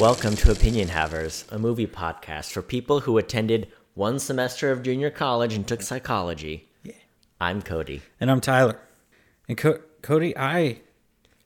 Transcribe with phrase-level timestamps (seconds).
[0.00, 5.10] Welcome to Opinion Havers, a movie podcast for people who attended one semester of junior
[5.10, 6.68] college and took psychology.
[6.82, 6.94] Yeah.
[7.40, 8.02] I'm Cody.
[8.20, 8.78] And I'm Tyler.
[9.48, 10.80] And Co- Cody, I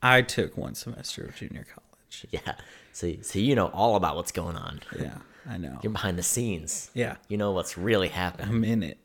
[0.03, 2.26] I took one semester of junior college.
[2.30, 2.54] Yeah.
[2.93, 4.80] So, so you know all about what's going on.
[4.99, 5.18] Yeah,
[5.49, 5.79] I know.
[5.82, 6.90] You're behind the scenes.
[6.94, 8.49] Yeah, You know what's really happening.
[8.49, 8.99] I'm in it.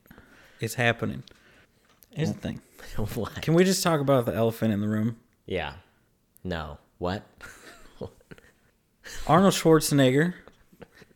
[0.62, 1.23] It's happening.
[2.12, 2.62] Here's the thing.
[3.16, 3.41] what?
[3.41, 5.17] Can we just talk about the elephant in the room?
[5.45, 5.73] Yeah.
[6.44, 6.77] No.
[6.98, 7.23] What?
[9.27, 10.34] Arnold Schwarzenegger,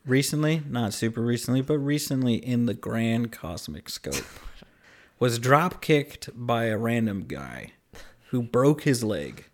[0.05, 4.25] recently, not super recently, but recently in the grand cosmic scope,
[5.19, 7.73] was drop kicked by a random guy
[8.29, 9.45] who broke his leg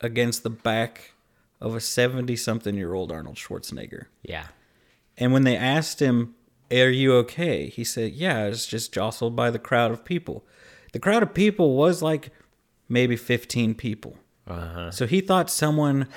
[0.00, 1.12] against the back
[1.60, 4.06] of a 70 something year old Arnold Schwarzenegger.
[4.22, 4.46] Yeah.
[5.16, 6.34] And when they asked him,
[6.70, 7.68] Are you okay?
[7.68, 10.44] He said, Yeah, I was just jostled by the crowd of people.
[10.92, 12.30] The crowd of people was like
[12.88, 14.18] maybe 15 people.
[14.46, 14.90] Uh-huh.
[14.92, 16.08] So he thought someone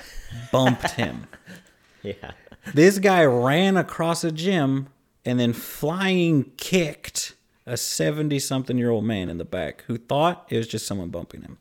[0.52, 1.26] bumped him.
[2.02, 2.30] Yeah.
[2.72, 4.88] This guy ran across a gym
[5.26, 7.34] and then flying kicked
[7.66, 11.10] a 70 something year old man in the back who thought it was just someone
[11.10, 11.58] bumping him.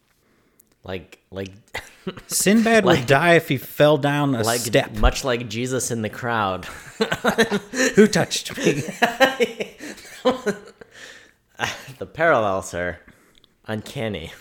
[0.86, 1.52] Like like
[2.28, 4.95] Sinbad Like- would die if he fell down a like step.
[4.95, 6.64] much like Jesus in the crowd.
[7.95, 8.81] Who touched me?
[12.00, 13.00] the parallels are
[13.67, 14.31] uncanny.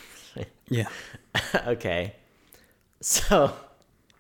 [0.69, 0.87] yeah.
[1.67, 2.15] okay.
[3.01, 3.55] So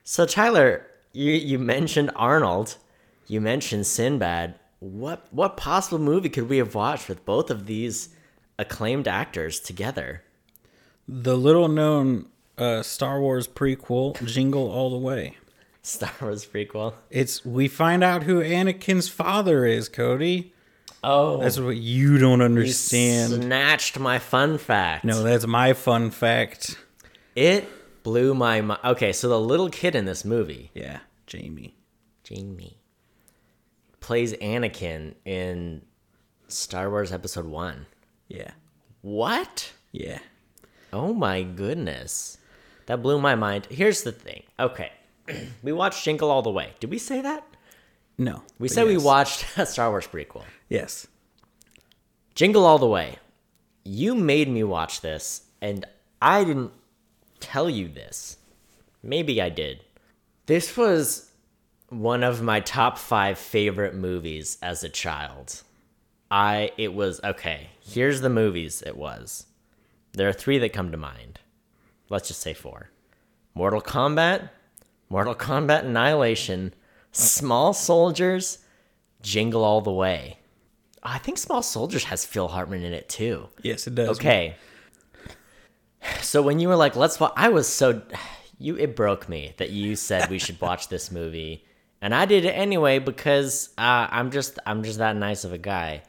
[0.04, 2.76] so Tyler, you you mentioned Arnold,
[3.26, 4.54] you mentioned Sinbad.
[4.80, 8.10] What what possible movie could we have watched with both of these
[8.58, 10.22] acclaimed actors together?
[11.06, 15.36] The little known uh, Star Wars prequel, Jingle All the Way.
[15.82, 16.94] Star Wars prequel.
[17.10, 20.52] It's we find out who Anakin's father is, Cody.
[21.02, 23.44] Oh, That's what you don't you understand.
[23.44, 25.04] snatched my fun fact.
[25.04, 26.76] No, that's my fun fact.
[27.38, 27.68] It
[28.02, 28.80] blew my mind.
[28.84, 31.74] Okay, so the little kid in this movie, Yeah, Jamie.
[32.24, 32.78] Jamie,
[34.00, 35.82] plays Anakin in
[36.48, 37.86] Star Wars Episode One.
[38.28, 38.50] Yeah,
[39.02, 39.72] What?
[39.92, 40.18] yeah.
[40.92, 42.38] Oh my goodness.
[42.86, 43.66] That blew my mind.
[43.70, 44.42] Here's the thing.
[44.58, 44.90] Okay.
[45.62, 46.72] we watched Jingle All the Way.
[46.80, 47.44] Did we say that?
[48.16, 49.02] No, We but said we yes.
[49.04, 50.44] watched a Star Wars prequel.
[50.68, 51.06] Yes.
[52.34, 53.16] Jingle All the Way.
[53.84, 55.84] You made me watch this, and
[56.20, 56.72] I didn't
[57.40, 58.36] tell you this.
[59.02, 59.84] Maybe I did.
[60.46, 61.30] This was
[61.88, 65.62] one of my top five favorite movies as a child.
[66.30, 69.46] I, it was, okay, here's the movies it was.
[70.12, 71.40] There are three that come to mind.
[72.10, 72.90] Let's just say four
[73.54, 74.50] Mortal Kombat,
[75.08, 76.74] Mortal Kombat Annihilation,
[77.12, 78.58] Small Soldiers,
[79.22, 80.38] Jingle All the Way.
[81.02, 83.48] I think Small Soldiers has Phil Hartman in it too.
[83.62, 84.18] Yes, it does.
[84.18, 84.56] Okay.
[86.22, 88.02] So when you were like, "Let's," wa-, I was so
[88.58, 88.76] you.
[88.76, 91.64] It broke me that you said we should watch this movie,
[92.00, 95.58] and I did it anyway because uh, I'm just I'm just that nice of a
[95.58, 96.02] guy.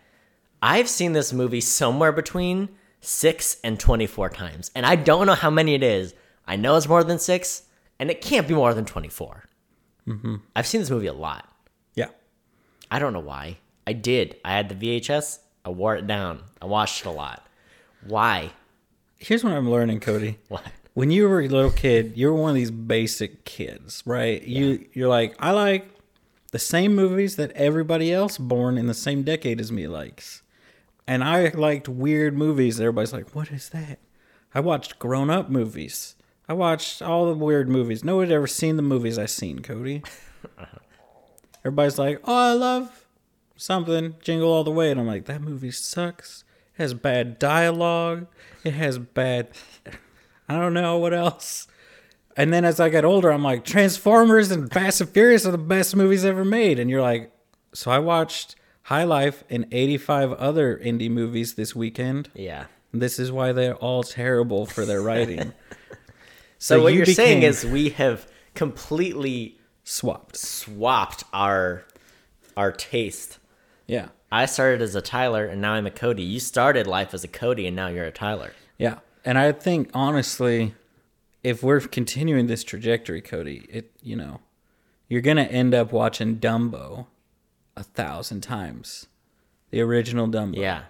[0.61, 2.69] I've seen this movie somewhere between
[3.01, 6.13] six and twenty four times, and I don't know how many it is.
[6.45, 7.63] I know it's more than six,
[7.99, 10.35] and it can't be more than twenty mm-hmm.
[10.55, 11.47] I've seen this movie a lot.
[11.95, 12.09] Yeah.
[12.91, 13.57] I don't know why.
[13.87, 14.37] I did.
[14.43, 15.39] I had the VHS.
[15.65, 16.43] I wore it down.
[16.61, 17.47] I watched it a lot.
[18.07, 18.51] Why?
[19.19, 20.39] Here's what I'm learning, Cody.
[20.47, 20.61] Why?
[20.93, 24.41] When you were a little kid, you were one of these basic kids, right?
[24.41, 25.87] You you're like, I like
[26.51, 30.41] the same movies that everybody else born in the same decade as me likes.
[31.05, 32.79] And I liked weird movies.
[32.79, 33.99] Everybody's like, "What is that?"
[34.53, 36.15] I watched grown-up movies.
[36.47, 38.03] I watched all the weird movies.
[38.03, 40.01] No one had ever seen the movies I seen, Cody.
[41.65, 43.05] Everybody's like, "Oh, I love
[43.55, 46.43] something, Jingle All the Way," and I'm like, "That movie sucks.
[46.79, 48.25] Has bad dialogue.
[48.63, 49.49] It has bad.
[50.47, 51.67] I don't know what else."
[52.35, 55.57] And then as I got older, I'm like, Transformers and Fast and Furious are the
[55.57, 56.79] best movies ever made.
[56.79, 57.33] And you're like,
[57.73, 62.29] so I watched High Life and 85 other indie movies this weekend.
[62.33, 62.65] Yeah.
[62.93, 65.53] This is why they're all terrible for their writing.
[66.61, 70.35] So, what you you're saying is we have completely swapped.
[70.35, 71.85] swapped our
[72.57, 73.39] our taste.
[73.87, 74.09] Yeah.
[74.31, 76.23] I started as a Tyler and now I'm a Cody.
[76.23, 78.53] You started life as a Cody and now you're a Tyler.
[78.77, 78.99] Yeah.
[79.25, 80.75] And I think honestly,
[81.43, 84.41] if we're continuing this trajectory, Cody, it you know,
[85.07, 87.07] you're gonna end up watching Dumbo
[87.75, 89.07] a thousand times.
[89.71, 90.57] The original Dumbo.
[90.57, 90.83] Yeah.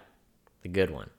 [0.62, 1.10] The good one.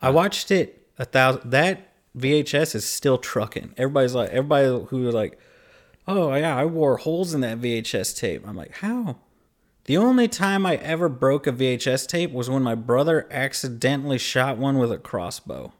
[0.00, 1.50] I watched it a thousand.
[1.50, 3.74] That VHS is still trucking.
[3.76, 5.38] Everybody's like, everybody who was like,
[6.06, 8.46] oh yeah, I wore holes in that VHS tape.
[8.46, 9.16] I'm like, how?
[9.88, 14.58] The only time I ever broke a VHS tape was when my brother accidentally shot
[14.58, 15.72] one with a crossbow.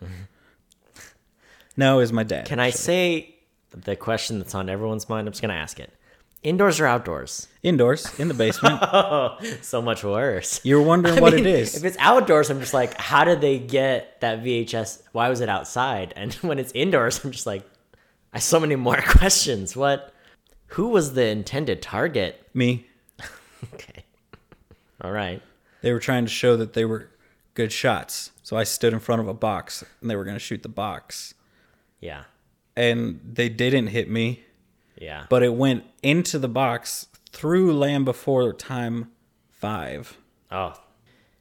[1.76, 2.46] no, it was my dad.
[2.46, 3.34] Can I say
[3.72, 5.26] the question that's on everyone's mind?
[5.26, 5.92] I'm just going to ask it.
[6.44, 7.48] Indoors or outdoors?
[7.64, 8.78] Indoors in the basement.
[8.80, 10.60] Oh, so much worse.
[10.62, 11.74] You're wondering I what mean, it is.
[11.76, 15.02] If it's outdoors, I'm just like, how did they get that VHS?
[15.10, 16.12] Why was it outside?
[16.14, 17.68] And when it's indoors, I'm just like,
[18.32, 19.74] I have so many more questions.
[19.74, 20.14] What?
[20.68, 22.40] Who was the intended target?
[22.54, 22.84] Me.
[23.74, 24.04] Okay.
[25.00, 25.42] All right.
[25.82, 27.08] They were trying to show that they were
[27.54, 28.32] good shots.
[28.42, 30.68] So I stood in front of a box and they were going to shoot the
[30.68, 31.34] box.
[32.00, 32.24] Yeah.
[32.76, 34.44] And they didn't hit me,
[34.96, 35.26] Yeah.
[35.28, 39.10] but it went into the box through Land Before Time
[39.50, 40.16] 5
[40.52, 40.74] oh,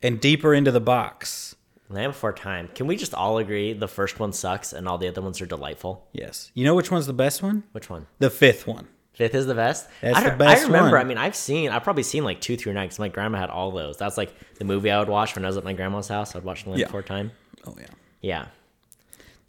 [0.01, 1.55] and deeper into the box.
[1.89, 2.69] Land Before Time.
[2.75, 5.45] Can we just all agree the first one sucks and all the other ones are
[5.45, 6.07] delightful?
[6.11, 6.51] Yes.
[6.53, 7.63] You know which one's the best one?
[7.71, 8.07] Which one?
[8.19, 8.87] The fifth one.
[9.17, 9.87] Fifth is the best.
[10.01, 10.91] That's I the best I remember.
[10.91, 11.01] one.
[11.01, 11.71] I mean, I've seen.
[11.71, 13.97] I've probably seen like two through nine because my grandma had all those.
[13.97, 16.35] That's like the movie I would watch when I was at my grandma's house.
[16.35, 16.85] I'd watch Land Yeah.
[16.85, 17.31] Before Time.
[17.65, 17.87] Oh, yeah.
[18.21, 18.45] Yeah,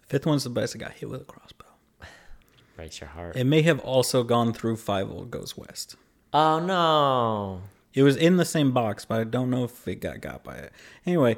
[0.00, 0.74] The fifth one's the best.
[0.74, 1.64] I got hit with a crossbow.
[2.76, 3.36] breaks your heart.
[3.36, 5.96] It may have also gone through Fievel Goes West.
[6.32, 7.62] oh no.
[7.94, 10.54] It was in the same box, but I don't know if it got got by
[10.56, 10.72] it.
[11.06, 11.36] Anyway,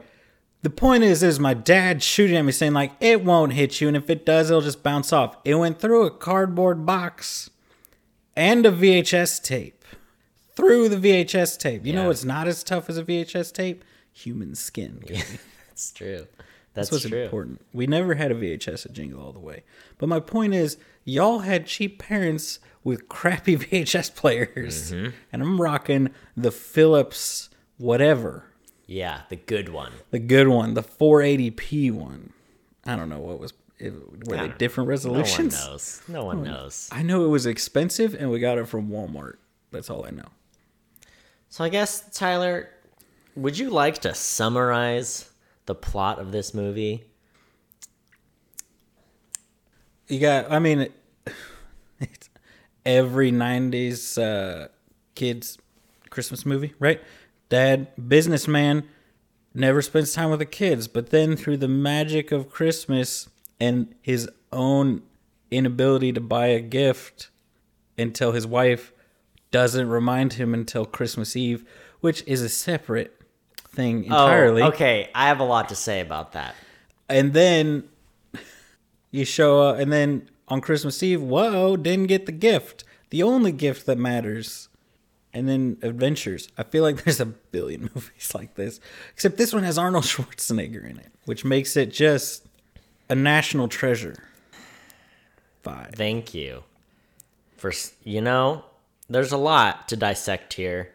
[0.63, 3.89] the point is, is my dad shooting at me saying like it won't hit you,
[3.89, 5.37] and if it does, it'll just bounce off.
[5.45, 7.51] It went through a cardboard box
[8.41, 9.85] and a VHS tape.
[10.57, 11.87] Through the VHS tape.
[11.87, 12.07] You know Yeah.
[12.09, 13.85] what's not as tough as a VHS tape?
[14.13, 15.03] Human skin.
[15.69, 16.27] That's true.
[16.75, 17.23] That's, That's what's true.
[17.25, 17.61] important.
[17.73, 19.63] We never had a VHS at Jingle All the Way.
[19.99, 24.93] But my point is, y'all had cheap parents with crappy VHS players.
[24.93, 25.11] Mm-hmm.
[25.33, 27.49] And I'm rocking the Philips
[27.79, 28.45] whatever.
[28.87, 29.93] Yeah, the good one.
[30.11, 32.33] The good one, the 480p one.
[32.85, 33.93] I don't know what was it,
[34.27, 35.55] were they different No one resolutions?
[35.67, 36.03] knows.
[36.09, 36.89] No one knows.
[36.93, 39.37] I know it was expensive and we got it from Walmart.
[39.71, 40.27] That's all I know.
[41.49, 42.69] So I guess Tyler,
[43.35, 45.31] would you like to summarize
[45.67, 47.05] the plot of this movie?
[50.09, 50.89] You got, I mean,
[52.01, 52.29] it's
[52.85, 54.69] every 90s uh,
[55.15, 55.59] kids
[56.11, 57.01] Christmas movie, right?
[57.49, 58.85] Dad, businessman,
[59.55, 63.29] never spends time with the kids, but then through the magic of Christmas
[63.61, 65.03] and his own
[65.51, 67.31] inability to buy a gift
[67.99, 68.93] until his wife
[69.51, 71.65] doesn't remind him until Christmas Eve,
[72.01, 73.21] which is a separate
[73.69, 74.63] thing oh, entirely.
[74.63, 75.11] Oh, okay.
[75.15, 76.55] I have a lot to say about that.
[77.09, 77.89] And then
[79.11, 82.85] you show up, and then on Christmas Eve, whoa, didn't get the gift.
[83.11, 84.69] The only gift that matters.
[85.33, 86.49] And then Adventures.
[86.57, 88.81] I feel like there's a billion movies like this.
[89.13, 92.47] Except this one has Arnold Schwarzenegger in it, which makes it just
[93.11, 94.17] a national treasure.
[95.63, 95.91] Five.
[95.95, 96.63] Thank you.
[97.57, 97.73] For
[98.05, 98.65] you know,
[99.09, 100.93] there's a lot to dissect here.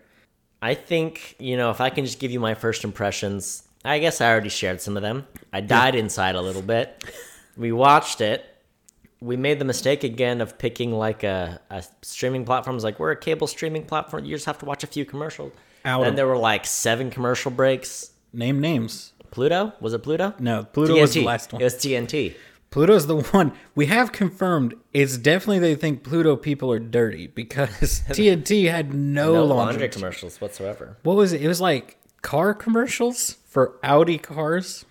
[0.62, 4.20] I think, you know, if I can just give you my first impressions, I guess
[4.20, 5.28] I already shared some of them.
[5.54, 7.04] I died inside a little bit.
[7.56, 8.44] We watched it.
[9.22, 13.16] We made the mistake again of picking like a, a streaming platforms like we're a
[13.16, 14.26] cable streaming platform.
[14.26, 15.54] You just have to watch a few commercials.
[15.84, 18.12] Out then there were like seven commercial breaks.
[18.34, 19.14] Name names.
[19.36, 19.74] Pluto?
[19.82, 20.34] Was it Pluto?
[20.40, 21.62] No, Pluto was the last one.
[21.62, 22.36] It was TNT.
[22.72, 24.74] Pluto's the one we have confirmed.
[24.94, 27.70] It's definitely they think Pluto people are dirty because
[28.10, 29.56] TNT had no, No laundry.
[29.74, 30.98] laundry commercials whatsoever.
[31.04, 31.42] what was it?
[31.42, 34.86] It was like car commercials for Audi cars.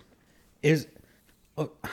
[0.61, 0.87] Is
[1.57, 1.87] oh, I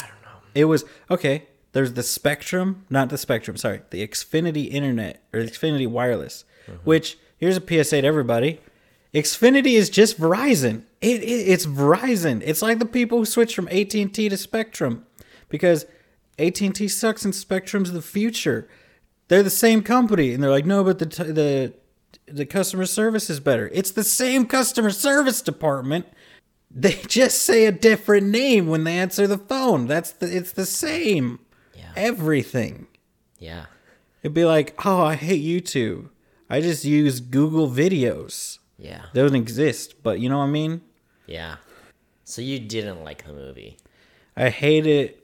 [0.00, 0.38] don't know.
[0.54, 1.48] it was okay.
[1.72, 3.58] There's the Spectrum, not the Spectrum.
[3.58, 6.44] Sorry, the Xfinity Internet or Xfinity Wireless.
[6.66, 6.78] Mm-hmm.
[6.84, 8.60] Which here's a PSA to everybody:
[9.14, 10.84] Xfinity is just Verizon.
[11.00, 12.42] It, it it's Verizon.
[12.44, 15.06] It's like the people who switch from AT and T to Spectrum
[15.48, 15.86] because
[16.38, 18.68] AT and T sucks and Spectrum's the future.
[19.28, 21.74] They're the same company, and they're like, no, but the t- the
[22.26, 23.70] the customer service is better.
[23.72, 26.06] It's the same customer service department.
[26.70, 29.86] They just say a different name when they answer the phone.
[29.86, 31.40] That's the it's the same.
[31.74, 31.92] Yeah.
[31.96, 32.88] Everything.
[33.38, 33.64] Yeah.
[34.22, 36.10] It'd be like, oh, I hate YouTube.
[36.50, 38.58] I just use Google videos.
[38.76, 39.06] Yeah.
[39.14, 40.82] They don't exist, but you know what I mean?
[41.28, 41.56] Yeah.
[42.24, 43.76] So you didn't like the movie.
[44.36, 45.14] I hated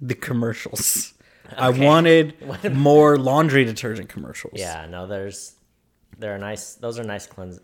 [0.00, 1.14] the commercials.
[1.56, 1.84] I Okay.
[1.84, 2.34] wanted
[2.74, 4.54] more laundry detergent commercials.
[4.56, 5.54] Yeah, no, there's
[6.18, 7.60] there are nice those are nice cleanse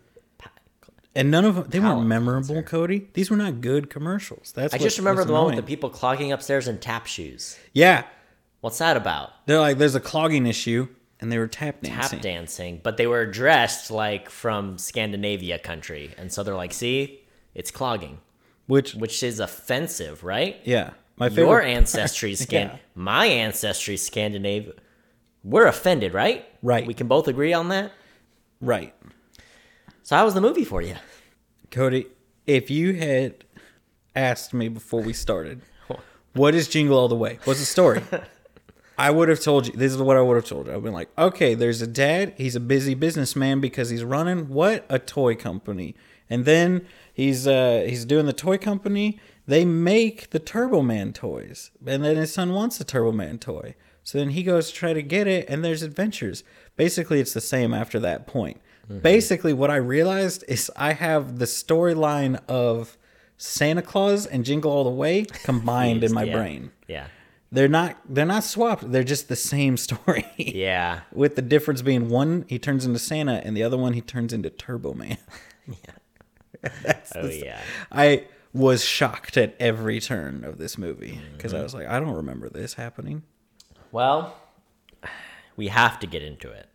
[1.15, 3.07] And none of them, they weren't memorable, Cody.
[3.13, 4.51] These were not good commercials.
[4.53, 7.57] That's I just remember the one with the people clogging upstairs in tap shoes.
[7.73, 8.03] Yeah.
[8.61, 9.31] What's that about?
[9.45, 10.87] They're like, there's a clogging issue,
[11.21, 12.17] and they were tap dancing.
[12.19, 17.21] Tap dancing, but they were dressed like from Scandinavia country, and so they're like, "See,
[17.55, 18.19] it's clogging,"
[18.67, 20.59] Which, which is offensive, right?
[20.63, 20.91] yeah.
[21.17, 21.45] My favorite.
[21.47, 22.77] Your ancestry, scan, Yeah.
[22.93, 24.73] my ancestry, Scandinavia.
[25.45, 26.45] We're offended, right?
[26.61, 26.85] Right.
[26.85, 27.91] We can both agree on that.
[28.59, 28.93] right.
[30.03, 30.95] So, how was the movie for you?
[31.71, 32.07] Cody,
[32.45, 33.45] if you had
[34.15, 35.61] asked me before we started,
[36.33, 37.39] what is Jingle All the Way?
[37.45, 38.01] What's the story?
[38.97, 39.73] I would have told you.
[39.73, 40.73] This is what I would have told you.
[40.73, 42.33] I've been like, okay, there's a dad.
[42.37, 45.95] He's a busy businessman because he's running what a toy company,
[46.29, 46.85] and then
[47.15, 49.19] he's uh he's doing the toy company.
[49.47, 53.75] They make the Turbo Man toys, and then his son wants the Turbo Man toy.
[54.03, 56.43] So then he goes to try to get it, and there's adventures.
[56.75, 58.61] Basically, it's the same after that point.
[59.01, 62.97] Basically, what I realized is I have the storyline of
[63.35, 66.33] Santa Claus and Jingle All the Way combined in my Yeah.
[66.35, 66.71] brain.
[66.87, 67.07] Yeah.
[67.51, 68.91] They're not they're not swapped.
[68.91, 70.25] They're just the same story.
[70.37, 71.01] Yeah.
[71.13, 74.33] With the difference being one he turns into Santa and the other one he turns
[74.33, 75.17] into Turbo Man.
[77.15, 77.59] Oh yeah.
[77.91, 81.59] I was shocked at every turn of this movie because Mm-hmm.
[81.59, 83.23] I was like, I don't remember this happening.
[83.91, 84.35] Well,
[85.55, 86.67] we have to get into it.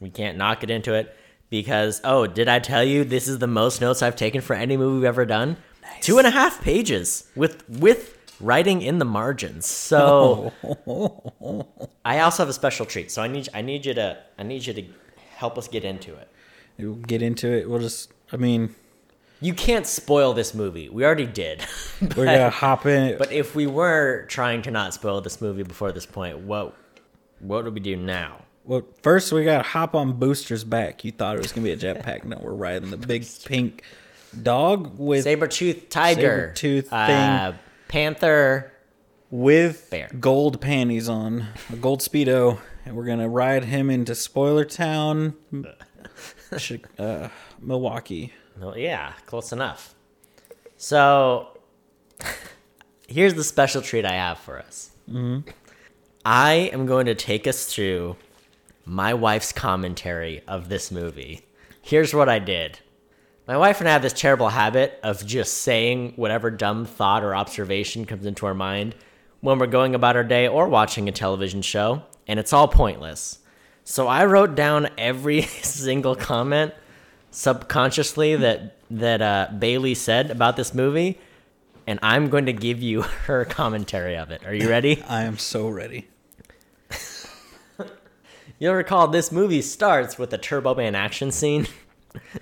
[0.00, 1.14] We can't not get into it
[1.50, 4.76] because oh, did I tell you this is the most notes I've taken for any
[4.76, 5.56] movie we've ever done?
[6.00, 9.66] Two and a half pages with with writing in the margins.
[9.66, 10.52] So
[12.04, 13.10] I also have a special treat.
[13.10, 14.84] So I need I need you to I need you to
[15.36, 16.28] help us get into it.
[16.78, 17.68] We'll get into it.
[17.68, 18.74] We'll just I mean,
[19.40, 20.88] You can't spoil this movie.
[20.88, 21.64] We already did.
[22.16, 23.18] we're gonna hop in.
[23.18, 26.74] But if we were trying to not spoil this movie before this point, what
[27.40, 28.42] what would we do now?
[28.68, 31.02] well, first we gotta hop on Booster's back.
[31.02, 32.24] You thought it was gonna be a jetpack.
[32.24, 33.82] no, we're riding the big pink
[34.42, 36.52] dog with Saber-tooth tiger.
[36.54, 37.54] Saber-tooth uh,
[37.88, 38.70] Panther.
[39.30, 40.10] with Bear.
[40.20, 45.32] gold panties on, a gold speedo, and we're gonna ride him into Spoiler Town,
[46.98, 47.28] uh,
[47.58, 48.34] Milwaukee.
[48.58, 49.94] No, yeah, close enough.
[50.76, 51.48] So,
[53.08, 54.90] here's the special treat I have for us.
[55.08, 55.48] Mm-hmm.
[56.24, 58.16] I am going to take us through
[58.84, 61.42] my wife's commentary of this movie.
[61.82, 62.80] Here's what I did.
[63.46, 67.34] My wife and I have this terrible habit of just saying whatever dumb thought or
[67.34, 68.94] observation comes into our mind
[69.40, 73.38] when we're going about our day or watching a television show, and it's all pointless.
[73.84, 76.74] So I wrote down every single comment
[77.30, 81.18] subconsciously that that uh, Bailey said about this movie,
[81.86, 84.44] and I'm going to give you her commentary of it.
[84.46, 85.02] Are you ready?
[85.08, 86.08] I am so ready.
[88.58, 91.66] You'll recall this movie starts with a Turbo Man action scene.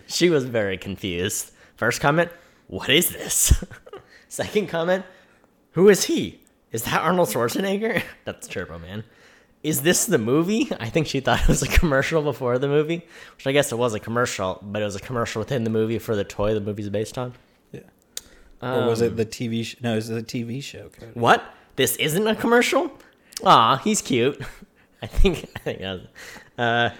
[0.06, 1.50] she was very confused.
[1.76, 2.30] First comment,
[2.68, 3.62] what is this?
[4.28, 5.04] Second comment,
[5.72, 6.40] who is he?
[6.72, 8.02] Is that Arnold Schwarzenegger?
[8.24, 9.04] That's Turbo Man.
[9.66, 10.68] Is this the movie?
[10.80, 13.02] I think she thought it was a commercial before the movie,
[13.36, 15.98] which I guess it was a commercial, but it was a commercial within the movie
[15.98, 17.34] for the toy the movie's based on.
[17.72, 17.80] Yeah.
[18.62, 19.64] or was Um, it the TV?
[19.64, 20.90] Sh- no, it was the TV show.
[21.14, 21.42] What?
[21.74, 22.92] This isn't a commercial?
[23.44, 24.40] Aw, he's cute.
[25.02, 25.50] I think.
[25.56, 25.78] I think.
[25.80, 26.06] That was,
[26.58, 26.90] uh,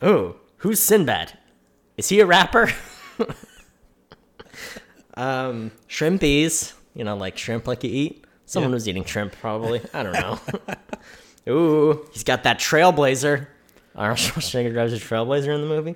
[0.00, 1.36] oh, who's Sinbad?
[1.96, 2.70] Is he a rapper?
[5.14, 6.72] um, shrimpies.
[6.94, 8.24] You know, like shrimp, like you eat.
[8.46, 8.74] Someone Yeah.
[8.74, 9.80] was eating shrimp, probably.
[9.92, 10.38] I don't know.
[11.48, 13.46] Ooh, he's got that Trailblazer.
[13.94, 15.94] Arnold Schwarzenegger drives a Trailblazer in the movie.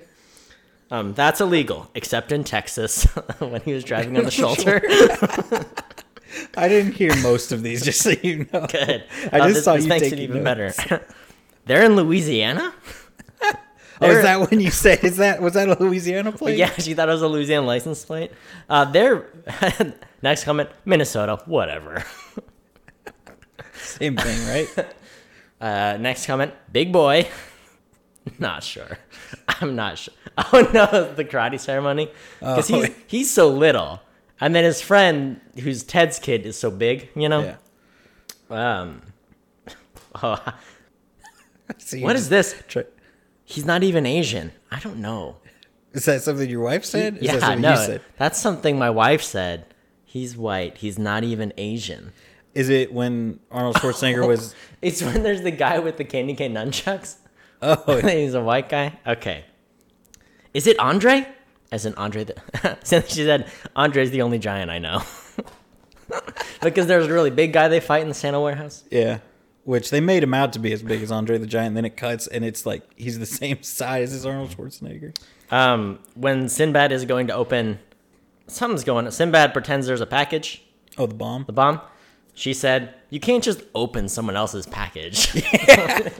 [0.89, 3.03] Um, that's illegal, except in Texas
[3.39, 4.81] when he was driving on the shoulder.
[6.57, 8.65] I didn't hear most of these, just so you know.
[8.67, 9.03] Good.
[9.31, 10.77] I Uh, just this, saw this you makes it even notes.
[10.85, 11.05] better.
[11.65, 12.73] They're in Louisiana.
[14.03, 15.03] Oh, is that when you said?
[15.03, 16.57] Is that was that a Louisiana plate?
[16.57, 18.31] Yeah, she thought it was a Louisiana license plate.
[18.67, 19.27] Uh, they're
[20.23, 21.39] next comment, Minnesota.
[21.45, 22.03] Whatever.
[23.75, 24.87] Same thing, right?
[25.61, 27.27] Uh, next comment, big boy.
[28.39, 28.97] Not sure.
[29.47, 30.13] I'm not sure.
[30.37, 32.81] Oh no, the karate ceremony because Oh.
[32.81, 33.99] he's he's so little,
[34.39, 37.09] and then his friend, who's Ted's kid, is so big.
[37.15, 37.55] You know.
[38.49, 38.79] yeah.
[38.79, 39.01] Um.
[40.23, 40.41] Oh,
[41.99, 42.55] what is this?
[42.67, 42.85] Try-
[43.43, 44.51] He's not even Asian.
[44.71, 45.35] I don't know.
[45.93, 47.17] Is that something your wife said?
[47.17, 48.01] Is yeah, that something no, you said?
[48.17, 49.65] that's something my wife said.
[50.05, 50.77] He's white.
[50.77, 52.13] He's not even Asian.
[52.53, 54.55] Is it when Arnold Schwarzenegger was?
[54.81, 57.17] It's when there's the guy with the candy cane nunchucks.
[57.61, 58.97] Oh, He's a white guy.
[59.05, 59.45] Okay.
[60.53, 61.27] Is it Andre?
[61.71, 65.03] As in Andre the she said Andre's the only giant I know.
[66.61, 68.83] because there's a really big guy they fight in the Santa warehouse.
[68.91, 69.19] yeah.
[69.63, 71.75] Which they made him out to be as big as Andre the Giant.
[71.75, 75.15] Then it cuts, and it's like he's the same size as Arnold Schwarzenegger.
[75.51, 77.77] Um, when Sinbad is going to open,
[78.47, 79.09] something's going.
[79.11, 80.63] Sinbad pretends there's a package,
[80.97, 81.43] Oh, the bomb.
[81.45, 81.79] the bomb.
[82.33, 85.33] She said, "You can't just open someone else's package."
[85.67, 86.09] Yeah.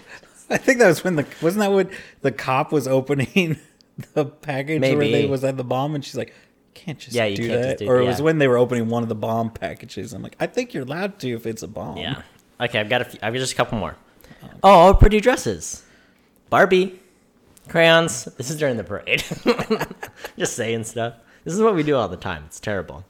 [0.50, 1.89] I think that was when the wasn't that when
[2.22, 3.58] the cop was opening
[4.13, 6.34] the package where they was at the bomb, and she's like,
[6.74, 8.58] "Can't just Yeah, you do can't that." just do- or it was when they were
[8.58, 10.12] opening one of the bomb packages.
[10.12, 11.96] I'm like, I think you're allowed to if it's a bomb.
[11.98, 12.22] yeah.
[12.60, 13.96] Okay, I've got a few, I've got just a couple more.
[14.63, 15.84] Oh, pretty dresses.
[16.50, 17.00] Barbie.
[17.70, 18.25] Crayons.
[18.38, 19.24] This is during the parade.
[20.38, 21.13] just saying stuff.
[21.46, 22.44] This is what we do all the time.
[22.48, 23.06] It's terrible.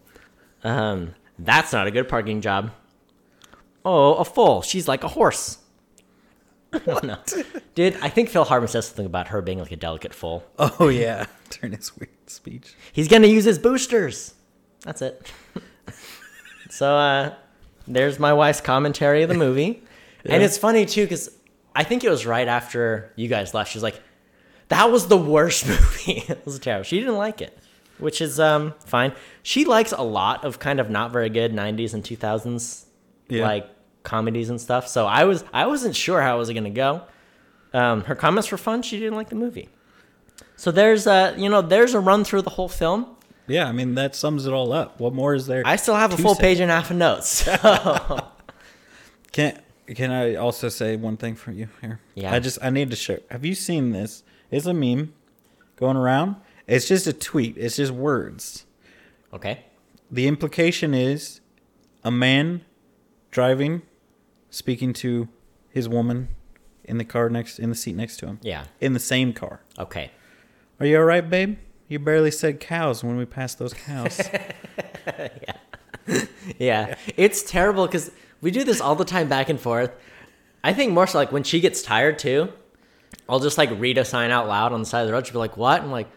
[0.64, 2.72] Um, that's not a good parking job.
[3.84, 4.62] Oh, a foal.
[4.62, 5.58] She's like a horse.
[7.04, 7.18] no.
[7.76, 10.44] Dude, I think Phil Hartman says something about her being like a delicate foal.
[10.80, 12.76] Oh yeah, during his weird speech.
[12.94, 14.34] He's gonna use his boosters.
[14.82, 15.32] That's it.
[16.70, 17.34] so uh
[17.88, 19.84] there's my wife's commentary of the movie.
[20.26, 21.30] And it's funny too, because
[21.76, 23.72] I think it was right after you guys left.
[23.72, 24.00] She's like,
[24.70, 26.24] that was the worst movie.
[26.30, 26.84] it was terrible.
[26.84, 27.58] She didn't like it.
[27.98, 29.14] Which is um fine.
[29.44, 32.86] She likes a lot of kind of not very good nineties and two thousands
[33.32, 33.44] Yeah.
[33.46, 33.70] like
[34.04, 34.88] comedies and stuff.
[34.88, 37.04] So I was I wasn't sure how it was gonna go.
[37.74, 38.82] Um, her comments were fun.
[38.82, 39.70] She didn't like the movie.
[40.56, 43.08] So there's a you know there's a run through the whole film.
[43.48, 45.00] Yeah, I mean that sums it all up.
[45.00, 45.64] What more is there?
[45.66, 46.42] I still have a full say?
[46.42, 47.28] page and a half of notes.
[47.28, 48.20] So.
[49.32, 52.00] Can can I also say one thing for you here?
[52.16, 52.34] Yeah.
[52.34, 53.22] I just I need to share.
[53.30, 54.24] Have you seen this?
[54.50, 55.14] It's a meme
[55.78, 56.36] going around.
[56.68, 57.58] It's just a tweet.
[57.58, 58.66] It's just words.
[59.34, 59.66] okay.
[60.12, 61.40] The implication is
[62.04, 62.66] a man
[63.32, 63.82] driving,
[64.50, 65.28] speaking to
[65.70, 66.28] his woman
[66.84, 68.40] in the car next in the seat next to him.
[68.42, 68.66] Yeah.
[68.80, 69.62] In the same car.
[69.80, 70.12] Okay.
[70.80, 71.58] Are you all right, babe?
[71.88, 74.22] You barely said cows when we passed those cows.
[75.18, 75.54] Yeah.
[76.58, 76.96] Yeah.
[77.18, 78.12] It's terrible because
[78.42, 79.92] we do this all the time back and forth.
[80.64, 82.52] I think more so like when she gets tired too,
[83.28, 85.26] I'll just like read a sign out loud on the side of the road.
[85.26, 86.08] She'll be like, "What?" I'm like,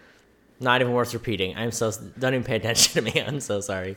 [0.61, 3.21] "Not even worth repeating." I'm so don't even pay attention to me.
[3.27, 3.97] I'm so sorry.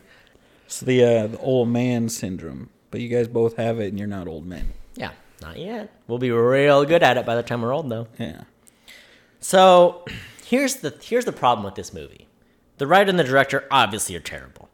[0.65, 2.69] it's the uh, the old man syndrome.
[2.91, 4.73] But you guys both have it, and you're not old men.
[4.95, 5.11] Yeah.
[5.41, 5.91] Not yet.
[6.07, 8.07] We'll be real good at it by the time we're old, though.
[8.17, 8.41] Yeah.
[9.39, 10.05] So
[10.45, 12.27] here's the here's the problem with this movie.
[12.77, 14.69] The writer and the director obviously are terrible.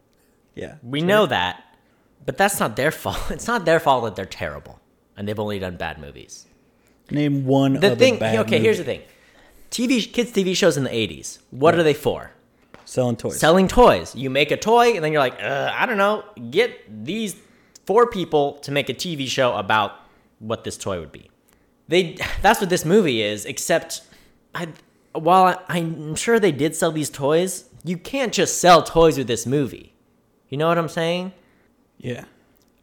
[0.56, 0.76] Yeah.
[0.84, 1.64] We know that,
[2.26, 3.32] but that's not their fault.
[3.32, 4.80] It's not their fault that they're terrible
[5.18, 6.48] and they've only done bad movies.
[7.12, 9.02] Name one The thing, okay, here's the thing.
[9.70, 11.40] TV kids TV shows in the 80s.
[11.52, 12.32] What are they for?
[12.86, 13.40] Selling toys.
[13.40, 14.16] Selling toys.
[14.16, 17.36] You make a toy and then you're like, uh, I don't know, get these
[17.86, 19.94] four people to make a TV show about
[20.40, 21.30] what this toy would be.
[21.88, 24.02] They that's what this movie is, except
[24.56, 24.68] I
[25.14, 29.28] while I, I'm sure they did sell these toys, you can't just sell toys with
[29.28, 29.94] this movie.
[30.50, 31.34] You know what I'm saying?
[31.98, 32.26] yeah.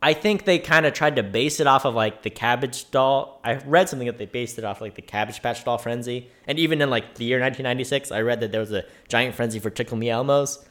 [0.03, 3.39] I think they kind of tried to base it off of like the Cabbage Doll.
[3.45, 6.59] I read something that they based it off like the Cabbage Patch Doll frenzy, and
[6.59, 9.69] even in like the year 1996, I read that there was a giant frenzy for
[9.69, 10.65] Tickle Me Elmos.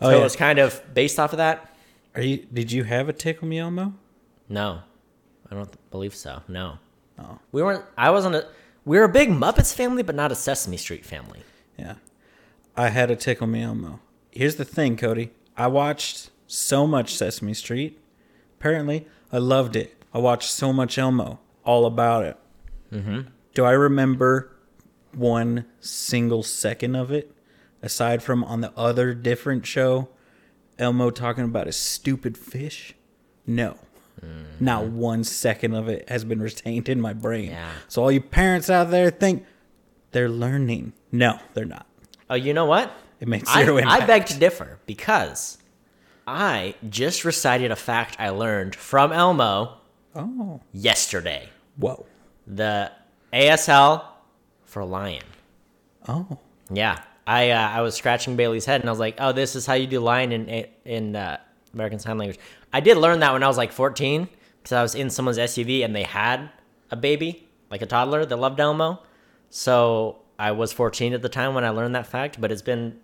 [0.00, 1.71] Oh, so Oh, it was kind of based off of that.
[2.14, 2.46] Are you?
[2.52, 3.94] Did you have a Tickle Me Elmo?
[4.48, 4.80] No,
[5.50, 6.42] I don't believe so.
[6.48, 6.78] No,
[7.18, 7.38] Oh.
[7.52, 7.84] we weren't.
[7.96, 8.46] I wasn't a.
[8.84, 11.40] We were a big Muppets family, but not a Sesame Street family.
[11.78, 11.94] Yeah.
[12.76, 14.00] I had a Tickle Me Elmo.
[14.30, 15.30] Here's the thing, Cody.
[15.56, 17.98] I watched so much Sesame Street.
[18.58, 20.02] Apparently, I loved it.
[20.12, 21.38] I watched so much Elmo.
[21.64, 22.36] All about it.
[22.92, 23.20] Mm-hmm.
[23.54, 24.50] Do I remember
[25.14, 27.30] one single second of it?
[27.82, 30.08] Aside from on the other different show,
[30.78, 32.94] Elmo talking about a stupid fish?
[33.46, 33.76] No.
[34.20, 34.64] Mm-hmm.
[34.64, 37.50] Not one second of it has been retained in my brain.
[37.50, 37.70] Yeah.
[37.88, 39.44] So all you parents out there think
[40.12, 40.92] they're learning.
[41.10, 41.86] No, they're not.
[42.30, 42.92] Oh, you know what?
[43.20, 44.06] It makes I, zero I impact.
[44.06, 45.58] beg to differ because
[46.26, 49.78] I just recited a fact I learned from Elmo
[50.14, 50.60] Oh.
[50.72, 51.48] yesterday.
[51.76, 52.04] Whoa.
[52.46, 52.92] The
[53.32, 54.04] ASL
[54.64, 55.22] for lion.
[56.08, 56.38] Oh.
[56.70, 59.66] Yeah, I uh, I was scratching Bailey's head and I was like, oh, this is
[59.66, 61.38] how you do lion in in uh,
[61.74, 62.38] American Sign Language.
[62.72, 64.28] I did learn that when I was like 14
[64.62, 66.50] because I was in someone's SUV and they had
[66.90, 69.02] a baby, like a toddler, that loved Elmo.
[69.50, 72.98] So I was 14 at the time when I learned that fact, but it's been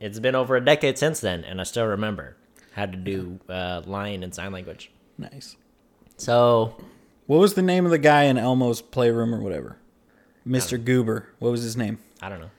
[0.00, 2.36] it's been over a decade since then, and I still remember
[2.72, 4.90] how to do uh, lion in sign language.
[5.18, 5.56] Nice.
[6.16, 6.76] So
[7.26, 9.76] What was the name of the guy in Elmo's playroom or whatever?
[10.46, 10.82] Mr.
[10.82, 11.28] Goober.
[11.38, 11.98] What was his name?
[12.20, 12.50] I don't know.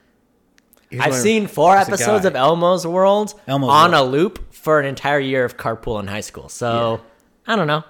[0.99, 4.08] I've seen four episodes of Elmo's World Elmo's on World.
[4.08, 6.49] a loop for an entire year of carpool in high school.
[6.49, 7.01] So
[7.47, 7.84] I don't know.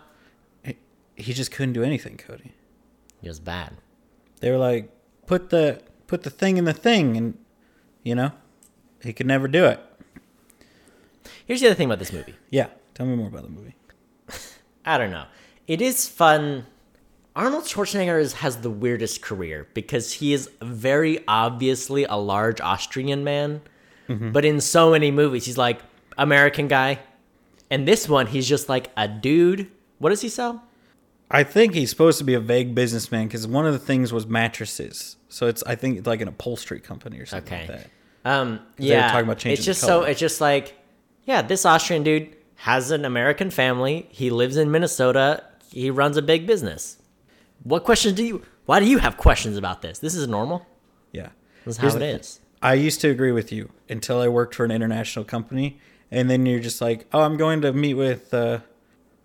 [1.16, 2.54] He just couldn't do anything, Cody.
[3.22, 3.74] He was bad.
[4.40, 4.90] They were like,
[5.28, 7.38] put the put the thing in the thing, and
[8.04, 8.32] you know,
[9.02, 9.80] he could never do it.
[11.46, 12.36] Here's the other thing about this movie.
[12.50, 12.68] Yeah.
[12.94, 13.76] Tell me more about the movie.
[14.86, 15.26] I don't know.
[15.68, 16.66] It is fun.
[17.36, 23.24] Arnold Schwarzenegger is, has the weirdest career because he is very obviously a large Austrian
[23.24, 23.62] man,
[24.08, 25.80] but in so many movies he's like
[26.18, 27.00] American guy,
[27.72, 29.72] and this one he's just like a dude.
[29.98, 30.64] What does he sell?
[31.32, 34.28] I think he's supposed to be a vague businessman because one of the things was
[34.28, 35.16] mattresses.
[35.30, 37.68] So it's I think it's like an upholstery company or something Okay.
[37.68, 37.90] like that.
[38.26, 40.78] Um, yeah, talking about changing it's just so it's just like,
[41.26, 44.08] yeah, this Austrian dude has an American family.
[44.12, 45.44] He lives in Minnesota.
[45.72, 46.98] He runs a big business.
[47.64, 48.44] What questions do you?
[48.66, 50.00] Why do you have questions about this?
[50.00, 50.66] This is normal.
[51.12, 51.30] Yeah.
[51.66, 52.40] This is Here's how it is.
[52.62, 55.80] I used to agree with you until I worked for an international company,
[56.12, 58.60] and then you're just like, "Oh, I'm going to meet with uh,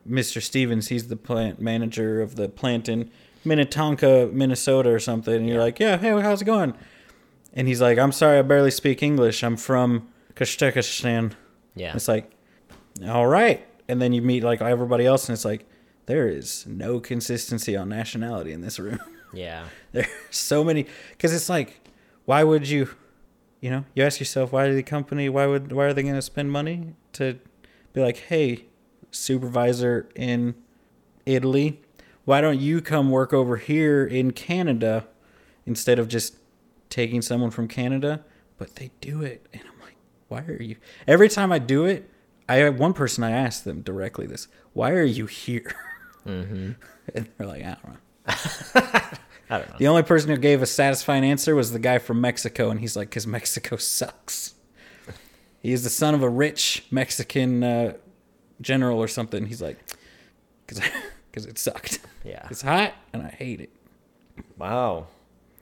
[0.09, 0.43] Mr.
[0.43, 3.11] Stevens, he's the plant manager of the plant in
[3.45, 5.35] Minnetonka, Minnesota or something.
[5.35, 6.75] And you're like, yeah, hey, how's it going?
[7.53, 9.43] And he's like, I'm sorry, I barely speak English.
[9.43, 11.33] I'm from Kazakistan.
[11.75, 11.95] Yeah.
[11.95, 12.31] It's like,
[13.07, 13.67] all right.
[13.89, 15.67] And then you meet like everybody else, and it's like,
[16.09, 18.99] there is no consistency on nationality in this room.
[19.31, 19.67] Yeah.
[19.93, 21.87] There's so many because it's like,
[22.25, 22.89] why would you,
[23.61, 26.23] you know, you ask yourself why the company, why would, why are they going to
[26.23, 27.39] spend money to
[27.93, 28.65] be like, hey,
[29.11, 30.55] supervisor in
[31.27, 31.83] Italy,
[32.25, 35.07] why don't you come work over here in Canada
[35.67, 36.39] instead of just
[36.89, 38.25] taking someone from Canada?
[38.57, 39.97] But they do it, and I'm like,
[40.29, 40.77] why are you?
[41.07, 42.09] Every time I do it,
[42.49, 45.75] I have one person I ask them directly this, why are you here?
[46.29, 46.73] Mm-hmm.
[47.15, 47.99] and they're like, I don't know.
[49.51, 49.77] I don't know.
[49.79, 52.97] The only person who gave a satisfying answer was the guy from Mexico, and he's
[52.97, 54.55] like, "Cause Mexico sucks."
[55.61, 57.95] He is the son of a rich Mexican uh,
[58.61, 59.47] general or something.
[59.47, 59.79] He's like,
[60.67, 60.81] "Cause,
[61.33, 62.01] cause it sucked.
[62.25, 62.47] Yeah.
[62.51, 63.71] It's hot, and I hate it."
[64.59, 65.07] Wow.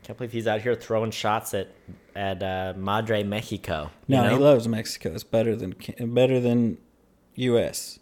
[0.02, 1.68] Can't believe he's out here throwing shots at
[2.16, 3.90] at uh, Madre Mexico.
[4.08, 4.30] No, know?
[4.30, 5.12] he loves Mexico.
[5.12, 6.78] It's better than better than
[7.36, 7.98] U.S.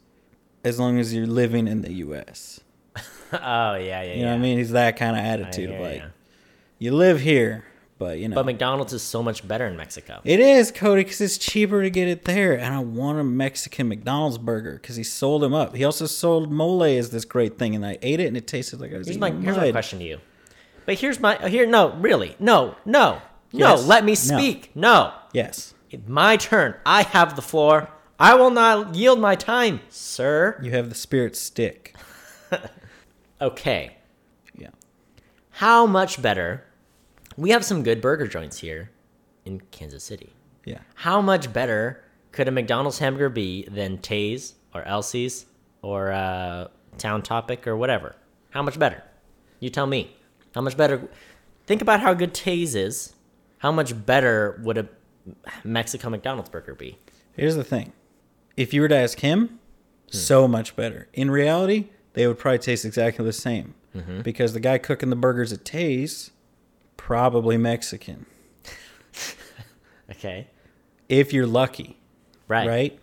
[0.64, 2.60] As long as you're living in the U.S.
[2.96, 2.98] oh
[3.32, 4.22] yeah, yeah, You yeah.
[4.24, 4.58] know what I mean?
[4.58, 6.06] He's that kind of attitude hear like, ya.
[6.78, 7.64] you live here,
[7.98, 8.34] but you know.
[8.36, 10.20] But McDonald's is so much better in Mexico.
[10.24, 12.54] It is, Cody, because it's cheaper to get it there.
[12.58, 15.74] And I want a Mexican McDonald's burger because he sold them up.
[15.76, 18.80] He also sold mole as this great thing, and I ate it, and it tasted
[18.80, 20.20] like I was Here's my here's my question to you.
[20.86, 23.20] But here's my uh, here no really no no
[23.52, 24.14] no let me No.
[24.16, 25.12] speak no.
[25.32, 25.74] Yes,
[26.06, 30.88] my turn I have the floor I will not yield my time sir you have
[30.88, 31.94] the spirit stick.
[33.40, 33.96] okay
[34.56, 34.68] Yeah.
[35.50, 36.64] how much better
[37.36, 38.90] we have some good burger joints here
[39.44, 40.32] in Kansas City
[40.64, 40.78] Yeah.
[40.94, 45.46] how much better could a McDonald's hamburger be than Tay's or Elsie's
[45.82, 48.16] or uh, Town Topic or whatever?
[48.50, 49.04] How much better?
[49.60, 50.16] You tell me.
[50.52, 51.08] How much better?
[51.66, 53.14] Think about how good Tay's is.
[53.58, 54.88] How much better would a
[55.62, 56.98] Mexico McDonald's burger be?
[57.36, 57.92] Here's the thing
[58.56, 59.58] if you were to ask him,
[60.10, 60.16] Hmm.
[60.18, 61.08] so much better.
[61.12, 64.22] In reality, they would probably taste exactly the same Mm-hmm.
[64.22, 66.30] because the guy cooking the burgers at Tay's,
[66.96, 68.26] probably Mexican.
[70.10, 70.48] Okay.
[71.08, 71.96] If you're lucky,
[72.48, 72.68] Right.
[72.68, 72.98] right?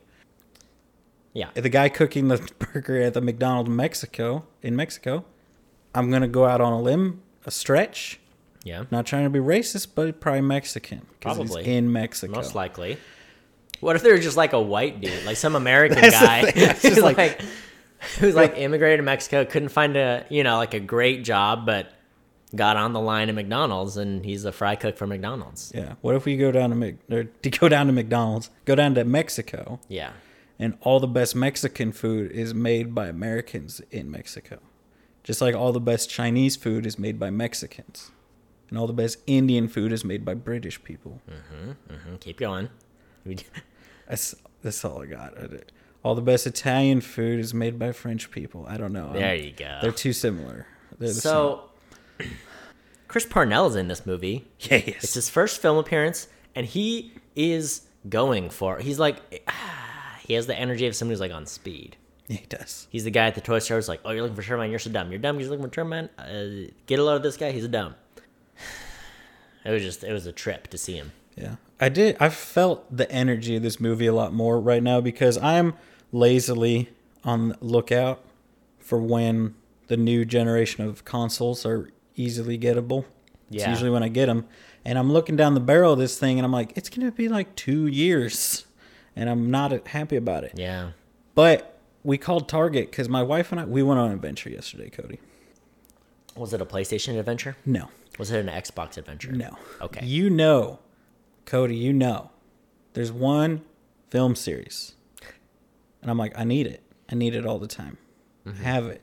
[1.33, 1.49] Yeah.
[1.55, 5.25] the guy cooking the burger at the McDonald's Mexico in Mexico,
[5.95, 8.19] I'm gonna go out on a limb, a stretch.
[8.63, 8.83] Yeah.
[8.91, 11.07] Not trying to be racist, but probably Mexican.
[11.21, 11.65] Probably.
[11.65, 12.33] in Mexico.
[12.35, 12.97] Most likely.
[13.81, 16.49] What if they're just like a white dude, like some American guy.
[16.55, 17.41] Who's just like- like,
[18.19, 21.91] who's like immigrated to Mexico, couldn't find a you know like a great job, but
[22.55, 25.71] got on the line at McDonald's, and he's a fry cook for McDonald's.
[25.75, 25.93] Yeah.
[26.01, 28.95] What if we go down to Mc, or to go down to McDonald's, go down
[28.95, 30.11] to Mexico, Yeah.
[30.59, 34.59] and all the best Mexican food is made by Americans in Mexico,
[35.23, 38.11] just like all the best Chinese food is made by Mexicans,
[38.69, 41.21] and all the best Indian food is made by British people.
[41.29, 42.15] Mm-hmm.
[42.17, 42.69] Keep going.
[44.11, 45.33] That's that's all I got.
[46.03, 48.65] All the best Italian food is made by French people.
[48.67, 49.05] I don't know.
[49.05, 49.79] I'm- There you go.
[49.81, 50.67] They're too similar.
[50.99, 51.69] They're the So,
[53.07, 54.45] Chris Parnell is in this movie.
[54.59, 54.83] same.
[54.85, 55.03] yes.
[55.05, 58.79] It's his first film appearance, and he is going for.
[58.79, 61.95] He's like, ah, he has the energy of somebody who's like on speed.
[62.27, 62.87] Yeah, he does.
[62.89, 64.69] He's the guy at the toy store who's like, "Oh, you're looking for Sherman?
[64.69, 65.09] You're so dumb.
[65.11, 65.39] You're dumb.
[65.39, 66.09] You're looking for Sherman.
[66.17, 67.51] Uh, get a load of this guy.
[67.51, 67.95] He's a dumb."
[69.63, 71.11] It was just, it was a trip to see him.
[71.37, 72.15] Yeah, I did.
[72.19, 75.73] I felt the energy of this movie a lot more right now because I'm
[76.11, 76.89] lazily
[77.23, 78.23] on the lookout
[78.79, 79.55] for when
[79.87, 83.05] the new generation of consoles are easily gettable.
[83.51, 83.69] It's Yeah.
[83.71, 84.45] usually when I get them,
[84.85, 87.27] and I'm looking down the barrel of this thing, and I'm like, it's gonna be
[87.27, 88.65] like two years,
[89.15, 90.53] and I'm not happy about it.
[90.55, 90.91] Yeah.
[91.35, 94.89] But we called Target because my wife and I we went on an adventure yesterday,
[94.89, 95.19] Cody.
[96.35, 97.57] Was it a PlayStation adventure?
[97.65, 99.31] No, Was it an Xbox adventure?
[99.31, 99.57] no.
[99.81, 100.05] Okay.
[100.05, 100.79] You know,
[101.45, 102.31] Cody, you know,
[102.93, 103.61] there's one
[104.09, 104.93] film series,
[106.01, 106.81] and I'm like, I need it.
[107.09, 107.97] I need it all the time.
[108.47, 109.01] I have it,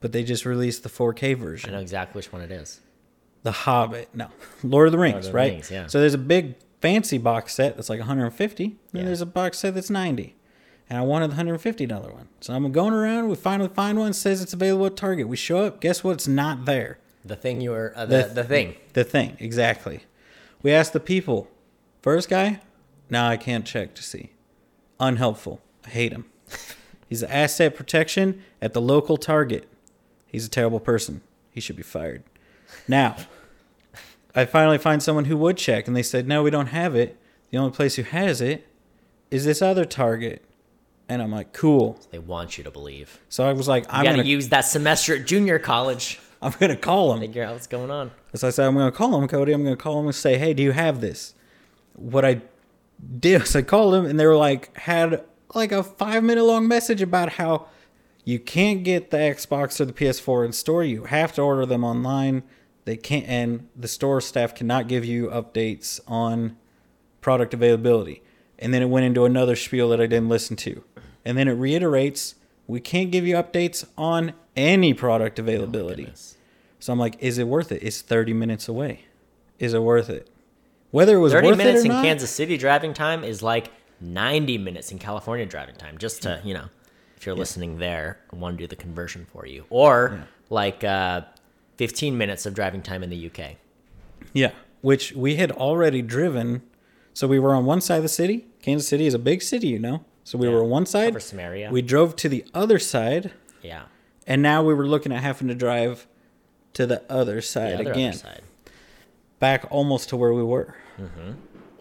[0.00, 1.70] but they just released the 4K version.
[1.70, 2.80] I know exactly which one it is.
[3.42, 4.28] The Hobbit, no,
[4.62, 5.52] Lord of the Rings, the right?
[5.52, 5.86] Rings, yeah.
[5.86, 9.04] So there's a big fancy box set that's like 150, and Yeah.
[9.04, 10.34] there's a box set that's 90.
[10.88, 12.28] And I wanted the $150 one.
[12.40, 15.26] So I'm going around, we finally find one, says it's available at Target.
[15.26, 16.98] We show up, guess what's not there?
[17.24, 18.74] The thing you were, uh, the, The- the thing.
[18.92, 20.02] The thing, exactly.
[20.62, 21.48] We asked the people.
[22.06, 22.60] First guy,
[23.10, 24.30] now I can't check to see.
[25.00, 25.60] Unhelpful.
[25.84, 26.26] I hate him.
[27.08, 29.66] He's an asset protection at the local Target.
[30.24, 31.20] He's a terrible person.
[31.50, 32.22] He should be fired.
[32.86, 33.16] Now,
[34.36, 37.18] I finally find someone who would check, and they said, no, we don't have it.
[37.50, 38.68] The only place who has it
[39.32, 40.44] is this other Target.
[41.08, 41.98] And I'm like, cool.
[42.12, 43.18] They want you to believe.
[43.28, 46.20] So I was like, I'm got to use that semester at junior college.
[46.40, 47.18] I'm gonna call him.
[47.18, 48.12] Figure out what's going on.
[48.34, 49.50] So I said, I'm gonna call him, Cody.
[49.50, 51.34] I'm gonna call him and say, hey, do you have this?
[51.96, 52.42] What I
[53.18, 56.68] did was I called them, and they were like, had like a five minute long
[56.68, 57.66] message about how
[58.24, 60.84] you can't get the Xbox or the PS4 in store.
[60.84, 62.42] You have to order them online.
[62.84, 66.56] They can't, and the store staff cannot give you updates on
[67.20, 68.22] product availability.
[68.58, 70.84] And then it went into another spiel that I didn't listen to.
[71.24, 76.04] And then it reiterates, we can't give you updates on any product oh, availability.
[76.04, 76.36] Goodness.
[76.78, 77.82] So I'm like, is it worth it?
[77.82, 79.06] It's 30 minutes away.
[79.58, 80.30] Is it worth it?
[80.96, 83.42] Whether it was 30 worth minutes it or in not, Kansas City driving time is
[83.42, 85.98] like 90 minutes in California driving time.
[85.98, 86.70] Just to, you know,
[87.18, 89.66] if you're listening there, I want to do the conversion for you.
[89.68, 91.20] Or like uh,
[91.76, 93.56] 15 minutes of driving time in the UK.
[94.32, 96.62] yeah, which we had already driven.
[97.12, 98.46] So we were on one side of the city.
[98.62, 100.02] Kansas City is a big city, you know.
[100.24, 101.20] So we Yeah, were on one side.
[101.22, 101.70] some area.
[101.70, 103.32] We drove to the other side,
[103.62, 103.82] Yeah.
[104.26, 106.06] and now we were looking at having to drive
[106.72, 108.42] to the other The side other, again, other side.
[109.38, 110.76] Back almost to where we were.
[110.98, 111.32] Mm-hmm.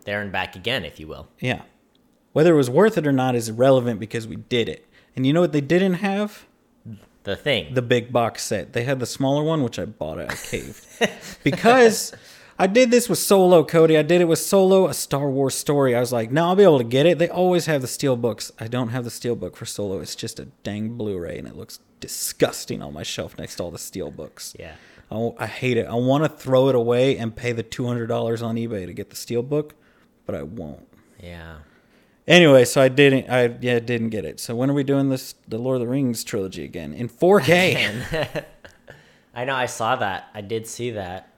[0.06, 1.28] There and back again, if you will.
[1.40, 1.64] Yeah.
[2.34, 4.88] Whether it was worth it or not is irrelevant because we did it.
[5.16, 6.46] And you know what they didn't have?
[7.24, 7.74] The thing.
[7.74, 8.74] the big box set.
[8.74, 11.40] They had the smaller one, which I bought at a cave.
[11.44, 12.14] because
[12.60, 13.98] I did this with Solo, Cody.
[13.98, 15.96] I did it with Solo, a Star Wars story.
[15.96, 17.18] I was like, no, I'll be able to get it.
[17.18, 18.52] They always have the steel books.
[18.60, 20.02] I don't have the steel book for Solo.
[20.02, 23.72] It's just a dang Blu-ray, and it looks disgusting on my shelf next to all
[23.72, 24.56] the steel books.
[24.60, 24.76] yeah.
[25.12, 25.86] I, I hate it.
[25.88, 28.94] I want to throw it away and pay the two hundred dollars on eBay to
[28.94, 29.76] get the steel book,
[30.26, 30.88] but I won't.
[31.22, 31.58] Yeah.
[32.28, 33.30] Anyway, so I didn't.
[33.30, 34.40] I yeah didn't get it.
[34.40, 35.36] So when are we doing this?
[35.48, 38.46] The Lord of the Rings trilogy again in 4K.
[39.36, 40.30] I know I saw that.
[40.34, 41.30] I did see that.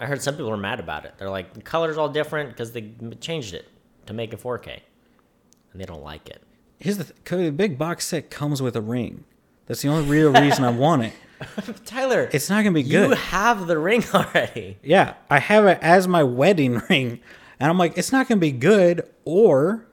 [0.00, 1.14] I heard some people were mad about it.
[1.18, 3.68] They're like, the color's all different because they changed it
[4.06, 4.80] to make it 4K.
[5.72, 6.42] And they don't like it.
[6.78, 9.24] Here's the th- the big box set comes with a ring.
[9.66, 11.12] That's the only real reason I want it.
[11.84, 13.10] Tyler, It's not gonna be good.
[13.10, 14.78] you have the ring already.
[14.82, 17.20] Yeah, I have it as my wedding ring,
[17.60, 19.02] and I'm like, it's not gonna be good.
[19.24, 19.86] Or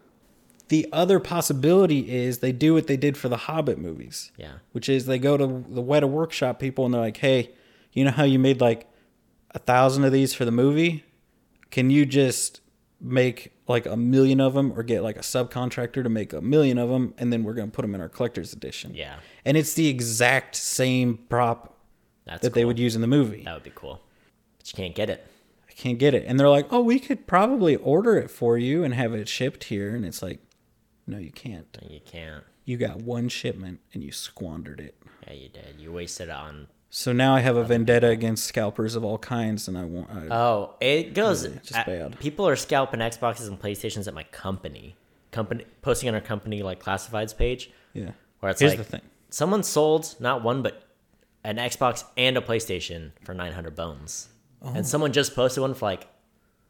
[0.70, 4.32] the other possibility is they do what they did for the Hobbit movies.
[4.38, 4.54] Yeah.
[4.72, 7.52] which is they go to the Weta Workshop people and they're like, hey,
[7.92, 8.88] you know how you made like
[9.54, 11.04] a thousand of these for the movie?
[11.72, 12.62] Can you just
[13.02, 16.78] make like a million of them or get like a subcontractor to make a million
[16.78, 18.94] of them and then we're going to put them in our collector's edition?
[18.96, 19.16] Yeah.
[19.46, 21.78] And it's the exact same prop
[22.26, 23.44] That's that they would use in the movie.
[23.44, 24.02] That would be cool.
[24.58, 25.26] But you can't get it.
[25.68, 26.26] I can't get it.
[26.28, 29.66] And they're like, oh, we could probably order it for you and have it shipped
[29.66, 29.96] here.
[29.96, 30.40] And it's like,
[31.08, 31.78] no, you can't.
[31.90, 32.44] You can't.
[32.66, 34.96] You got one shipment and you squandered it.
[35.28, 35.76] Yeah, you did.
[35.80, 36.68] You wasted it on.
[36.94, 40.10] So now I have a vendetta against scalpers of all kinds, and I want.
[40.12, 41.46] I, Oh, it goes.
[41.48, 42.20] Really, just bad.
[42.20, 44.98] People are scalping Xboxes and PlayStations at my company.
[45.32, 47.72] Company posting on our company like classifieds page.
[47.94, 48.12] yeah.
[48.42, 49.02] Where it's Here's like the thing.
[49.32, 50.84] Someone sold not one but
[51.44, 54.30] an Xbox and a PlayStation for 900 bones.
[54.62, 54.74] Oh.
[54.76, 56.08] And someone just posted one for like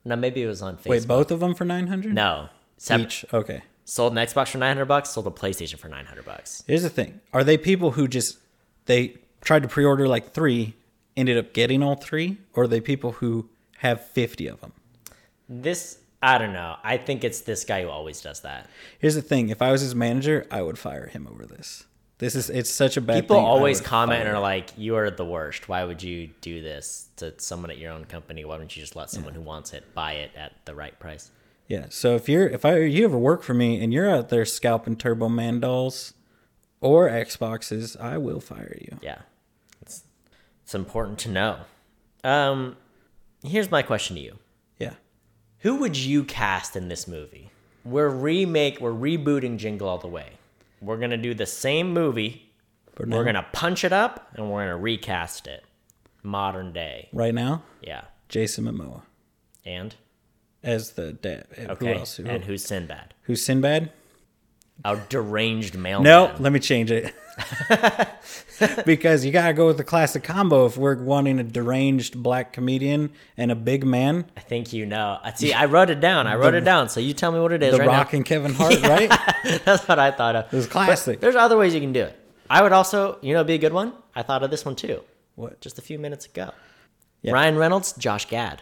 [0.05, 0.87] no maybe it was on Facebook.
[0.87, 0.89] Oh.
[0.91, 2.13] Wait, both of them for nine hundred?
[2.13, 2.49] No.
[2.77, 3.05] Separate.
[3.05, 3.25] Each.
[3.33, 3.61] Okay.
[3.83, 6.63] Sold an Xbox for 900 bucks, sold a PlayStation for 900 bucks.
[6.65, 8.37] Here's the thing: Are they people who just
[8.85, 10.75] they tried to pre-order like three,
[11.17, 14.73] ended up getting all three, or are they people who have fifty of them?
[15.49, 16.77] This I don't know.
[16.83, 18.69] I think it's this guy who always does that.
[18.99, 21.85] Here's the thing: If I was his manager, I would fire him over this.
[22.21, 23.21] This is it's such a bad.
[23.21, 25.67] People always comment and are like, "You are the worst.
[25.67, 28.45] Why would you do this to someone at your own company?
[28.45, 31.31] Why don't you just let someone who wants it buy it at the right price?"
[31.67, 31.87] Yeah.
[31.89, 34.97] So if you're if I you ever work for me and you're out there scalping
[34.97, 36.13] Turbo Man dolls
[36.79, 38.99] or Xboxes, I will fire you.
[39.01, 39.21] Yeah,
[39.81, 40.03] it's
[40.63, 41.57] it's important to know.
[42.23, 42.77] Um,
[43.43, 44.37] here's my question to you:
[44.77, 44.93] Yeah.
[45.61, 47.49] Who would you cast in this movie?
[47.83, 50.33] We're remake, we're rebooting Jingle All the Way.
[50.81, 52.51] We're gonna do the same movie.
[52.95, 55.63] But We're gonna punch it up and we're gonna recast it,
[56.23, 57.07] modern day.
[57.13, 59.03] right now, Yeah, Jason Momoa
[59.65, 59.95] and
[60.63, 61.45] as the dad.
[61.57, 62.17] okay, Who else?
[62.17, 63.13] Who, and who's Sinbad?
[63.23, 63.91] who's Sinbad?
[64.83, 66.03] A deranged mailman.
[66.03, 67.13] No, let me change it.
[68.85, 73.11] because you gotta go with the classic combo if we're wanting a deranged black comedian
[73.37, 74.25] and a big man.
[74.37, 75.19] I think you know.
[75.35, 76.27] See, I wrote it down.
[76.27, 76.89] I wrote it down.
[76.89, 78.17] So you tell me what it is The right Rock now.
[78.17, 79.09] and Kevin Hart, right?
[79.65, 80.45] That's what I thought of.
[80.53, 81.19] It was classic.
[81.19, 82.17] There's other ways you can do it.
[82.49, 83.93] I would also, you know, be a good one.
[84.15, 85.01] I thought of this one too,
[85.35, 85.61] What?
[85.61, 86.51] just a few minutes ago.
[87.21, 87.31] Yeah.
[87.33, 88.61] Ryan Reynolds, Josh Gad.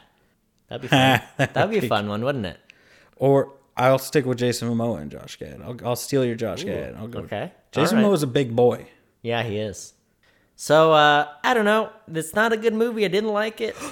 [0.67, 1.21] That'd be fun.
[1.37, 2.59] That'd be a fun one, wouldn't it?
[3.15, 5.61] Or I'll stick with Jason Momoa and Josh Gad.
[5.63, 6.95] I'll, I'll steal your Josh Gad.
[6.95, 7.19] I'll go.
[7.19, 7.51] Okay.
[7.71, 8.11] Jason All right.
[8.13, 8.87] Momoa's a big boy.
[9.21, 9.93] Yeah, he is.
[10.55, 11.89] So uh, I don't know.
[12.13, 13.05] It's not a good movie.
[13.05, 13.75] I didn't like it.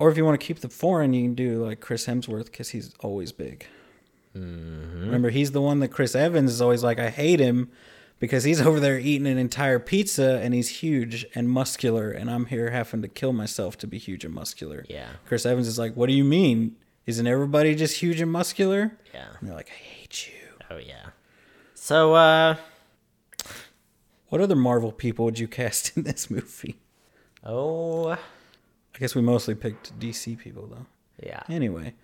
[0.00, 2.68] Or if you want to keep the foreign, you can do like Chris Hemsworth because
[2.68, 3.66] he's always big.
[4.32, 7.68] Remember, he's the one that Chris Evans is always like, I hate him
[8.20, 12.46] because he's over there eating an entire pizza and he's huge and muscular, and I'm
[12.46, 14.84] here having to kill myself to be huge and muscular.
[14.88, 15.08] Yeah.
[15.26, 16.76] Chris Evans is like, What do you mean?
[17.08, 18.92] Isn't everybody just huge and muscular?
[19.14, 19.28] Yeah.
[19.40, 20.34] And they're like, I hate you.
[20.70, 21.06] Oh yeah.
[21.74, 22.56] So uh
[24.28, 26.76] What other Marvel people would you cast in this movie?
[27.44, 28.18] oh I
[28.98, 30.86] guess we mostly picked DC people though.
[31.24, 31.42] yeah.
[31.48, 31.94] Anyway,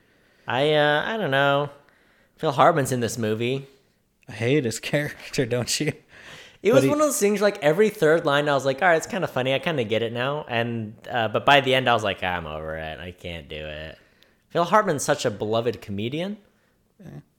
[0.49, 1.69] I uh I don't know.
[2.37, 3.67] Phil Hartman's in this movie.
[4.27, 5.93] I hate his character, don't you?
[6.63, 8.89] It was he- one of those things like every third line I was like, all
[8.89, 9.53] right, it's kind of funny.
[9.53, 10.47] I kind of get it now.
[10.49, 12.99] And uh, but by the end I was like, I'm over it.
[13.01, 13.99] I can't do it.
[14.55, 16.37] Phil Hartman's such a beloved comedian,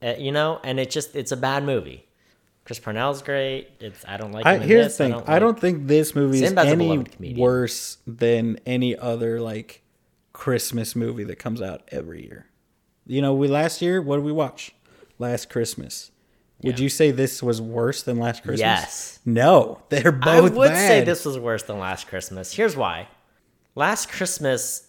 [0.02, 2.06] uh, you know, and it just it's a bad movie.
[2.66, 3.70] Chris Parnell's great.
[3.80, 4.44] It's I don't like.
[4.44, 5.14] I, here's the thing.
[5.14, 9.82] I like- don't think this movie is Sinbad's any worse than any other like
[10.34, 12.44] Christmas movie that comes out every year.
[13.06, 14.74] You know, we last year what did we watch?
[15.18, 16.10] Last Christmas.
[16.62, 16.82] Would Yeah.
[16.82, 18.60] you say this was worse than Last Christmas?
[18.60, 19.18] Yes.
[19.24, 20.26] No, they're both.
[20.28, 20.88] I would bad.
[20.88, 22.52] say this was worse than Last Christmas.
[22.52, 23.08] Here's why.
[23.74, 24.85] Last Christmas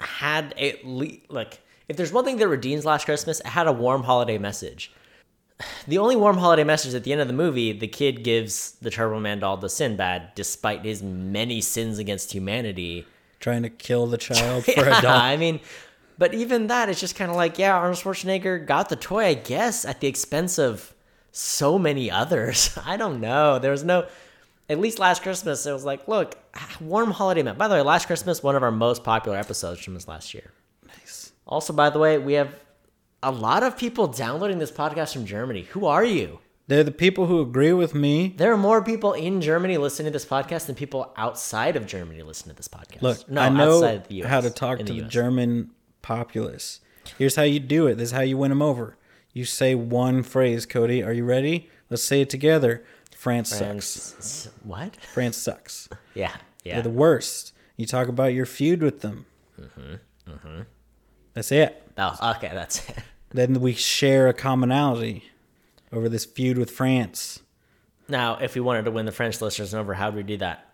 [0.00, 3.72] had a le- like if there's one thing that redeems Last Christmas, it had a
[3.72, 4.92] warm holiday message.
[5.86, 8.90] The only warm holiday message at the end of the movie, the kid gives the
[8.90, 13.06] Turbo Man doll to Sinbad, despite his many sins against humanity.
[13.38, 15.16] Trying to kill the child for Yeah, a doll.
[15.20, 15.60] I mean,
[16.18, 19.34] but even that, it's just kind of like, yeah, Arnold Schwarzenegger got the toy, I
[19.34, 20.92] guess, at the expense of
[21.30, 22.76] so many others.
[22.84, 23.58] I don't know.
[23.58, 24.06] There was no,
[24.68, 26.36] at least last Christmas, it was like, look,
[26.80, 27.56] warm holiday man.
[27.56, 30.52] By the way, last Christmas, one of our most popular episodes from this last year.
[30.86, 31.32] Nice.
[31.46, 32.54] Also, by the way, we have
[33.22, 35.62] a lot of people downloading this podcast from Germany.
[35.70, 36.38] Who are you?
[36.66, 38.34] They're the people who agree with me.
[38.36, 42.22] There are more people in Germany listening to this podcast than people outside of Germany
[42.22, 43.02] listening to this podcast.
[43.02, 45.10] Look, no, I know outside of the US, how to talk to the, US.
[45.10, 46.80] German populace.
[47.18, 47.96] Here's how you do it.
[47.96, 48.96] This is how you win them over.
[49.34, 51.02] You say one phrase, Cody.
[51.02, 51.68] Are you ready?
[51.90, 52.82] Let's say it together.
[53.24, 54.50] France, sucks.
[54.64, 54.94] What?
[54.96, 55.88] France sucks.
[56.14, 56.30] Yeah,
[56.62, 56.74] yeah.
[56.74, 57.52] They're the worst.
[57.76, 59.26] You talk about your feud with them.
[59.60, 59.94] Mm-hmm,
[60.30, 60.60] mm-hmm.
[61.32, 61.82] That's it.
[61.98, 62.98] Oh, okay, that's it.
[63.30, 65.24] Then we share a commonality
[65.92, 67.40] over this feud with France.
[68.08, 70.70] Now, if we wanted to win the French listeners over, how would we do that?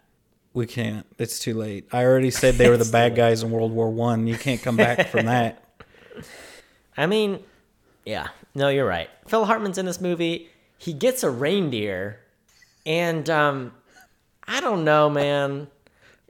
[0.52, 1.06] We can't.
[1.18, 1.86] It's too late.
[1.90, 4.26] I already said they were the bad guys in World War One.
[4.26, 5.64] You can't come back from that.
[6.98, 7.40] I mean,
[8.04, 9.08] yeah, no, you're right.
[9.26, 10.50] Phil Hartman's in this movie.
[10.76, 12.20] He gets a reindeer,
[12.86, 13.72] and um,
[14.46, 15.68] I don't know, man.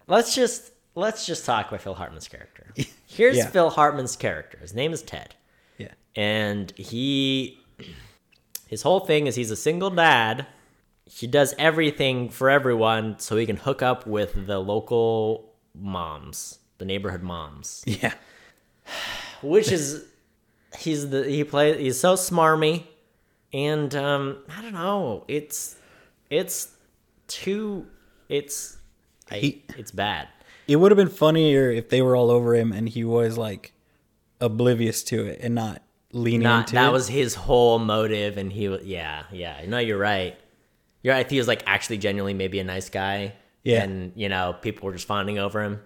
[0.07, 2.73] Let's just let's just talk about Phil Hartman's character.
[3.07, 3.47] Here's Yeah.
[3.49, 4.59] Phil Hartman's character.
[4.59, 5.35] His name is Ted.
[5.79, 5.93] Yeah.
[6.17, 7.59] and he
[8.67, 10.47] his whole thing is he's a single dad
[11.07, 16.85] he does everything for everyone so he can hook up with the local moms the
[16.85, 18.13] neighborhood moms Yeah.
[19.43, 20.05] which is
[20.79, 22.85] he's the he plays he's so smarmy
[23.53, 25.77] and um i don't know it's
[26.31, 26.69] it's
[27.27, 27.87] too
[28.29, 28.79] it's
[29.31, 30.29] I, He- it's bad
[30.69, 33.73] It would have been funnier if they were all over him and he was like
[34.41, 36.93] oblivious to it and not leaning not into that it.
[36.93, 40.37] was his whole motive and he was yeah yeah no you're right
[41.03, 43.83] you're right he was like actually genuinely maybe a nice guy Yeah.
[43.85, 45.81] and you know people were just fawning over him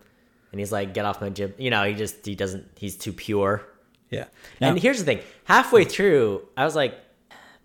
[0.52, 3.12] and he's like get off my gym you know he just he doesn't he's too
[3.12, 3.66] pure
[4.10, 4.26] yeah.
[4.60, 6.94] Now, and here's the thing halfway through i was like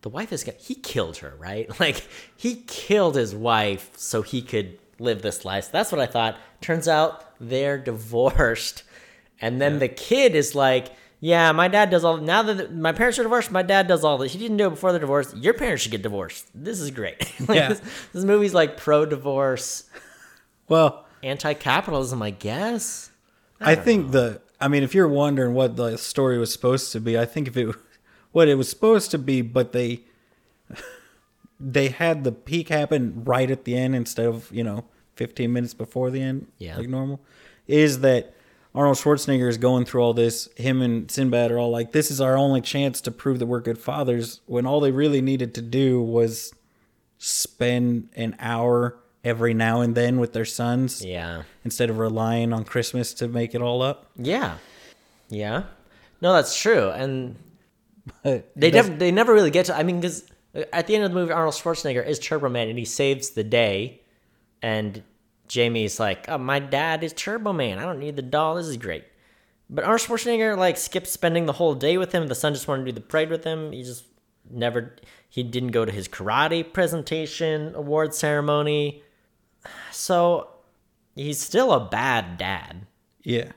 [0.01, 1.67] the wife is he killed her right?
[1.79, 5.71] Like he killed his wife so he could live this life.
[5.71, 6.37] That's what i thought.
[6.61, 8.83] Turns out they're divorced.
[9.41, 13.19] And then the kid is like yeah my dad does all now that my parents
[13.19, 14.31] are divorced my dad does all this.
[14.33, 15.33] He didn't do it before the divorce.
[15.35, 16.47] Your parents should get divorced.
[16.55, 17.17] This is great.
[17.47, 17.69] Like, Yeah.
[17.69, 17.81] this,
[18.13, 19.83] this movie's like pro-divorce.
[20.67, 23.11] Well, anti-capitalism i guess?
[23.59, 27.17] I, think the I mean if you're wondering what the story was supposed to be,
[27.19, 27.75] I think if it
[28.31, 30.01] what it was supposed to be, but they
[31.59, 35.73] they had the peak happen right at the end instead of, you know, 15 minutes
[35.73, 36.77] before the end Yeah.
[36.77, 37.19] like normal,
[37.67, 38.33] is that
[38.73, 40.47] Arnold Schwarzenegger is going through all this.
[40.55, 43.59] Him and Sinbad are all like, "This is our only chance to prove that we're
[43.61, 46.53] good fathers." When all they really needed to do was
[47.17, 52.63] spend an hour every now and then with their sons yeah instead of relying on
[52.63, 54.09] Christmas to make it all up.
[54.15, 54.55] yeah
[55.29, 55.63] yeah
[56.21, 57.35] no that's true and
[58.23, 59.75] But They never they never really get to.
[59.75, 62.69] I mean, because uh, at the end of the movie, Arnold Schwarzenegger is Turbo Man,
[62.69, 64.01] and he saves the day.
[64.61, 65.03] And
[65.47, 67.79] Jamie's like, "Oh, my dad is Turbo Man.
[67.79, 68.55] I don't need the doll.
[68.55, 69.05] This is great."
[69.69, 72.27] But Arnold Schwarzenegger like skipped spending the whole day with him.
[72.27, 73.71] The son just wanted to do the parade with him.
[73.71, 74.05] He just
[74.49, 74.95] never.
[75.29, 79.03] He didn't go to his karate presentation award ceremony.
[79.91, 80.49] So
[81.15, 82.87] he's still a bad dad.
[83.23, 83.51] yeah,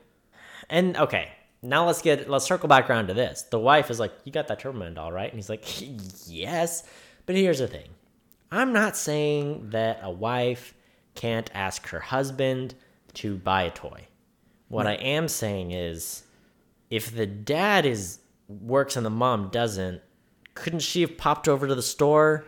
[0.69, 1.31] And okay,
[1.63, 3.43] now let's get let's circle back around to this.
[3.43, 5.65] The wife is like, "You got that Turbo Man doll, right?" And he's like,
[6.27, 6.83] "Yes."
[7.25, 7.89] But here's the thing.
[8.51, 10.73] I'm not saying that a wife
[11.15, 12.75] can't ask her husband
[13.15, 14.07] to buy a toy.
[14.67, 16.23] What I am saying is
[16.89, 20.01] if the dad is works and the mom doesn't,
[20.55, 22.45] couldn't she have popped over to the store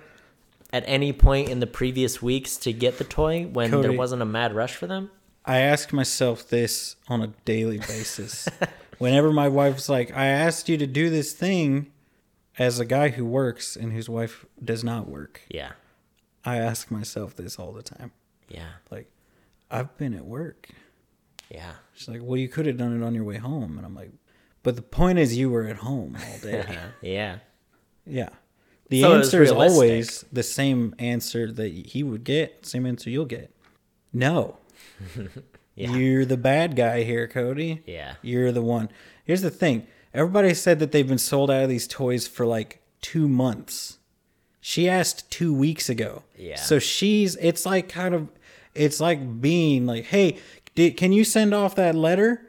[0.73, 4.25] at any point in the previous weeks to get the toy when there wasn't a
[4.25, 5.09] mad rush for them?
[5.45, 8.47] I ask myself this on a daily basis.
[8.97, 11.91] Whenever my wife's like, I asked you to do this thing
[12.57, 15.71] as a guy who works and whose wife does not work, Yeah.
[16.45, 18.11] I ask myself this all the time.
[18.49, 18.67] Yeah.
[18.91, 19.09] Like,
[19.71, 20.69] I've been at work.
[21.49, 21.73] Yeah.
[21.93, 23.77] She's like, Well, you could have done it on your way home.
[23.77, 24.11] And I'm like,
[24.63, 26.65] But the point is, you were at home all day.
[27.01, 27.39] yeah.
[28.05, 28.29] yeah.
[28.89, 33.25] The So answer is always the same answer that he would get, same answer you'll
[33.25, 33.51] get.
[34.13, 34.57] No.
[35.75, 35.95] Yeah.
[35.95, 37.83] You're the bad guy here, Cody.
[37.85, 38.15] Yeah.
[38.21, 38.89] You're the one.
[39.25, 39.87] Here's the thing.
[40.13, 43.97] Everybody said that they've been sold out of these toys for like two months.
[44.61, 46.23] She asked two weeks ago.
[46.37, 46.55] Yeah.
[46.55, 48.29] So she's, it's like kind of,
[48.73, 50.39] it's like being like, hey,
[50.73, 52.41] did, can you send off that letter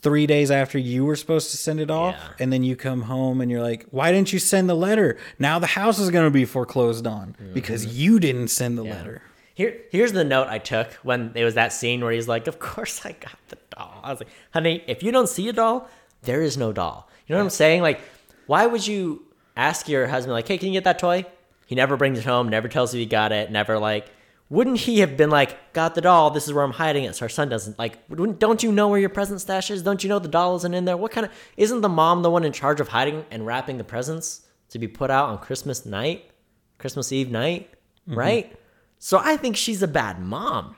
[0.00, 2.14] three days after you were supposed to send it off?
[2.14, 2.44] Yeah.
[2.44, 5.18] And then you come home and you're like, why didn't you send the letter?
[5.38, 7.54] Now the house is going to be foreclosed on mm-hmm.
[7.54, 9.22] because you didn't send the letter.
[9.58, 12.60] Here, here's the note I took when it was that scene where he's like, "Of
[12.60, 15.88] course I got the doll." I was like, "Honey, if you don't see a doll,
[16.22, 17.82] there is no doll." You know what I'm saying?
[17.82, 18.00] Like,
[18.46, 21.26] why would you ask your husband like, "Hey, can you get that toy?"
[21.66, 24.06] He never brings it home, never tells you he got it, never like.
[24.48, 26.30] Wouldn't he have been like, "Got the doll?
[26.30, 27.98] This is where I'm hiding it, so our son doesn't like."
[28.38, 29.82] Don't you know where your present stash is?
[29.82, 30.96] Don't you know the doll isn't in there?
[30.96, 33.82] What kind of isn't the mom the one in charge of hiding and wrapping the
[33.82, 36.30] presents to be put out on Christmas night,
[36.78, 37.74] Christmas Eve night,
[38.08, 38.16] mm-hmm.
[38.16, 38.57] right?
[38.98, 40.76] So I think she's a bad mom.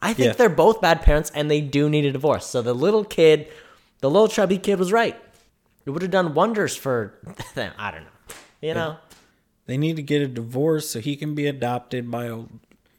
[0.00, 0.32] I think Yeah.
[0.34, 2.46] they're both bad parents and they do need a divorce.
[2.46, 3.48] So the little kid,
[4.00, 5.16] the little chubby kid was right.
[5.84, 7.18] It would have done wonders for
[7.54, 7.72] them.
[7.78, 8.08] I don't know.
[8.60, 8.96] You know?
[9.66, 12.44] They need to get a divorce so he can be adopted by a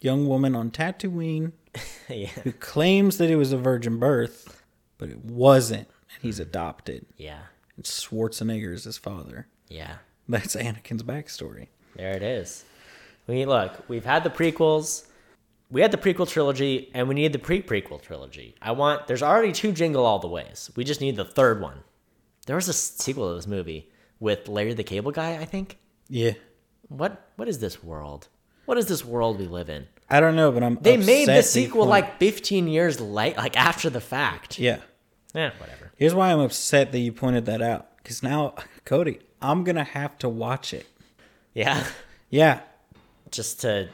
[0.02, 1.54] young woman on Tatooine
[2.10, 2.28] yeah.
[2.44, 4.64] who claims that it was a virgin birth,
[4.98, 5.88] but it wasn't.
[6.14, 6.44] And he's hmm.
[6.44, 7.06] adopted.
[7.18, 7.40] Yeah.
[7.76, 9.48] And Schwarzenegger is his father.
[9.68, 9.96] Yeah.
[10.28, 11.68] That's Anakin's backstory.
[11.96, 12.66] There it is.
[13.30, 15.06] We look, we've had the prequels.
[15.70, 18.56] We had the prequel trilogy and we need the pre-prequel trilogy.
[18.60, 20.72] I want there's already two Jingle All the Ways.
[20.76, 21.84] We just need the third one.
[22.48, 25.78] There was a sequel to this movie with Larry the Cable Guy, I think.
[26.08, 26.32] Yeah.
[26.88, 28.30] What what is this world?
[28.66, 29.86] What is this world we live in?
[30.10, 30.80] I don't know, but I'm.
[30.82, 34.58] They made the you sequel like 15 years late, like after the fact.
[34.58, 34.80] Yeah.
[35.36, 35.92] Yeah, whatever.
[35.98, 37.96] Here's why I'm upset that you pointed that out.
[37.98, 38.56] Because now,
[38.86, 40.88] Cody, I'm going to have to watch it.
[41.54, 41.86] Yeah,
[42.32, 42.62] Yeah.
[43.32, 43.90] Just to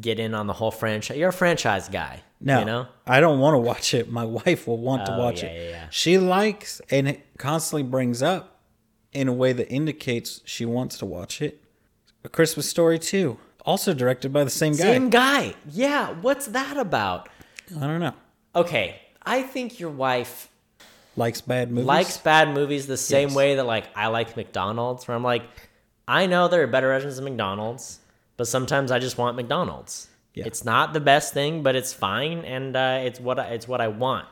[0.00, 1.16] get in on the whole franchise.
[1.16, 2.22] You're a franchise guy.
[2.40, 2.86] No, you know.
[3.06, 4.10] I don't want to watch it.
[4.10, 5.62] My wife will want to Oh, watch yeah, it.
[5.64, 5.86] yeah, yeah.
[5.90, 8.60] She likes and it constantly brings up
[9.12, 11.62] in a way that indicates she wants to watch it.
[12.24, 14.78] A Christmas Story too, also directed by the same guy.
[14.82, 15.54] Same guy.
[15.70, 16.12] Yeah.
[16.20, 17.28] What's that about?
[17.76, 18.14] I don't know.
[18.54, 20.48] Okay, I think your wife
[21.16, 21.86] Likes bad movies.
[21.86, 23.36] likes bad movies the same Yes.
[23.36, 25.08] way that like I like McDonald's.
[25.08, 25.42] Where I'm like,
[26.06, 27.98] I know there are better versions of McDonald's,
[28.38, 30.08] but sometimes I just want McDonald's.
[30.32, 30.44] Yeah.
[30.46, 33.82] It's not the best thing, but it's fine, and uh, it's what I, it's what
[33.82, 34.26] I want.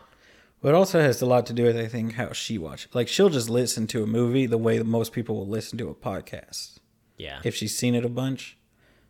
[0.62, 2.94] But it also has a lot to do with I think how she watches.
[2.94, 5.88] Like she'll just listen to a movie the way that most people will listen to
[5.90, 6.78] a podcast
[7.18, 7.40] Yeah.
[7.44, 8.56] if she's seen it a bunch.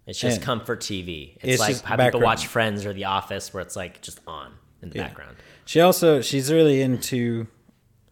[0.07, 1.37] It's just And comfort TV.
[1.43, 4.53] It's, it's like how people watch Friends or The Office, where it's like just on
[4.83, 5.07] in the Yeah.
[5.09, 5.37] background.
[5.65, 7.47] She also she's really into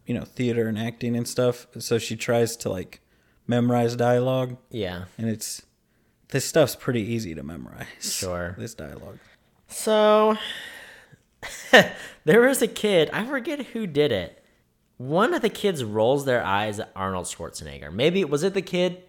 [0.05, 1.67] you know theater and acting and stuff.
[1.79, 3.01] So she tries to like
[3.47, 5.05] memorize dialogue, Yeah.
[5.17, 5.61] and it's
[6.35, 7.87] this stuff's pretty easy to memorize.
[8.01, 8.55] Sure.
[8.57, 9.19] this dialogue.
[9.69, 10.35] So
[12.25, 13.09] there was a kid.
[13.13, 14.43] I forget who did it.
[14.97, 17.89] One of the kids rolls their eyes at Arnold Schwarzenegger.
[17.93, 19.01] Maybe was it the kid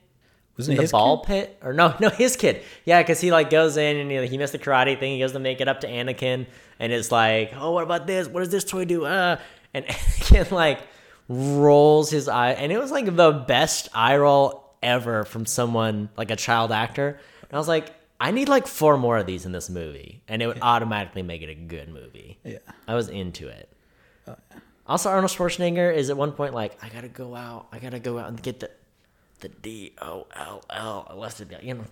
[0.57, 1.27] Wasn't in it the his ball kid?
[1.27, 4.39] pit or no no his kid yeah because he like goes in and he, he
[4.39, 6.47] missed the karate thing he goes to make it up to anakin
[6.79, 9.37] and it's like oh what about this what does this toy do uh
[9.75, 10.81] and anakin like
[11.29, 16.31] rolls his eye and it was like the best eye roll ever from someone like
[16.31, 19.53] a child actor and i was like i need like four more of these in
[19.53, 22.59] this movie and it would automatically make it a good movie Yeah.
[22.89, 23.69] i was into it
[24.87, 28.19] also arnold schwarzenegger is at one point like i gotta go out i gotta go
[28.19, 28.71] out and get the
[29.41, 31.07] the D O L L.
[31.11, 31.63] I left it.
[31.63, 31.85] You know,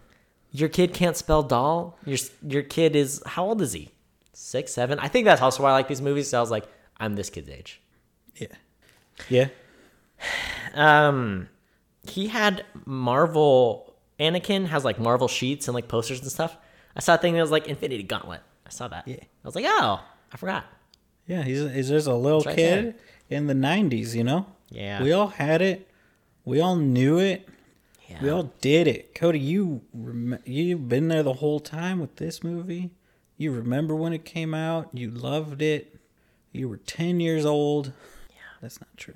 [0.51, 1.99] your kid can't spell doll.
[2.07, 3.91] Your your kid is how old is he?
[4.33, 4.99] Six, seven.
[4.99, 6.31] I think that's also why I like these movies.
[6.31, 6.65] So I was like,
[6.97, 7.83] I'm this kid's age.
[8.37, 8.47] Yeah,
[9.29, 9.49] yeah.
[10.75, 11.51] Um,
[12.09, 13.95] he had Marvel.
[14.21, 16.57] Anakin has like Marvel sheets and like posters and stuff.
[16.97, 18.41] I saw a thing that was like Infinity Gauntlet.
[18.67, 19.09] I saw that.
[19.09, 19.17] Yeah.
[19.21, 20.01] I was like, oh,
[20.33, 20.65] I forgot.
[21.27, 22.95] Yeah, he's he's just a little right kid
[23.31, 24.15] in the '90s.
[24.15, 24.47] You know.
[24.71, 25.03] Yeah.
[25.03, 25.89] We all had it.
[26.45, 27.49] We all knew it.
[28.09, 28.23] Yeah.
[28.23, 29.15] We all did it.
[29.15, 32.91] Cody, you rem- you've been there the whole time with this movie.
[33.37, 34.91] You remember when it came out.
[34.93, 35.99] You loved it.
[36.53, 37.93] You were 10 years old.
[38.31, 38.37] Yeah.
[38.61, 39.15] That's not true.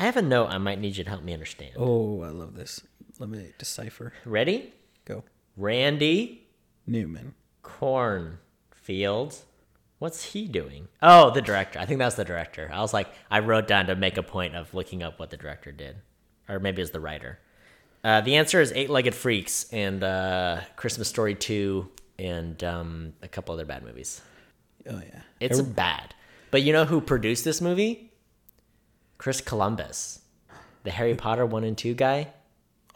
[0.00, 1.72] I have a note I might need you to help me understand.
[1.76, 2.80] Oh, I love this.
[3.18, 4.14] Let me decipher.
[4.24, 4.72] Ready?
[5.04, 5.24] Go.
[5.58, 6.48] Randy
[6.86, 7.34] Newman.
[7.62, 9.42] Kornfield.
[9.98, 10.88] What's he doing?
[11.02, 11.78] Oh, the director.
[11.78, 12.70] I think that's the director.
[12.72, 15.36] I was like, I wrote down to make a point of looking up what the
[15.36, 15.96] director did,
[16.48, 17.38] or maybe it's the writer.
[18.02, 23.28] Uh, the answer is Eight Legged Freaks and uh, Christmas Story Two and um, a
[23.28, 24.22] couple other bad movies.
[24.88, 25.20] Oh yeah.
[25.40, 26.14] It's Every- bad.
[26.50, 28.09] But you know who produced this movie?
[29.20, 30.20] Chris Columbus,
[30.82, 32.28] the Harry Potter one and two guy.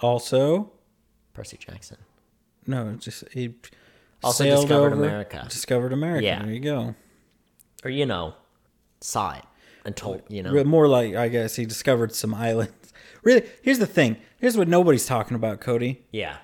[0.01, 0.73] also
[1.35, 1.99] Percy Jackson.
[2.67, 3.53] no, just he
[4.23, 5.45] Also discovered over- America.
[5.51, 6.25] Discovered America.
[6.25, 6.43] Yeah.
[6.43, 6.95] There you go.
[7.85, 8.35] Or you know,
[9.03, 9.45] saw it
[9.85, 10.51] and told you know.
[10.51, 12.73] Re- More like I guess he discovered some islands.
[13.23, 14.17] Really, here's the thing.
[14.39, 16.05] Here's what nobody's talking about, Cody.
[16.11, 16.37] Yeah.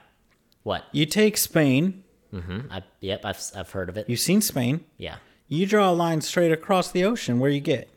[0.63, 0.85] What?
[0.93, 2.05] You take Spain.
[2.35, 2.71] Mm-hmm.
[2.71, 4.09] I, yep, I've I've heard of it.
[4.11, 4.85] You've seen Spain.
[4.99, 5.17] Yeah.
[5.49, 7.39] You draw a line straight across the ocean.
[7.41, 7.89] Where you get?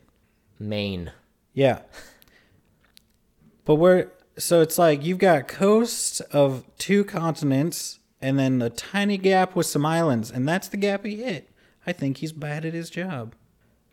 [0.60, 1.12] Maine.
[1.54, 1.80] Yeah.
[3.66, 4.12] But where?
[4.38, 9.66] So it's like you've got coast of two continents, and then a tiny gap with
[9.68, 11.50] some islands, and that's the gap he hit.
[11.86, 13.36] I think he's bad at his job.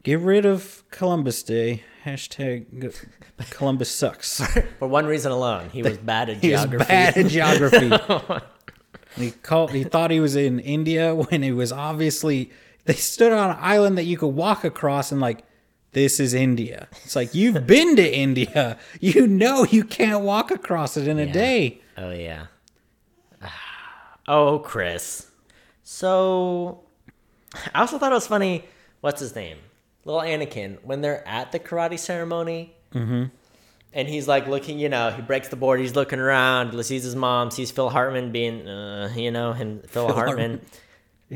[0.02, 1.82] Get rid of Columbus Day.
[2.06, 2.94] Hashtag
[3.50, 4.40] Columbus sucks.
[4.78, 6.84] For one reason alone, he was bad at He was geography.
[6.88, 8.42] bad at geography.
[9.16, 9.72] he called.
[9.72, 12.50] He thought he was in India when it was obviously
[12.86, 15.44] they stood on an island that you could walk across and like
[15.92, 16.88] this is India.
[17.04, 18.78] It's like you've been to India.
[19.00, 21.32] You know you can't walk across it in a Yeah.
[21.32, 21.80] day.
[21.96, 22.46] Oh yeah.
[24.28, 25.26] Oh, Chris.
[25.82, 26.82] So,
[27.74, 28.64] I also thought it was funny.
[29.00, 29.58] What's his name?
[30.04, 30.78] Little Anakin.
[30.84, 33.24] When they're at the karate ceremony, mm-hmm.
[33.92, 35.80] and he's like looking, you know, he breaks the board.
[35.80, 36.72] He's looking around.
[36.84, 37.50] Sees his mom.
[37.50, 40.50] Sees Phil Hartman being, uh, you know, and Phil, Hartman.
[40.50, 40.60] Hartman.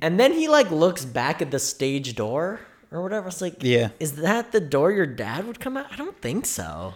[0.00, 2.60] And then he like looks back at the stage door
[2.94, 3.28] or whatever.
[3.28, 3.90] It's like, Yeah.
[4.00, 5.86] is that the door your dad would come out?
[5.92, 6.94] I don't think so.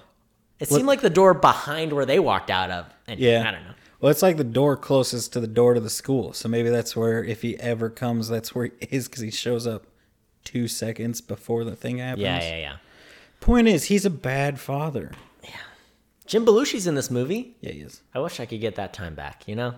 [0.61, 2.87] It seemed like the door behind where they walked out of.
[3.07, 3.45] And Yeah.
[3.47, 3.75] I don't know.
[4.01, 6.33] Well, it's like the door closest to the door to the school.
[6.33, 9.67] So maybe that's where, if he ever comes, that's where he is because he shows
[9.67, 9.87] up
[10.45, 12.23] two seconds before the thing happens.
[12.23, 12.77] Yeah, yeah, yeah.
[13.41, 15.13] Point is, he's a bad father.
[15.43, 15.51] Yeah.
[16.27, 17.57] Jim Belushi's in this movie.
[17.61, 18.03] Yeah, he is.
[18.15, 19.75] I wish I could get that time back, you know?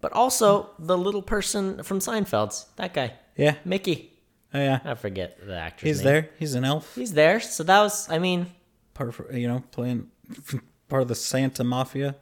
[0.00, 3.54] But also, the little person from Seinfeld's, that guy, Yeah.
[3.64, 4.12] Mickey.
[4.54, 4.80] Oh, yeah.
[4.84, 6.04] I forget the actor's He's name.
[6.04, 6.30] there.
[6.38, 6.94] He's an elf.
[6.94, 7.40] He's there.
[7.40, 8.46] So that was, I mean,
[8.94, 10.10] part of, you know playing
[10.88, 12.14] part of the Santa Mafia.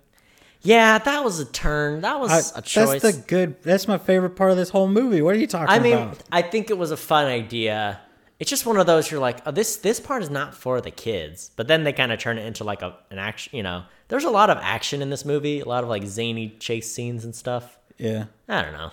[0.63, 2.01] yeah, that was a turn.
[2.01, 3.03] That was I- a choice.
[3.03, 3.63] That's the good.
[3.63, 5.21] That's my favorite part of this whole movie.
[5.23, 5.79] What are you talking about?
[5.79, 6.23] I mean, about?
[6.33, 8.01] I think it was a fun idea.
[8.39, 10.91] It's just one of those you're like, oh, this this part is not for the
[10.91, 11.51] kids.
[11.55, 13.55] But then they kind of turn it into like a an action.
[13.57, 16.57] You know, there's a lot of action in this movie, a lot of like zany
[16.59, 17.79] chase scenes and stuff.
[17.99, 18.91] Yeah, I don't know.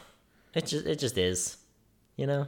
[0.53, 1.57] It just it just is.
[2.15, 2.47] You know,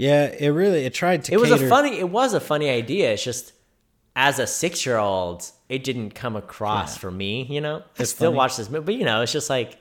[0.00, 0.24] yeah.
[0.26, 1.32] It really it tried to.
[1.32, 3.12] it was a funny it was a funny idea.
[3.12, 3.52] It's just
[4.16, 7.44] as a six year old, it didn't come across for me.
[7.44, 8.36] You know, I still funny.
[8.36, 9.76] watch this movie, but you know, it's just like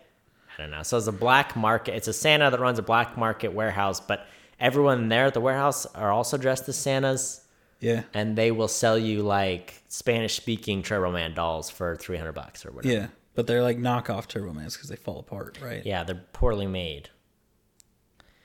[0.57, 0.83] I don't know.
[0.83, 1.95] So it's a black market.
[1.95, 4.27] It's a Santa that runs a black market warehouse, but
[4.59, 7.45] everyone there at the warehouse are also dressed as Santas,
[7.79, 12.33] Yeah, and they will sell you like Spanish speaking Turbo Man dolls for three hundred
[12.33, 12.93] bucks or whatever.
[12.93, 13.07] yeah.
[13.35, 15.85] But they're like knockoff Turbo Mans because they fall apart, right?
[15.85, 17.09] Yeah, they're poorly made.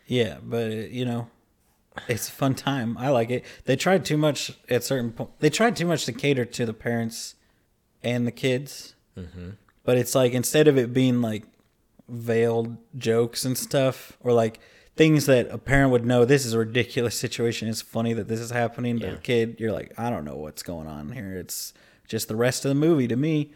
[0.07, 1.29] Yeah, but you know,
[2.09, 2.97] it's a fun time.
[2.99, 3.45] I like it.
[3.65, 5.31] They tried too much at certain point.
[5.41, 7.35] They tried too much to cater to the parents
[8.03, 8.95] and the kids.
[9.19, 9.51] Mm-hmm.
[9.85, 11.45] But it's like instead of it being like
[12.09, 14.61] veiled jokes and stuff, or like
[14.97, 17.69] things that a parent would know, this is a ridiculous situation.
[17.69, 19.13] It's funny that this is happening to Yeah.
[19.13, 19.57] a kid.
[19.59, 21.37] You're like, I don't know what's going on here.
[21.37, 21.73] It's
[22.09, 23.53] just the rest of the movie to me.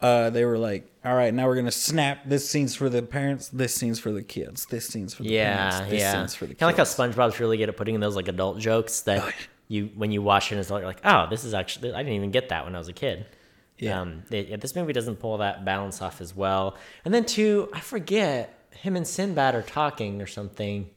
[0.00, 2.20] Uh, they were like, all right, now we're gonna snap.
[2.24, 3.48] This scene's for the parents.
[3.48, 4.66] This scene's for the kids.
[4.66, 5.90] This scene's for the Yeah, parents.
[5.90, 6.12] This yeah.
[6.12, 8.28] scene's for the Kind of like how SpongeBob's really good at putting in those like
[8.28, 9.32] adult jokes that Oh, yeah.
[9.66, 12.30] you when you watch it, it's like, like, oh, this is actually I didn't even
[12.30, 13.26] get that when I was a kid.
[13.78, 14.00] Yeah.
[14.00, 16.76] Um, it- this movie doesn't pull that balance off as well.
[17.04, 20.88] And then two, I forget him and Sinbad are talking or something,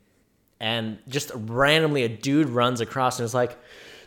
[0.60, 3.58] and just randomly a dude runs across and is like,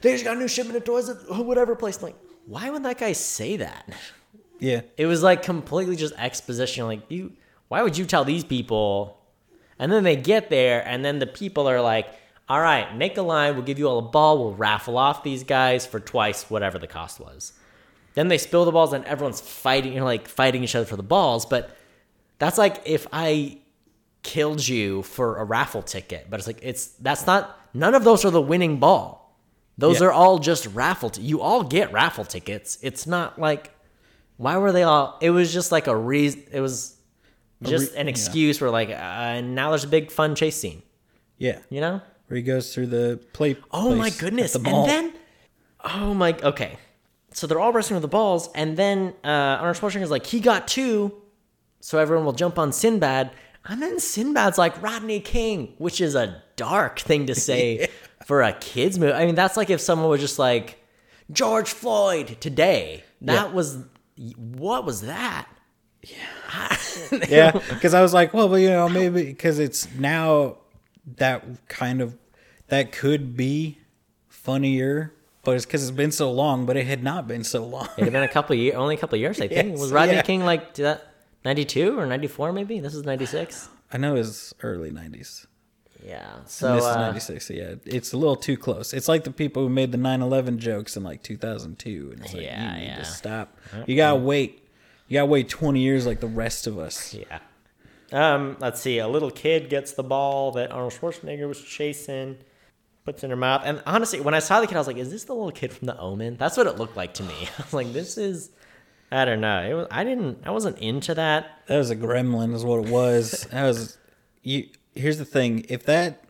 [0.03, 2.17] "They just got a new shipment of toys at whatever place." I'm like,
[2.47, 3.89] why would that guy say that?
[4.61, 6.87] Yeah, It was like completely just exposition.
[6.87, 7.33] Like you,
[7.69, 9.19] why would you tell these people?
[9.79, 12.07] And then they get there, and then the people are like,
[12.49, 13.55] "All right, make a line.
[13.57, 14.39] We'll give you all a ball.
[14.39, 17.53] We'll raffle off these guys for twice whatever the cost was."
[18.15, 19.93] Then they spill the balls, and everyone's fighting.
[19.95, 21.77] You're like fighting each other for the balls, but
[22.39, 23.59] that's like if I
[24.23, 26.29] killed you for a raffle ticket.
[26.31, 29.37] But it's like it's that's not none of those are the winning ball.
[29.77, 30.07] Those Yeah.
[30.07, 31.11] are all just raffle.
[31.11, 32.79] T- you all get raffle tickets.
[32.81, 33.74] It's not like
[34.37, 35.19] why were they all?
[35.21, 36.45] It was just like a reason.
[36.53, 36.97] It was
[37.63, 38.11] just re- an yeah.
[38.11, 40.83] excuse for like uh, now there's a big fun chase scene.
[41.39, 42.01] Yeah, You know?
[42.29, 43.57] where he goes through the play.
[43.71, 44.53] Oh my goodness!
[44.55, 45.13] the And then,
[45.85, 46.35] oh my.
[46.43, 46.79] Okay,
[47.33, 49.29] so they're all wrestling with the balls, and then uh,
[49.61, 51.13] Arnold Schwarzenegger's like, he got two,
[51.81, 53.31] so everyone will jump on Sinbad,
[53.67, 57.89] and then Sinbad's like Rodney King, which is a dark thing to say
[58.27, 59.13] for a kids movie.
[59.13, 60.83] I mean, that's like if someone was just like
[61.31, 63.03] George Floyd today.
[63.23, 63.53] That Yeah.
[63.53, 63.79] was
[64.37, 65.49] what was that?
[67.29, 70.59] yeah, because I was like, well, but you know, maybe because it's now
[71.17, 72.17] that kind of
[72.69, 73.79] that could be
[74.29, 75.13] funnier,
[75.43, 76.67] but it's because it's been so long.
[76.67, 77.89] But it had not been so long.
[77.97, 79.71] It had been a couple years, only a couple years, I think.
[79.71, 80.23] Yes, was Rodney yeah.
[80.23, 80.79] King like
[81.45, 82.81] 92 or 94 maybe?
[82.81, 83.69] This is 96.
[83.93, 85.47] I know it was early '90s.
[86.05, 86.37] Yeah.
[86.37, 87.51] And So this is uh, '96.
[87.51, 88.93] Yeah, it's a little too close.
[88.93, 92.43] It's like the people who made the 9/11 jokes in like 2002, and it's like
[92.43, 92.97] Yeah, you need yeah.
[92.99, 93.57] to stop.
[93.87, 94.69] You gotta wait.
[95.09, 97.15] You gotta wait 20 years like the rest of us.
[97.15, 97.39] Yeah.
[98.13, 98.99] Um, let's see.
[98.99, 102.37] A little kid gets the ball that Arnold Schwarzenegger was chasing,
[103.05, 103.63] puts in her mouth.
[103.65, 105.73] And honestly, when I saw the kid, I was like, "Is this the little kid
[105.73, 107.35] from The Omen?" That's what it looked like to me.
[107.59, 108.51] I was like, "This is."
[109.11, 109.63] I don't know.
[109.63, 109.87] It was.
[109.91, 110.39] I didn't.
[110.45, 111.63] I wasn't into that.
[111.67, 113.47] That was a gremlin, is what it was.
[113.51, 113.99] That was
[114.43, 114.69] you.
[114.95, 116.25] Here's the thing: if that,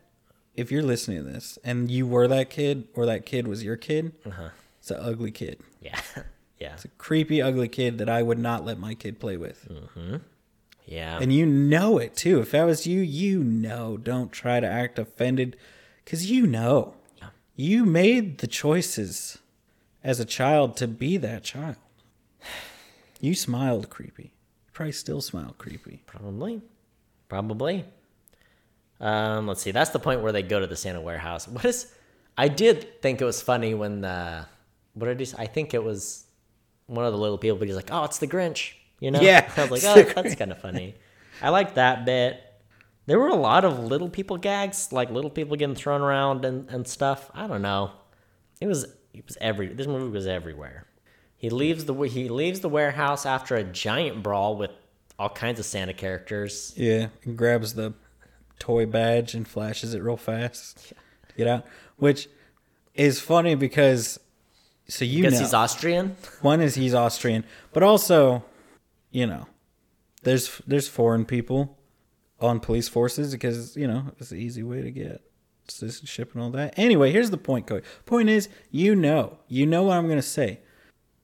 [0.55, 3.75] if you're listening to this and you were that kid, or that kid was your
[3.77, 4.49] kid, Uh-huh.
[4.79, 5.59] it's an ugly kid.
[5.81, 5.99] Yeah.
[6.59, 6.73] yeah.
[6.73, 9.67] It's a creepy, ugly kid that I would not let my kid play with.
[10.85, 11.17] Yeah.
[11.19, 12.39] And you know it too.
[12.39, 13.97] If that was you, you know.
[13.97, 15.55] Don't try to act offended,
[16.03, 16.93] because you know.
[17.57, 19.37] You made the choices
[20.03, 21.77] as a child to be that child.
[23.21, 24.23] You smiled creepy.
[24.23, 26.01] You probably still smile creepy.
[26.05, 26.61] Probably.
[27.29, 27.85] Probably.
[28.99, 29.71] Um, let's see.
[29.71, 31.47] That's the point where they go to the Santa warehouse.
[31.47, 31.93] What is?
[32.37, 34.45] I did think it was funny when the
[34.93, 35.25] what did he?
[35.25, 35.37] say?
[35.39, 36.25] I think it was
[36.87, 37.57] one of the little people.
[37.57, 39.21] But he's like, "Oh, it's the Grinch." You know?
[39.21, 40.95] Yeah, I was like, "Oh, that's kind of funny."
[41.41, 42.41] I like that bit.
[43.07, 46.67] There were a lot of little people gags, like little people getting thrown around and,
[46.69, 47.29] and stuff.
[47.33, 47.91] I don't know.
[48.61, 50.87] It was it was every this movie was everywhere.
[51.37, 54.71] He leaves the he leaves the warehouse after a giant brawl with
[55.19, 56.73] all kinds of Santa characters.
[56.75, 57.93] Yeah, and grabs the
[58.59, 60.89] toy badge and flashes it real fast
[61.29, 61.65] to get out,
[61.97, 62.27] which
[62.93, 64.19] is funny because
[64.87, 66.15] so you Because know he's Austrian.
[66.41, 67.43] one is he's Austrian,
[67.73, 68.43] but also
[69.11, 69.47] you know
[70.23, 71.77] there's there's foreign people
[72.39, 75.21] on police forces because you know it's the easy way to get
[75.67, 76.73] citizenship and all that.
[76.77, 77.83] Anyway, here's the point, Cody.
[78.05, 80.59] Point is, you know, you know what I'm gonna say.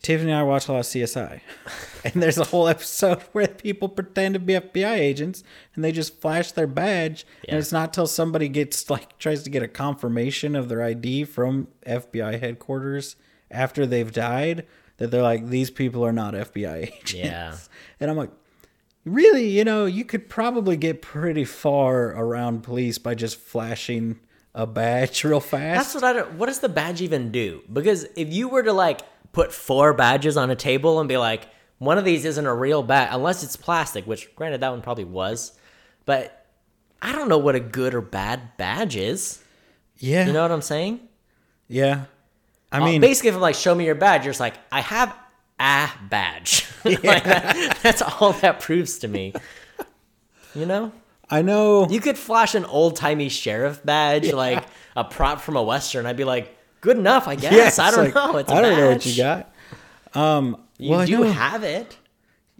[0.01, 1.41] Tiffany and I watch a lot of CSI,
[2.03, 5.43] and there's a whole episode where people pretend to be FBI agents
[5.75, 7.51] and they just flash their badge, Yeah.
[7.51, 11.25] and it's not till somebody gets like tries to get a confirmation of their ID
[11.25, 13.15] from FBI headquarters
[13.51, 14.65] after they've died
[14.97, 17.13] that they're like, these people are not FBI agents.
[17.13, 17.55] Yeah.
[17.99, 18.31] And I'm like,
[19.05, 24.19] really, you know, you could probably get pretty far around police by just flashing
[24.53, 25.93] a badge real fast.
[25.93, 26.33] That's what I don't.
[26.33, 27.61] What does the badge even do?
[27.71, 29.01] Because if you were to like
[29.31, 32.83] put four badges on a table and be like, one of these isn't a real
[32.83, 35.53] badge, unless it's plastic, which granted that one probably was,
[36.05, 36.45] but
[37.01, 39.41] I don't know what a good or bad badge is.
[39.97, 40.25] yeah.
[40.27, 40.99] You know what I'm saying?
[41.67, 42.05] yeah.
[42.73, 44.79] I Uh, mean, basically, if I'm like, show me your badge, you're just like, I
[44.81, 45.13] have
[45.59, 46.65] a badge.
[46.85, 49.33] Like, that- that's all that proves to me.
[50.55, 50.91] You know?
[51.29, 51.87] I know.
[51.89, 54.65] You could flash an old timey sheriff badge, like
[54.95, 56.05] a prop from a western.
[56.05, 57.77] I'd be like, good enough, I guess.
[57.77, 58.37] Yeah, I don't like, know.
[58.37, 59.53] It's I don't know what you got.
[60.13, 61.97] Um, You well, do have it.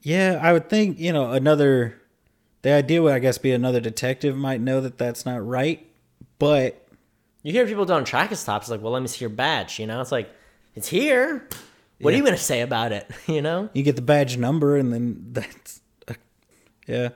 [0.02, 1.98] Yeah, I would think you know another.
[2.62, 5.86] The idea would, I guess, be another detective might know that that's not right,
[6.38, 6.88] but
[7.42, 9.80] You hear people doing traffic stops, like, well, let me see your badge.
[9.80, 10.30] You know, it's like,
[10.76, 11.48] it's here.
[12.00, 13.10] What are you going to say about it?
[13.28, 13.70] You know?
[13.74, 15.82] you get the badge number, and then that's.
[16.88, 17.10] yeah,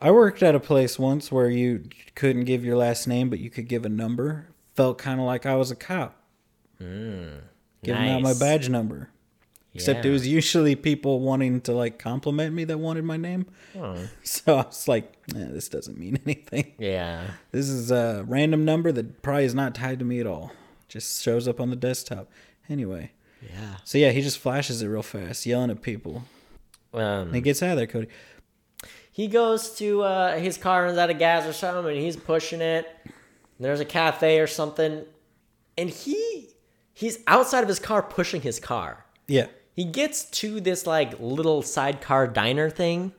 [0.00, 3.50] I worked at a place once where you couldn't give your last name, but you
[3.50, 4.46] could give a number.
[4.74, 6.17] Felt kind of like I was a cop
[6.78, 9.10] giving out my badge number.
[9.74, 13.46] Except it was usually people wanting to like compliment me that wanted my name.
[14.24, 16.72] So I was like, eh, this doesn't mean anything.
[16.78, 17.22] Yeah.
[17.52, 20.52] This is a random number that probably is not tied to me at all.
[20.88, 22.28] Just shows up on the desktop.
[22.68, 23.12] Anyway,
[23.42, 23.76] Yeah.
[23.84, 26.24] so yeah, he just flashes it real fast, yelling at people.
[26.92, 28.08] Um, And he gets out of there, Cody.
[29.12, 32.60] he goes to uh, his car runs out of gas or something, and he's pushing
[32.62, 32.86] it.
[33.60, 35.04] There's a cafe or something,
[35.76, 36.47] and he
[36.98, 39.04] he's outside of his car pushing his car.
[39.28, 39.46] Yeah.
[39.74, 43.12] He gets to this like little sidecar diner thing,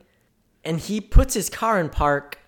[0.64, 2.38] and he puts his car in park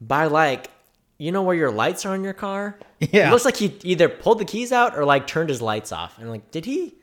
[0.00, 0.70] by like
[1.16, 2.76] you know where your lights are on your car?
[2.98, 3.28] Yeah.
[3.28, 6.18] It looks like he either pulled the keys out or like turned his lights off.
[6.18, 6.96] And like, did he?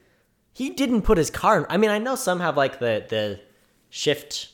[0.52, 1.60] He didn't put his car.
[1.60, 3.40] In, I mean, I know some have like the the
[3.90, 4.50] shift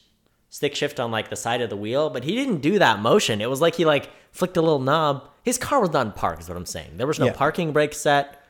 [0.49, 3.41] stick shift on like the side of the wheel, but he didn't do that motion.
[3.41, 5.27] It was like he like flicked a little knob.
[5.43, 6.97] His car was not in park, is what I'm saying.
[6.97, 7.33] There was no Yeah.
[7.33, 8.43] parking brake set.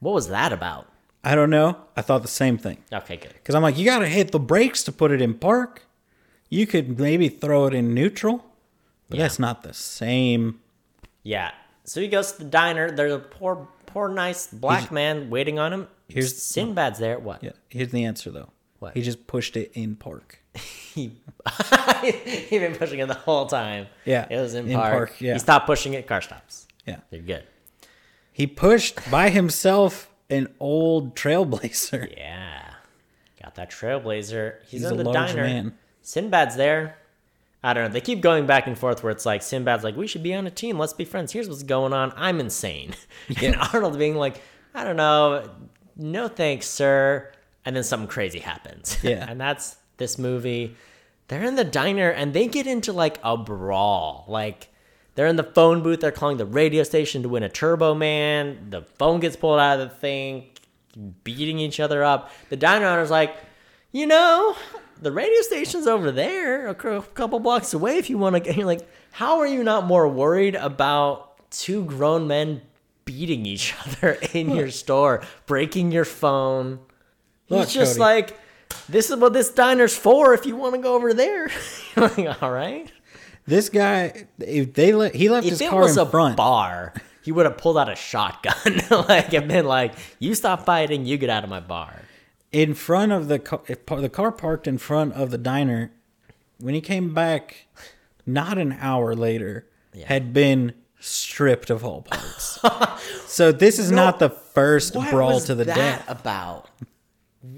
[0.00, 0.86] What was that about?
[1.22, 1.76] I don't know.
[1.96, 2.78] I thought the same thing.
[2.92, 3.32] Okay, good.
[3.34, 5.82] Because I'm like, you got to hit the brakes to put it in park.
[6.48, 8.44] You could maybe throw it in neutral,
[9.08, 9.24] but Yeah.
[9.24, 10.60] that's not the same.
[11.22, 11.50] Yeah.
[11.84, 12.90] So he goes to the diner.
[12.90, 15.88] There's a poor, poor, nice black man waiting on him.
[16.08, 17.18] Here's- Sinbad's there.
[17.18, 17.44] What?
[17.44, 17.50] Yeah.
[17.68, 18.48] Here's the answer though.
[18.78, 18.94] What?
[18.94, 20.38] He just pushed it in park.
[20.92, 21.12] He
[22.02, 23.86] he been pushing it the whole time.
[24.04, 24.92] Yeah, It was in, in park.
[24.92, 25.34] park, yeah.
[25.34, 26.04] He stopped pushing it.
[26.08, 26.66] Car stops.
[26.84, 26.96] Yeah.
[27.12, 27.44] You're good.
[28.40, 32.10] He pushed by himself an old Trailblazer.
[32.16, 32.70] Yeah.
[33.42, 34.62] Got that trailblazer.
[34.62, 35.42] He's, He's in the diner.
[35.42, 35.78] man.
[36.00, 36.96] Sinbad's there.
[37.62, 37.90] I don't know.
[37.90, 40.46] They keep going back and forth where it's like Sinbad's like, we should be on
[40.46, 40.78] a team.
[40.78, 41.32] Let's be friends.
[41.32, 42.14] Here's what's going on.
[42.16, 42.94] I'm insane.
[43.42, 44.40] And Arnold being like,
[44.74, 45.46] I don't know.
[45.96, 47.30] No thanks, sir.
[47.66, 48.96] And then something crazy happens.
[49.02, 49.26] Yeah.
[49.28, 50.76] and that's this movie.
[51.28, 54.24] They're in the diner and they get into like a brawl.
[54.28, 54.68] Like
[55.14, 56.00] they're in the phone booth.
[56.00, 58.70] They're calling the radio station to win a Turbo Man.
[58.70, 60.46] The phone gets pulled out of the thing,
[61.24, 62.30] beating each other up.
[62.48, 63.36] The diner owner's like,
[63.92, 64.56] you know,
[65.00, 67.96] the radio station's over there, a couple blocks away.
[67.96, 72.28] If you want to, you're like, how are you not more worried about two grown
[72.28, 72.62] men
[73.04, 76.78] beating each other in your store, breaking your phone?
[77.46, 78.00] He's Look, just Cody.
[78.00, 78.40] like,
[78.88, 80.34] this is what this diner's for.
[80.34, 81.50] If you want to go over there,
[81.96, 82.92] like, all right.
[83.50, 86.36] This guy, if they let, he left If his car in a front.
[86.36, 91.04] bar, he would have pulled out a shotgun, like and been like, "You stop fighting,
[91.04, 91.92] you get out of my bar."
[92.52, 93.60] in front of the car,
[94.00, 95.90] the car parked in front of the diner.
[96.58, 97.66] When he came back,
[98.26, 100.06] not an hour later, Yeah.
[100.06, 102.58] had been stripped of all parts.
[103.26, 106.04] so this is not the first brawl to the that death.
[106.08, 106.68] about?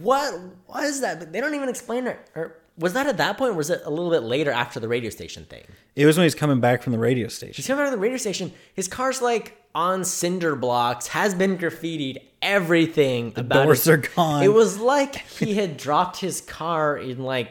[0.01, 0.34] What
[0.68, 1.32] was that?
[1.32, 2.18] They don't even explain it.
[2.34, 3.53] Or was that at that point?
[3.53, 5.64] Or was it a little bit later after the radio station thing?
[5.95, 7.55] It was when he's coming back from the radio station.
[7.55, 8.53] He's coming out of the radio station.
[8.75, 12.18] His car's like on cinder blocks, has been graffitied.
[12.41, 13.93] Everything about doors it.
[13.93, 14.43] are gone.
[14.43, 17.51] It was like he had dropped his car in like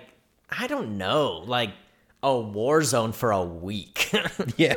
[0.49, 1.71] I don't know, like
[2.21, 4.13] a war zone for a week.
[4.57, 4.75] Yeah.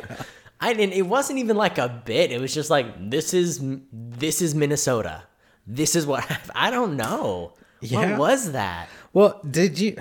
[0.61, 0.93] I didn't.
[0.93, 2.31] It wasn't even like a bit.
[2.31, 3.59] It was just like this is
[3.91, 5.23] this is Minnesota.
[5.67, 6.25] This is what.
[6.55, 7.53] I don't know.
[7.81, 8.11] Yeah.
[8.11, 8.87] What was that?
[9.11, 9.97] Well, did you?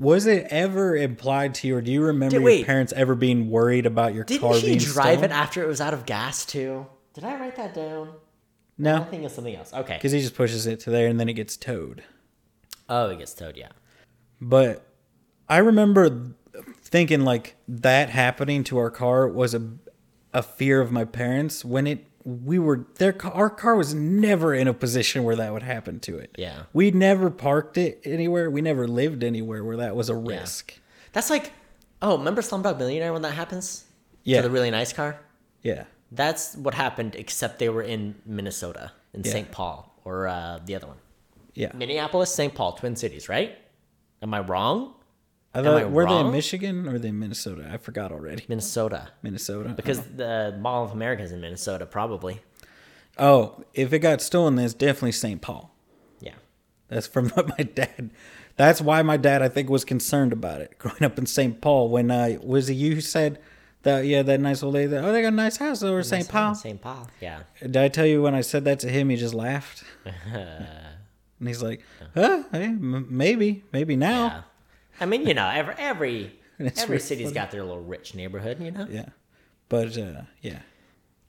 [0.00, 2.64] Was it ever implied to you, or do you remember Did- your wait.
[2.66, 4.28] parents ever being worried about your car?
[4.34, 5.24] Didn't car he being drive stolen?
[5.24, 6.86] it after it was out of gas too?
[7.12, 8.14] Did I write that down?
[8.78, 9.74] No, I think it's something else.
[9.74, 9.94] Okay.
[9.96, 12.02] because he just pushes it to there and then it gets towed.
[12.88, 13.58] Oh, it gets towed.
[13.58, 13.68] Yeah.
[14.40, 14.86] But
[15.50, 16.28] I remember
[16.82, 19.70] thinking like that happening to our car was a
[20.32, 24.68] a fear of my parents when it we were their our car was never in
[24.68, 26.34] a position where that would happen to it.
[26.38, 26.62] Yeah.
[26.72, 28.50] We never parked it anywhere.
[28.50, 30.74] We never lived anywhere where that was a risk.
[31.12, 31.52] That's like,
[32.02, 33.84] oh, remember Slumdog Millionaire when that happens?
[34.24, 34.42] Yeah.
[34.42, 35.18] To the really nice car.
[35.62, 35.84] Yeah.
[36.12, 39.32] That's what happened, except they were in Minnesota, in Yeah.
[39.32, 39.50] St.
[39.50, 40.96] Paul, or uh, the other one,
[41.54, 41.70] Yeah.
[41.74, 42.54] Minneapolis, St.
[42.54, 43.56] Paul, Twin Cities, right?
[44.20, 44.94] Am I wrong?
[45.54, 46.30] I I thought, were they in?
[46.30, 47.68] Michigan or were they in Minnesota?
[47.72, 48.44] I forgot already.
[48.48, 49.70] Minnesota, Minnesota.
[49.70, 52.40] because the Mall of America is in Minnesota, probably.
[53.18, 55.40] oh, if it got stolen, then it's definitely St.
[55.42, 55.74] Paul.
[56.20, 56.34] Yeah.
[56.88, 58.10] That's from what my dad.
[58.56, 61.60] That's why my dad, I think, was concerned about it growing up in St.
[61.60, 61.88] Paul.
[61.88, 63.40] When uh, was it you who said
[63.82, 64.04] that?
[64.06, 64.88] Yeah, that nice old lady.
[64.88, 66.28] That, oh, they got a nice house over St.
[66.28, 66.54] Paul.
[66.54, 66.80] St.
[66.80, 67.08] Paul.
[67.20, 67.40] Yeah.
[67.60, 69.82] Did I tell you when I said that to him, he just laughed,
[70.32, 71.82] and he's like,
[72.14, 72.44] "Huh?
[72.52, 74.42] Hey, m- maybe, maybe now." Yeah.
[75.00, 77.34] I mean, you know, every every every really city's funny.
[77.34, 78.86] got their little rich neighborhood, you know.
[78.90, 79.06] Yeah,
[79.68, 80.58] but uh, yeah,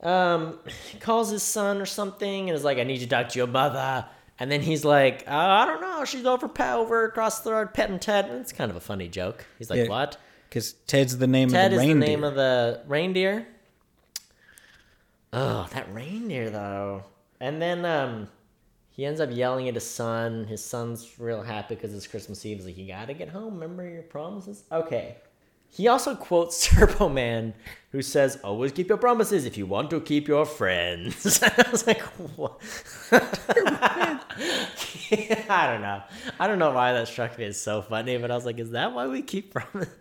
[0.01, 0.59] um,
[0.91, 3.47] he calls his son or something and is like, I need to talk to your
[3.47, 4.05] mother.
[4.39, 6.03] And then he's like, uh, I don't know.
[6.03, 8.25] She's over, over across the road, petting Ted.
[8.25, 9.45] And it's kind of a funny joke.
[9.59, 9.87] He's like, Yeah.
[9.89, 10.17] what?
[10.49, 11.99] because Ted's the name Ted of the is reindeer.
[11.99, 13.47] the name of the reindeer.
[15.31, 17.03] Oh, that reindeer though.
[17.39, 18.27] And then um,
[18.91, 20.45] he ends up yelling at his son.
[20.45, 22.57] His son's real happy because it's Christmas Eve.
[22.57, 23.53] He's like, "You gotta get home.
[23.55, 25.15] Remember your promises." Okay.
[25.73, 27.53] He also quotes Turbo Man,
[27.91, 31.87] who says, "Always keep your promises if you want to keep your friends." I was
[31.87, 32.01] like,
[32.35, 32.59] "What?"
[35.49, 36.03] I don't know.
[36.39, 38.71] I don't know why that struck me as so funny, but I was like, "Is
[38.71, 39.93] that why we keep promises?"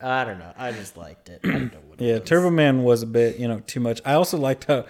[0.00, 0.52] I don't know.
[0.56, 1.40] I just liked it.
[1.44, 2.28] I don't know what it Yeah, was.
[2.28, 4.00] Turbo Man was a bit, you know, too much.
[4.04, 4.86] I also liked how,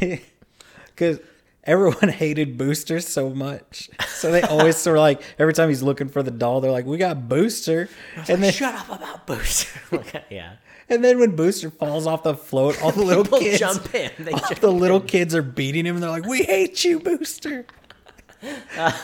[0.00, 1.20] because
[1.66, 3.90] everyone hated Booster so much.
[4.08, 6.86] So they always sort of like every time he's looking for the doll, they're like,
[6.86, 7.88] "We got Booster,"
[8.28, 9.80] and then Shut up about Booster.
[9.96, 10.56] Like, uh, yeah.
[10.88, 14.10] and then when Booster falls off the float, all the little kids jump in.
[14.18, 17.66] They all the little kids are beating him, and they're like, "We hate you, Booster."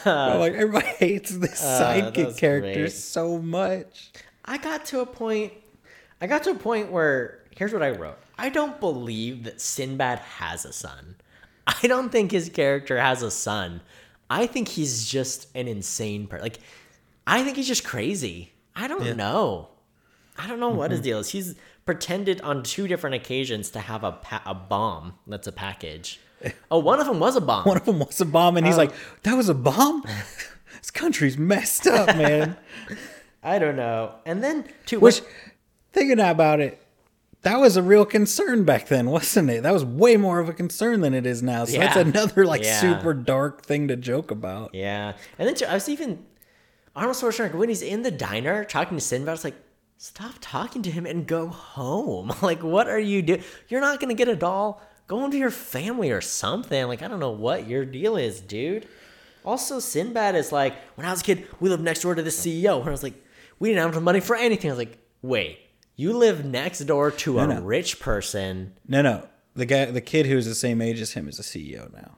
[0.04, 2.92] I'm like everybody hates this that sidekick character great.
[2.92, 4.12] so much.
[4.44, 5.52] I got to a point.
[6.20, 8.18] I got to a point where here's what I wrote.
[8.38, 11.16] I don't believe that Sinbad has a son.
[11.82, 13.80] I don't think his character has a son.
[14.30, 16.42] I think he's just an insane person.
[16.42, 16.58] Like,
[17.26, 18.52] I think he's just crazy.
[18.74, 19.68] I don't know.
[20.38, 21.04] I don't know what his mm-hmm.
[21.04, 21.30] deal is.
[21.30, 21.54] He's
[21.84, 26.20] pretended on two different occasions to have a pa- a bomb that's a package.
[26.70, 27.64] Oh, one of them was a bomb.
[27.64, 28.78] One of them was a bomb, and he's oh.
[28.78, 28.92] like,
[29.22, 30.02] "That was a bomb."
[30.78, 32.56] this country's messed up, man.
[33.42, 34.14] I don't know.
[34.26, 34.98] And then two.
[34.98, 35.22] Which,
[35.92, 36.81] thinking about it,
[37.42, 39.62] that was a real concern back then, wasn't it?
[39.62, 41.64] That was way more of a concern than it is now.
[41.64, 42.80] So that's another like Yeah.
[42.80, 44.74] super dark thing to joke about.
[44.74, 46.24] Yeah, and then too, I was even
[46.94, 49.28] Arnold Schwarzenegger when he's in the diner talking to Sinbad.
[49.28, 49.56] I was like,
[49.96, 52.32] stop talking to him and go home.
[52.42, 53.42] like, what are you doing?
[53.68, 54.80] You're not gonna get a doll.
[55.08, 56.86] Go home to your family or something.
[56.86, 58.86] Like, I don't know what your deal is, dude.
[59.44, 62.30] Also, Sinbad is like, when I was a kid, we lived next door to the
[62.30, 62.78] CEO.
[62.78, 63.14] And I was like,
[63.58, 64.70] we didn't have the money for anything.
[64.70, 65.58] I was like, wait,
[65.96, 67.60] you live next door to a no.
[67.60, 68.74] rich person.
[68.88, 71.92] No, no, the guy, the kid who's the same age as him is a CEO
[71.92, 72.16] now.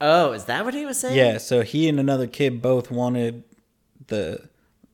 [0.00, 1.16] Oh, is that what he was saying?
[1.16, 3.42] Yeah, so he and another kid both wanted
[4.06, 4.48] the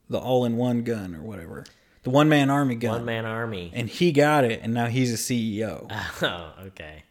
[0.09, 1.65] the all in one gun or whatever,
[2.03, 3.71] the one man army gun, One man army.
[3.73, 5.89] and he got it, and now he's a CEO.
[6.21, 7.03] Oh, okay.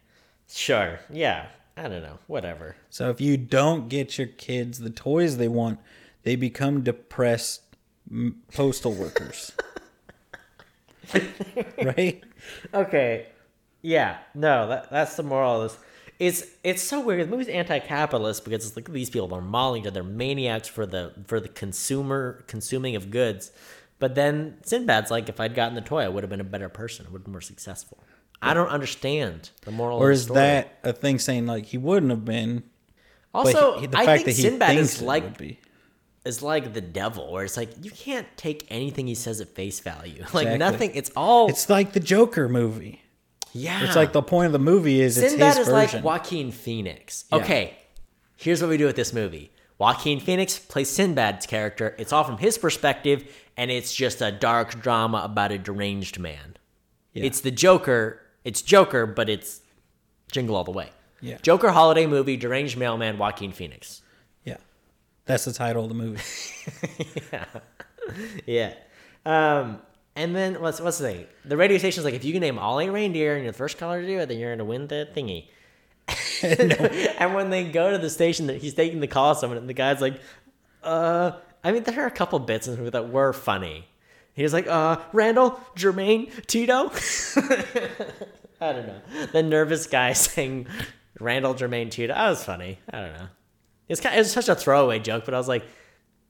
[0.49, 0.99] Sure.
[1.09, 1.47] Yeah.
[1.77, 2.19] I don't know.
[2.27, 2.77] Whatever.
[2.89, 5.79] So if you don't get your kids the toys they want,
[6.23, 7.61] they become depressed
[8.53, 9.51] postal workers.
[11.83, 12.23] right?
[12.73, 13.27] Okay.
[13.81, 14.17] Yeah.
[14.33, 15.79] No, that, that's the moral of this.
[16.17, 17.27] It's it's so weird.
[17.27, 21.13] The movie's anti-capitalist because it's like these people are mauling each other, maniacs for the
[21.27, 23.51] for the consumer consuming of goods.
[23.99, 26.69] But then Sinbad's like, if I'd gotten the toy, I would have been a better
[26.69, 27.05] person.
[27.05, 28.01] I would have been more successful.
[28.41, 29.97] I don't understand the moral.
[29.99, 32.63] Or is that a thing saying like he wouldn't have been?
[33.33, 33.79] also?
[33.79, 35.57] he- the I fact think that he Sinbad is like.
[36.25, 39.79] Is like the devil, where it's like you can't take anything he says at face
[39.79, 40.23] value.
[40.33, 40.57] Like Exactly.
[40.57, 40.91] nothing.
[40.95, 41.49] It's all.
[41.49, 43.01] It's like the Joker movie.
[43.53, 43.83] yeah.
[43.85, 46.03] It's like the point of the movie is it's Sinbad his is version.
[46.03, 47.25] like Joaquin Phoenix.
[47.31, 47.37] Yeah.
[47.39, 47.77] Okay,
[48.35, 49.51] here's what we do with this movie.
[49.77, 51.95] Joaquin Phoenix plays Sinbad's character.
[51.99, 53.25] It's all from his perspective,
[53.57, 56.55] and it's just a dark drama about a deranged man.
[57.13, 57.25] Yeah.
[57.25, 58.21] It's the Joker.
[58.45, 59.61] It's Joker, but it's
[60.31, 60.89] Jingle All the Way.
[61.21, 61.37] Yeah.
[61.41, 64.01] Joker holiday movie, deranged mailman, Joaquin Phoenix.
[65.25, 66.21] Yeah, that's the title of the movie.
[68.45, 68.73] Yeah.
[69.25, 69.79] Um,
[70.15, 71.25] and then what's what's the thing?
[71.43, 73.77] The radio station's like, if you can name all eight reindeer and you're the first
[73.77, 75.47] color to do it, then you're gonna win the thingy.
[77.19, 79.73] and when they go to the station, that he's taking the call someone, and the
[79.73, 80.19] guy's like,
[80.83, 81.31] uh,
[81.63, 83.87] I mean, there are a couple bits in this movie that were funny.
[84.33, 86.91] He's like, uh, Randall, Jermaine, Tito.
[88.61, 89.01] I don't know.
[89.31, 90.67] The nervous guy saying
[91.19, 92.13] Randall, Jermaine, Tito.
[92.13, 92.79] That was funny.
[92.91, 93.27] I don't know.
[93.87, 94.15] It's kind.
[94.15, 95.63] It was such a throwaway joke, but I was like,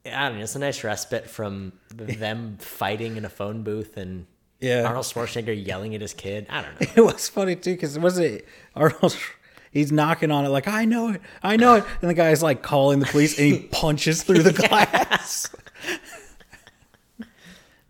[0.06, 0.43] I don't know.
[0.43, 4.26] It's a nice respite from them fighting in a phone booth and
[4.60, 4.84] Yeah.
[4.86, 6.47] Arnold Schwarzenegger yelling at his kid.
[6.49, 6.88] I don't know.
[6.95, 8.45] It was funny too because it was it
[8.76, 9.18] Arnold?
[9.72, 12.62] He's knocking on it like I know it, I know it, and the guy's like
[12.62, 15.49] calling the police and he punches through the glass.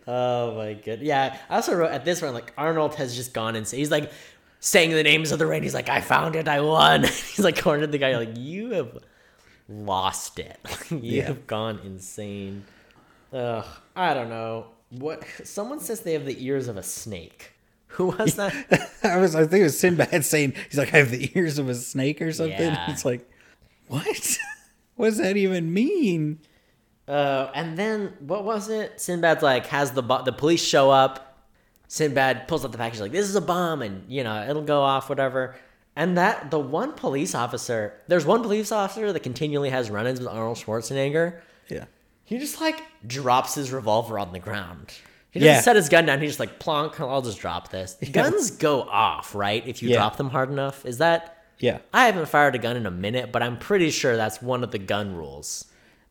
[0.07, 0.99] Oh my god.
[1.01, 1.37] Yeah.
[1.49, 4.11] I also wrote at this one like Arnold has just gone and He's like
[4.59, 5.63] saying the names of the rain.
[5.63, 6.47] He's like, I found it.
[6.47, 7.03] I won.
[7.03, 8.15] He's like cornered the guy.
[8.17, 8.97] Like you have
[9.69, 10.57] lost it.
[10.89, 11.23] you Yeah.
[11.25, 12.65] have gone insane.
[13.33, 13.65] Ugh.
[13.95, 14.67] I don't know.
[14.91, 15.23] What?
[15.43, 17.51] Someone says they have the ears of a snake.
[17.87, 18.53] Who was that?
[19.03, 21.69] I was, I think it was Sinbad saying he's like I have the ears of
[21.69, 22.57] a snake or something.
[22.59, 22.91] Yeah.
[22.91, 23.29] It's like,
[23.87, 24.37] what?
[24.95, 26.39] what does that even mean?
[27.07, 28.99] Uh, and then what was it?
[28.99, 31.43] Sinbad's like has the bo- the police show up.
[31.87, 34.81] Sinbad pulls out the package like this is a bomb, and you know it'll go
[34.81, 35.55] off, whatever.
[35.95, 40.27] And that the one police officer, there's one police officer that continually has run-ins with
[40.27, 41.39] Arnold Schwarzenegger.
[41.69, 41.85] Yeah.
[42.25, 44.93] He just like drops his revolver on the ground.
[45.31, 45.61] He doesn't Yeah.
[45.61, 46.19] set his gun down.
[46.21, 46.99] He just like plonk.
[46.99, 47.97] I'll just drop this.
[48.11, 49.65] Guns go off, right?
[49.67, 49.97] If you Yeah.
[49.97, 50.85] drop them hard enough.
[50.85, 51.43] Is that?
[51.59, 51.77] Yeah.
[51.93, 54.71] I haven't fired a gun in a minute, but I'm pretty sure that's one of
[54.71, 55.65] the gun rules.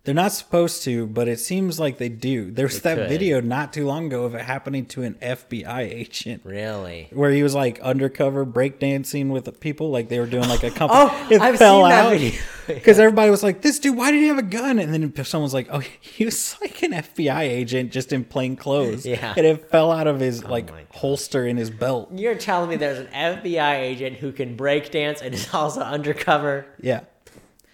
[0.05, 2.50] They're not supposed to, but it seems like they do.
[2.50, 3.09] There's They that could.
[3.09, 6.42] video not too long ago of it happening to an FBI agent.
[6.44, 7.09] Really?
[7.11, 11.00] Where he was like undercover breakdancing with people, like they were doing like a company.
[11.00, 12.32] Oh, I've seen that video.
[12.66, 15.42] Because everybody was like, "This dude, why did he have a gun?" And then someone
[15.44, 19.18] was like, "Oh, he was like an FBI agent, just in plain clothes." Yeah.
[19.22, 20.98] Oh and it fell out of his oh like my gosh.
[20.98, 22.09] holster in his belt.
[22.14, 26.64] You're telling me there's an FBI agent who can break dance and is also undercover?
[26.80, 27.00] Yeah,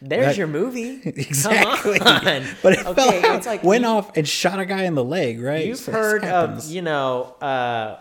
[0.03, 1.01] There's That- your movie.
[1.05, 1.99] exactly.
[2.01, 2.45] Come on.
[2.63, 4.95] But it okay, fell out, it's like went you, off and shot a guy in
[4.95, 5.41] the leg.
[5.41, 5.67] Right?
[5.67, 7.99] You've So heard of you know uh,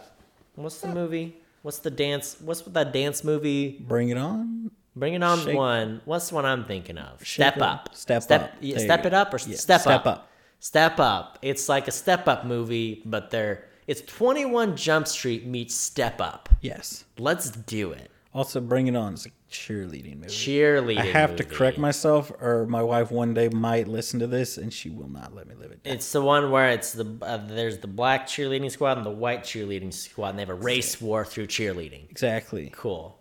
[0.56, 1.36] what's the movie?
[1.62, 2.38] What's the dance?
[2.40, 3.78] What's that dance movie?
[3.86, 4.72] Bring it on.
[4.96, 6.02] Bring it on Shake- one.
[6.06, 7.20] What's the one I'm thinking of?
[7.20, 7.90] Shake Step It- up.
[7.96, 8.52] Step step, Up.
[8.62, 10.08] yeah, step it up or Yeah, step, Step up.
[10.08, 10.30] Up.
[10.62, 11.38] Step up.
[11.42, 16.48] It's like a step up movie, but they're it's 21 Jump Street meets Step Up.
[16.62, 17.06] Yes.
[17.18, 18.10] Let's do it.
[18.40, 20.30] Also, Bring It On is a cheerleading movie.
[20.30, 20.98] Cheerleading.
[21.00, 21.54] I have to movie.
[21.58, 25.36] correct myself, or my wife one day might listen to this and she will not
[25.36, 25.84] let me live it.
[25.84, 25.94] Down.
[25.94, 29.44] It's the one where it's the uh, there's the black cheerleading squad and the white
[29.44, 32.10] cheerleading squad, and they have a race war through cheerleading.
[32.10, 32.70] Exactly.
[32.74, 33.20] Cool.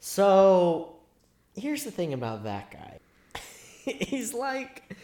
[0.00, 0.96] So,
[1.54, 3.00] here's the thing about that guy.
[3.84, 4.96] He's like,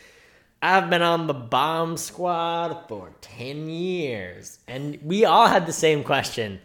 [0.62, 4.58] I've been on the bomb squad for 10 years.
[4.66, 6.60] And we all had the same question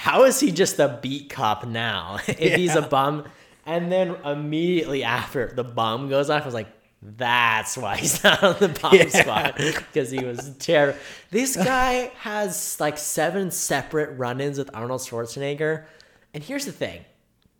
[0.00, 2.18] How is he just a beat cop now?
[2.26, 3.26] if he's a bum.
[3.66, 6.68] And then immediately after the bomb goes off, I was like,
[7.02, 9.08] that's why he's not on the bomb Yeah.
[9.08, 10.98] squad because he was terrible.
[11.30, 15.84] This guy has like seven separate run-ins with Arnold Schwarzenegger,
[16.32, 17.04] and here's the thing: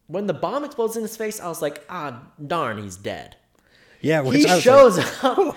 [0.07, 3.37] when the bomb explodes in his face, I was like, ah, darn, he's dead.
[4.01, 5.57] Yeah, He shows like, up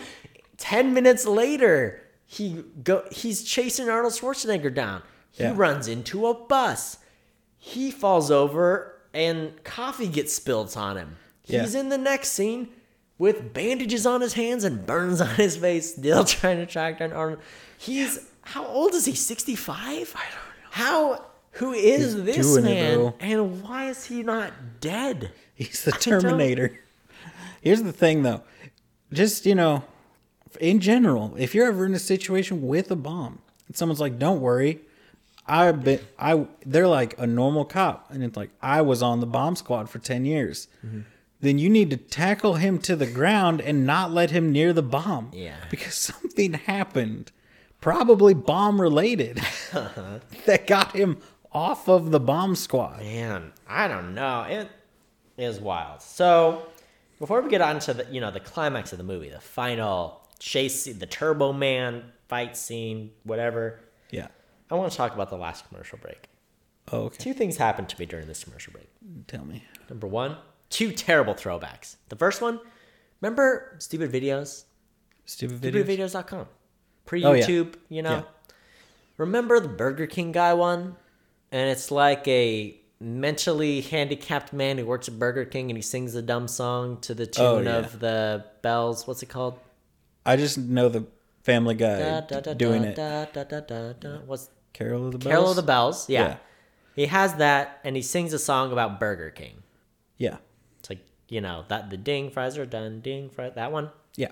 [0.57, 2.01] ten minutes later.
[2.25, 3.03] He go.
[3.11, 5.01] He's chasing Arnold Schwarzenegger down.
[5.33, 5.53] He Yeah.
[5.55, 6.97] runs into a bus.
[7.57, 11.17] He falls over, and coffee gets spilled on him.
[11.45, 11.61] Yeah.
[11.61, 12.69] He's in the next scene
[13.17, 17.11] with bandages on his hands and burns on his face, still trying to track down
[17.13, 17.39] Arnold.
[17.77, 19.13] He's how old is he?
[19.15, 20.13] Sixty five.
[20.15, 20.69] I don't know.
[20.71, 21.25] How?
[21.57, 22.97] Who is He's this it, man?
[22.97, 23.15] bro.
[23.19, 25.31] and why is he not dead?
[25.53, 26.79] He's the Terminator.
[27.61, 28.41] Here's the thing, though.
[29.11, 29.83] Just you know,
[30.59, 34.41] in general, if you're ever in a situation with a bomb, and someone's like, "Don't
[34.41, 34.81] worry,"
[35.45, 39.25] I've been, I, they're like a normal cop, and it's like I was on the
[39.25, 40.67] bomb squad for ten years.
[40.85, 41.01] Mm-hmm.
[41.41, 44.81] Then you need to tackle him to the ground and not let him near the
[44.83, 45.31] bomb.
[45.33, 45.57] Yeah.
[45.69, 47.31] because something happened,
[47.81, 49.39] probably bomb related,
[49.73, 50.19] Uh-huh.
[50.45, 51.17] that got him
[51.51, 52.99] off of the bomb squad.
[53.01, 54.43] Man, I don't know.
[54.43, 54.69] It
[55.37, 56.01] is wild.
[56.01, 56.65] So,
[57.19, 60.21] before we get on to the you know the climax of the movie, the final
[60.39, 63.81] chase, the Turbo Man fight scene, whatever,
[64.11, 64.27] Yeah.
[64.73, 66.29] I want to talk about the last commercial break.
[66.91, 67.17] Oh, okay.
[67.23, 68.89] Two things happened to me during this commercial break.
[69.27, 69.63] Tell me.
[69.89, 70.35] Number one,
[70.71, 71.97] two terrible throwbacks.
[72.09, 72.59] The first one,
[73.21, 74.63] remember stupid videos,
[75.25, 75.85] Stupid videos.
[75.85, 76.47] stupidvideos.com,
[77.05, 77.45] pre Oh, yeah.
[77.45, 77.75] YouTube.
[77.87, 78.23] You know, Yeah.
[79.17, 80.95] remember the Burger King guy one,
[81.51, 86.15] and it's like a mentally handicapped man who works at Burger King and he sings
[86.15, 87.77] a dumb song to the oh, tune Oh, yeah.
[87.77, 89.05] of the bells.
[89.05, 89.59] What's it called?
[90.25, 91.05] I just know the
[91.43, 92.97] Family Guy Da, da, da, doing it.
[94.25, 95.31] What's Carol of the Bells.
[95.31, 96.09] Carol of the Bells?
[96.09, 96.21] Yeah.
[96.21, 96.37] Yeah.
[96.95, 99.63] He has that, and he sings a song about Burger King.
[100.17, 100.37] Yeah,
[100.79, 103.53] It's like you know that the ding fries are done, ding fries.
[103.55, 103.89] That one.
[104.15, 104.29] yeah.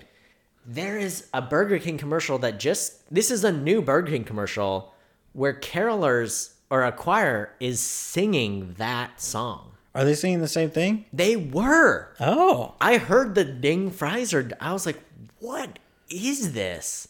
[0.64, 4.94] There is a Burger King commercial that just this is a new Burger King commercial
[5.32, 9.72] where carolers or a choir is singing that song.
[9.94, 11.04] Are they singing the same thing?
[11.12, 12.14] They were.
[12.20, 14.48] Oh, I heard the ding fries are.
[14.60, 15.00] I was like,
[15.40, 17.08] what is this?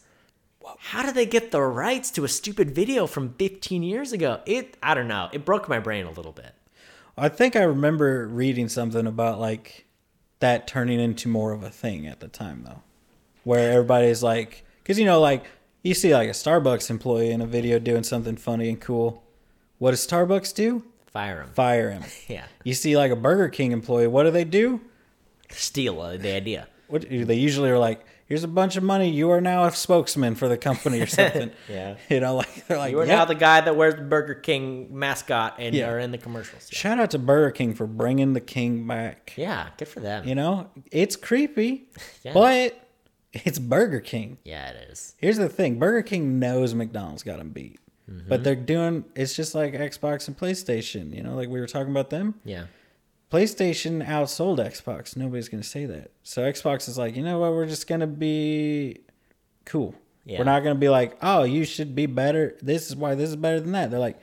[0.79, 4.41] How did they get the rights to a stupid video from 15 years ago?
[4.47, 4.77] It.
[4.83, 5.29] I don't know.
[5.33, 6.55] It broke my brain a little bit.
[7.17, 9.87] I think I remember reading something about like
[10.41, 12.83] that turning into more of a thing at the time, though,
[13.45, 15.45] where everybody's like, because you know, like
[15.83, 19.23] you see like a Starbucks employee in a video doing something funny and cool.
[19.79, 20.85] What does Starbucks do?
[21.13, 21.51] Fire him.
[21.51, 22.05] Fire him.
[22.29, 22.45] Yeah.
[22.65, 24.07] You see like a Burger King employee.
[24.07, 24.81] What do they do?
[25.51, 26.69] Steal uh, the idea.
[26.89, 28.07] What they usually are like.
[28.33, 29.11] Here's a bunch of money.
[29.11, 31.51] You are now a spokesman for the company or something.
[31.69, 31.97] Yeah.
[32.09, 34.35] You know, like they're like, You are "Yep." now the guy that wears the Burger
[34.37, 35.91] King mascot and Yeah.
[35.91, 36.71] are in the commercials.
[36.73, 36.79] Yeah.
[36.79, 39.35] Shout out to Burger King for bringing the king back.
[39.37, 40.27] Yeah, good for them.
[40.27, 41.89] You know, it's creepy,
[42.25, 42.33] Yeah.
[42.33, 42.89] but
[43.35, 44.39] it's Burger King.
[44.45, 45.15] Yeah, it is.
[45.19, 47.81] Here's the thing Burger King knows McDonald's got them beat.
[48.11, 48.31] Mm-hmm.
[48.31, 51.91] But they're doing it's just like Xbox and PlayStation, you know, like we were talking
[51.91, 52.37] about them.
[52.47, 52.65] Yeah.
[53.33, 55.17] PlayStation outsold Xbox.
[55.17, 56.11] Nobody's going to say that.
[56.23, 57.53] So Xbox is like, you know what?
[57.53, 59.01] We're just going to be
[59.65, 59.95] cool.
[60.27, 60.39] Yeah.
[60.39, 62.59] We're not going to be like, oh, you should be better.
[62.61, 63.91] This is why this is better than that.
[63.91, 64.21] They're like,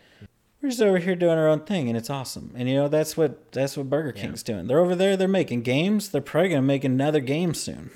[0.62, 2.52] we're just over here doing our own thing, and it's awesome.
[2.56, 4.68] And you know that's what that's what Burger King's doing.
[4.68, 5.16] They're over there.
[5.16, 6.10] They're making games.
[6.10, 7.92] They're probably going to make another game soon.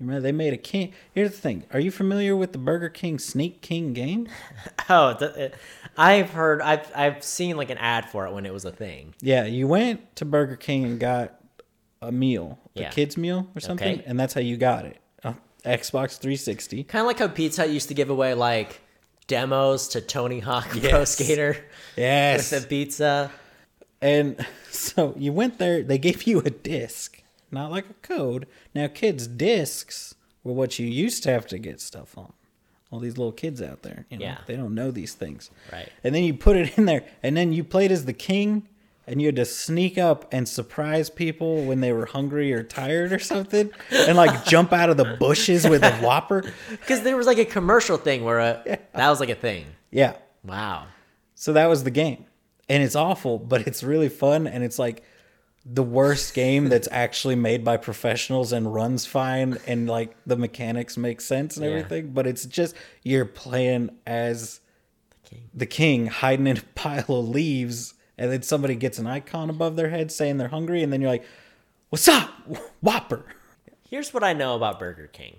[0.00, 0.92] You remember they made a king.
[1.12, 1.64] Here's the thing.
[1.72, 4.28] Are you familiar with the Burger King Sneak King game?
[4.90, 5.54] Oh, it,
[5.98, 9.14] I've heard, I've, I've seen like an ad for it when it was a thing.
[9.20, 11.38] Yeah, you went to Burger King and got
[12.00, 12.88] a meal, Yeah.
[12.88, 14.04] kids meal or something, Okay.
[14.06, 14.96] and that's how you got it.
[15.22, 15.34] Uh,
[15.66, 16.84] Xbox 360.
[16.84, 18.80] Kind of like how Pizza Hut used to give away like
[19.26, 21.56] demos to Tony Hawk Pro Skater
[21.96, 22.50] Yes.
[22.50, 23.30] with the pizza.
[24.00, 25.82] And so you went there.
[25.82, 27.17] They gave you a disc,
[27.50, 28.46] not like a code.
[28.74, 32.32] Now, kids' discs were what you used to have to get stuff on.
[32.90, 34.38] All these little kids out there, you know, Yeah.
[34.46, 35.50] they don't know these things.
[35.72, 35.88] Right.
[36.02, 38.66] And then you put it in there, and then you played as the king,
[39.06, 43.12] and you had to sneak up and surprise people when they were hungry or tired
[43.12, 46.44] or something, and like jump out of the bushes with a whopper.
[46.70, 49.66] Because there was like a commercial thing where uh that was like a thing.
[49.90, 50.16] Yeah.
[50.44, 50.86] Wow.
[51.34, 52.24] So that was the game.
[52.70, 54.46] And it's awful, but it's really fun.
[54.46, 55.02] And it's like
[55.66, 59.58] the worst game that's actually made by professionals and runs fine.
[59.66, 61.72] And like the mechanics make sense and Yeah.
[61.72, 62.12] everything.
[62.12, 64.60] But it's just you're playing as
[65.24, 65.50] king.
[65.52, 67.94] the king hiding in a pile of leaves.
[68.16, 70.82] And then somebody gets an icon above their head saying they're hungry.
[70.82, 71.24] And then you're like,
[71.90, 72.30] what's up?
[72.80, 73.24] Whopper.
[73.88, 75.36] Here's what I know about Burger King.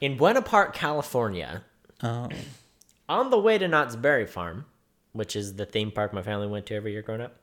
[0.00, 1.64] In Buena Park, California,
[2.02, 2.28] Oh,
[3.08, 4.66] on the way to Knott's Berry Farm,
[5.12, 7.36] which is the theme park my family went to every year growing up,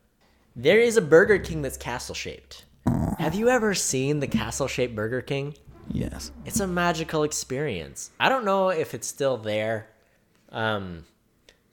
[0.55, 2.65] there is a Burger King that's castle shaped.
[3.19, 5.55] Have you ever seen the castle shaped Burger King?
[5.89, 6.31] yes.
[6.45, 8.11] It's a magical experience.
[8.19, 9.87] I don't know if it's still there.
[10.49, 11.05] Um,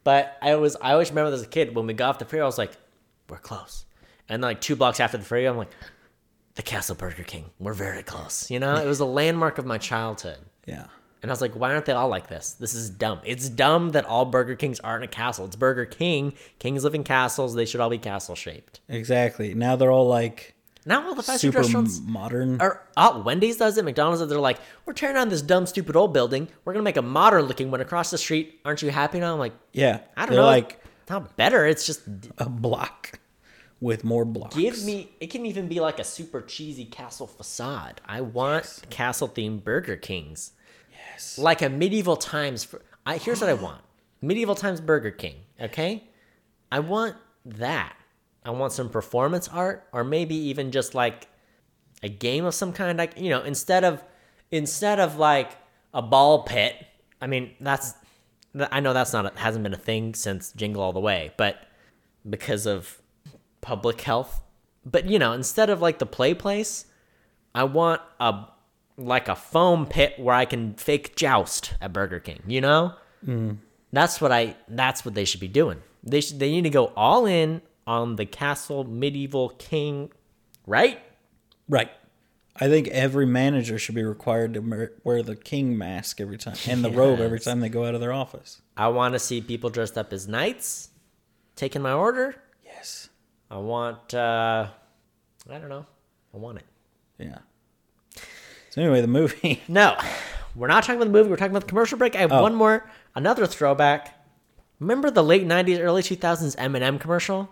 [0.04, 2.42] but I was I always remember as a kid when we got off the ferry,
[2.42, 2.72] I was like,
[3.28, 3.84] we're close.
[4.28, 5.70] And like two blocks after the ferry, I'm like,
[6.54, 7.50] the Castle Burger King.
[7.58, 8.50] We're very close.
[8.50, 10.38] You know, it was a landmark of my childhood.
[10.66, 10.86] Yeah.
[11.22, 12.52] And I was like, why aren't they all like this?
[12.52, 13.20] This is dumb.
[13.24, 15.44] It's dumb that all Burger Kings aren't a castle.
[15.44, 16.32] It's Burger King.
[16.58, 17.54] Kings live in castles.
[17.54, 18.80] They should all be castle shaped.
[18.88, 19.52] Exactly.
[19.52, 20.54] Now they're all like
[20.86, 22.60] Now all the fast food restaurants modern.
[22.62, 24.30] or uh, Wendy's does it, McDonald's does it.
[24.30, 26.48] They're like, we're tearing down this dumb, stupid old building.
[26.64, 28.58] We're gonna make a modern looking one across the street.
[28.64, 29.34] Aren't you happy now?
[29.34, 30.00] I'm like, yeah.
[30.16, 30.46] I don't they're know.
[30.46, 31.66] like it's not better.
[31.66, 32.00] It's just
[32.38, 33.18] a block
[33.78, 34.56] with more blocks.
[34.56, 35.10] give me.
[35.20, 38.00] It can even be like a super cheesy castle facade.
[38.06, 40.52] I want castle themed Burger Kings.
[41.20, 41.38] Yes.
[41.38, 42.64] like a medieval times.
[42.64, 43.82] For, I, here's what I want:
[44.22, 45.36] medieval times Burger King.
[45.60, 46.04] Okay,
[46.72, 47.94] I want that.
[48.44, 51.28] I want some performance art, or maybe even just like
[52.02, 52.98] a game of some kind.
[52.98, 54.02] Like you know, instead of
[54.50, 55.52] instead of like
[55.92, 56.74] a ball pit.
[57.20, 57.94] I mean, that's
[58.70, 61.66] I know that's not a, hasn't been a thing since Jingle All the Way, but
[62.28, 63.00] because of
[63.60, 64.42] public health.
[64.84, 66.86] But you know, instead of like the play place,
[67.54, 68.46] I want a
[69.00, 72.42] like a foam pit where I can fake joust at Burger King.
[72.46, 72.94] You know,
[73.92, 74.56] that's what I.
[74.68, 75.82] That's what they should be doing.
[76.04, 76.38] They should.
[76.38, 80.10] They need to go all in on the castle medieval king,
[80.66, 81.00] right?
[81.68, 81.90] Right.
[82.56, 86.84] I think every manager should be required to wear the king mask every time and
[86.84, 88.60] the robe every time they go out of their office.
[88.76, 90.90] I want to see people dressed up as knights,
[91.56, 92.36] taking my order.
[92.64, 93.08] Yes.
[93.50, 94.12] I want.
[94.14, 94.68] uh
[95.48, 95.86] I don't know.
[96.34, 96.64] I want it.
[97.18, 97.38] Yeah.
[98.70, 99.62] So anyway, the movie.
[99.68, 99.96] No,
[100.56, 101.28] we're not talking about the movie.
[101.30, 102.16] We're talking about the commercial break.
[102.16, 102.42] I have Oh.
[102.42, 104.16] one more, another throwback.
[104.78, 107.50] Remember the late '90s, early 2000s M&M commercial?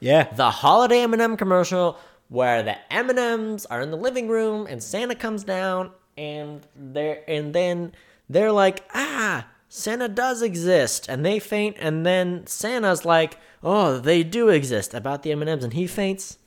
[0.00, 0.32] yeah.
[0.34, 1.98] The holiday M&M commercial
[2.28, 7.54] where the M&Ms are in the living room and Santa comes down and they're and
[7.54, 7.92] then
[8.28, 14.22] they're like, "Ah, Santa does exist." And they faint and then Santa's like, "Oh, they
[14.22, 16.38] do exist." About the M&Ms and he faints.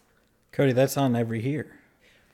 [0.51, 1.68] Cody, that's on every here.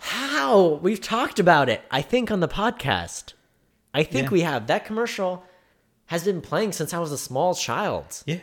[0.01, 0.79] How?
[0.81, 3.33] We've talked about it, I think, on the podcast.
[3.93, 4.31] I think Yeah.
[4.31, 4.67] we have.
[4.67, 5.43] That commercial
[6.07, 8.23] has been playing since I was a small child.
[8.25, 8.37] Yeah.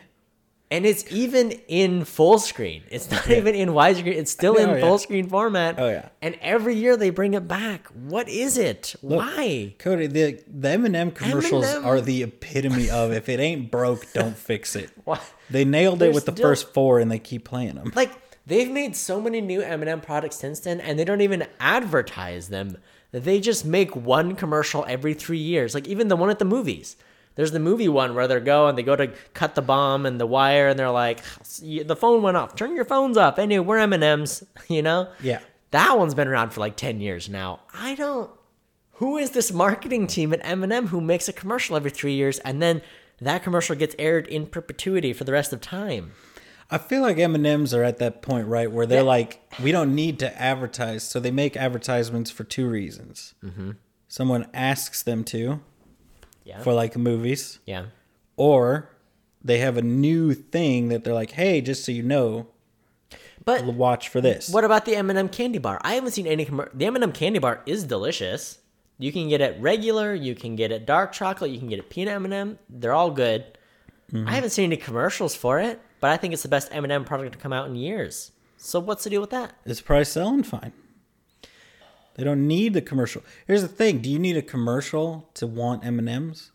[0.71, 2.83] And it's even in full screen.
[2.91, 4.15] It's not even in widescreen.
[4.15, 4.81] It's still in Oh, yeah.
[4.81, 5.75] full screen format.
[5.79, 6.09] Oh, yeah.
[6.21, 7.87] And every year they bring it back.
[7.87, 8.95] What is it?
[9.01, 9.73] Why?
[9.79, 11.85] Cody, the the M&M commercials M&M.
[11.85, 14.91] are the epitome of if it ain't broke, don't fix it.
[15.05, 15.19] Why?
[15.49, 17.91] They nailed They're it with the still- first four and they keep playing them.
[17.95, 18.11] Like
[18.49, 22.77] they've made so many new M&M products since then, and they don't even advertise them.
[23.11, 25.73] They just make one commercial every three years.
[25.73, 26.97] Like even the one at the movies.
[27.35, 30.19] There's the movie one where they go and they go to cut the bomb and
[30.19, 31.21] the wire, and they're like,
[31.61, 32.55] "The phone went off.
[32.55, 34.43] Turn your phones off." Anyway, we're M and M's.
[34.67, 35.09] You know.
[35.23, 35.39] Yeah.
[35.71, 37.61] That one's been around for like ten years now.
[37.73, 38.29] I don't.
[38.93, 42.61] Who is this marketing team at M&M who makes a commercial every three years and
[42.61, 42.81] then
[43.21, 46.11] that commercial gets aired in perpetuity for the rest of time?
[46.71, 49.03] I feel like M&Ms are at that point, right, where they're Yeah.
[49.17, 53.33] like, we don't need to advertise, so they make advertisements for two reasons.
[53.43, 53.71] Mm-hmm.
[54.07, 55.61] Someone asks them to
[56.43, 56.61] Yeah.
[56.61, 57.85] for like movies, yeah.
[58.37, 58.89] or
[59.43, 62.47] they have a new thing that they're like, hey, just so you know,
[63.45, 64.49] But watch for this.
[64.49, 65.79] what about the M&M candy bar?
[65.83, 68.59] I haven't seen any commer- The M&M candy bar is delicious.
[68.99, 71.89] You can get it regular, you can get it dark chocolate, you can get it
[71.89, 72.59] peanut M&M.
[72.69, 73.45] They're all good.
[74.13, 77.33] I haven't seen any commercials for it, but I think it's the best M&M product
[77.33, 78.31] to come out in years.
[78.57, 79.53] So what's the deal with that?
[79.65, 80.73] It's probably selling fine.
[82.15, 83.23] They don't need the commercial.
[83.47, 86.51] Here's the thing: Do you need a commercial to want M and M's?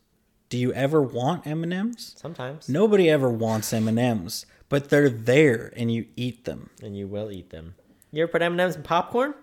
[0.51, 2.15] Do you ever want M and M's?
[2.19, 2.69] Sometimes.
[2.69, 6.69] Nobody ever wants M and M's, but they're there and you eat them.
[6.83, 7.75] And you will eat them.
[8.13, 9.35] You ever put M&Ms in popcorn?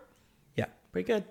[0.56, 1.24] Yeah, pretty good.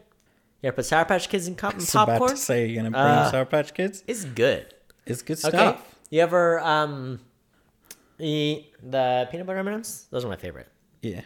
[0.60, 2.30] You ever put Sour Patch Kids in and It's about popcorn.
[2.32, 4.02] to say you're gonna bring Uh, Sour Patch Kids.
[4.08, 4.74] It's good.
[5.06, 5.48] It's good Okay.
[5.56, 5.96] stuff.
[6.10, 7.20] You ever um
[8.22, 10.06] eat the peanut butter M&Ms?
[10.10, 10.68] Those are my favorite.
[11.02, 11.22] Yeah.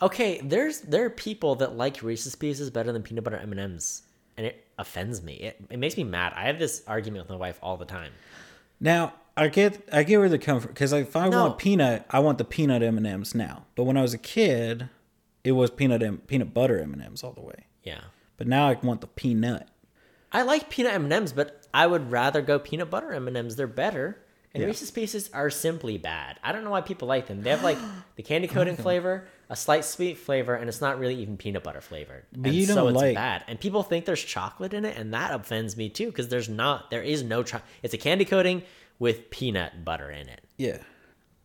[0.00, 4.02] Okay, there's there are people that like Reese's Pieces better than peanut butter M&Ms,
[4.36, 5.34] and it offends me.
[5.34, 6.32] It, it makes me mad.
[6.34, 8.12] I have this argument with my wife all the time.
[8.80, 11.44] Now I get I get where they come from because if I No.
[11.44, 13.64] want peanut, I want the peanut M and M's now.
[13.76, 14.88] But when I was a kid,
[15.44, 17.66] it was peanut M- peanut butter M and M's all the way.
[17.84, 18.00] Yeah.
[18.36, 19.68] But now I want the peanut.
[20.32, 23.54] I like peanut M&Ms, but I would rather go peanut butter M&Ms.
[23.56, 24.18] They're better.
[24.54, 24.66] And Yeah.
[24.66, 26.38] Reese's Pieces are simply bad.
[26.44, 27.42] I don't know why people like them.
[27.42, 27.78] They have like
[28.16, 31.80] the candy coating flavor, a slight sweet flavor, and it's not really even peanut butter
[31.80, 32.24] flavored.
[32.32, 33.44] But and you so don't it's like- bad.
[33.48, 36.90] And people think there's chocolate in it, and that offends me too because there's not.
[36.90, 37.68] There is no chocolate.
[37.82, 38.62] It's a candy coating
[38.98, 40.42] with peanut butter in it.
[40.58, 40.78] Yeah.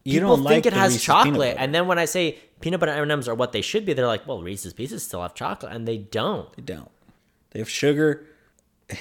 [0.03, 2.79] You People don't think like it has Reese's chocolate, and then when I say peanut
[2.79, 5.73] butter M&Ms are what they should be, they're like, "Well, Reese's Pieces still have chocolate,"
[5.73, 6.51] and they don't.
[6.55, 6.89] They don't.
[7.51, 8.25] They have sugar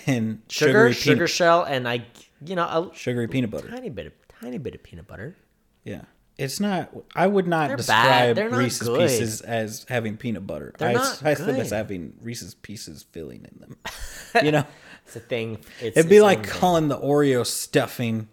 [0.07, 2.05] and Sugar, sugar peanut, shell, and I,
[2.45, 3.69] you know, a sugary peanut butter.
[3.69, 5.37] tiny bit of tiny bit of peanut butter.
[5.85, 6.03] Yeah.
[6.39, 6.91] It's not.
[7.15, 7.79] I would not They're bad.
[7.79, 9.01] describe They're not Reese's good.
[9.01, 10.75] Pieces as having peanut butter.
[10.77, 13.77] They're I, not I think as having Reese's Pieces filling in them.
[14.45, 14.65] you know,
[15.07, 15.59] It's a thing.
[15.81, 16.53] It's, it'd be its like own thing.
[16.53, 18.29] calling the Oreo stuffing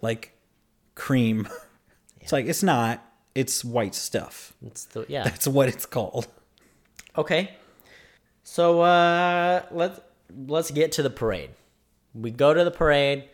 [0.00, 0.36] like
[0.94, 1.48] cream.
[2.22, 3.02] It's like it's not.
[3.34, 4.52] It's white stuff.
[4.64, 5.24] It's the, yeah.
[5.24, 6.28] That's what it's called.
[7.16, 7.52] Okay.
[8.44, 10.00] So uh, let's
[10.46, 11.50] let's get to the parade.
[12.14, 13.24] We go to the parade.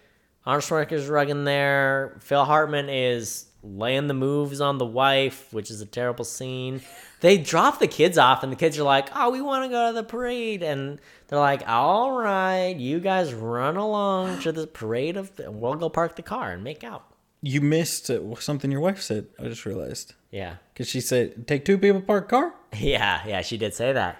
[0.47, 2.16] Arnold is rugging there.
[2.20, 6.81] Phil Hartman is laying the moves on the wife, which is a terrible scene.
[7.20, 9.89] They drop the kids off, and the kids are like, "Oh, we want to go
[9.89, 15.16] to the parade," and they're like, "All right, you guys run along to the parade
[15.16, 17.05] of, and we'll go park the car and make out."
[17.43, 19.27] You missed uh, something your wife said.
[19.39, 23.43] I just realized Yeah, because she said, "Take two people park car." yeah, yeah.
[23.43, 24.16] She did say that.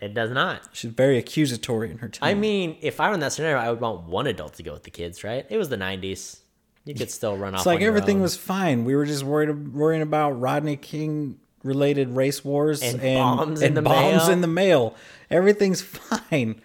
[0.00, 0.62] It does not.
[0.72, 2.28] She's very accusatory in her tone.
[2.28, 4.72] I mean, if I were in that scenario, I would want one adult to go
[4.72, 5.44] with the kids, right?
[5.50, 6.38] It was the '90s.
[6.86, 7.60] You could still run off.
[7.60, 8.84] It's like everything was fine.
[8.84, 13.74] We were just worried worrying about Rodney King related race wars And and, bombs in
[13.74, 14.30] the bombs mail.
[14.30, 14.96] in the mail.
[15.30, 16.62] Everything's fine.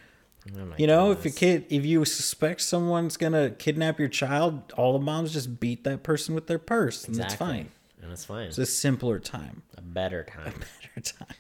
[0.58, 4.94] Oh You know, if a kid, if you suspect someone's gonna kidnap your child, all
[4.94, 7.70] the moms just beat that person with their purse, and it's fine.
[8.02, 8.48] and it's fine.
[8.48, 9.64] It's a simpler time.
[9.78, 10.48] a better time.
[10.48, 11.36] A better time.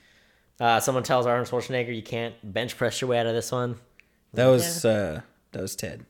[0.59, 3.77] Uh, someone tells Arnold Schwarzenegger you can't bench press your way out of this one.
[4.33, 5.21] That was uh
[5.51, 6.05] that was Ted.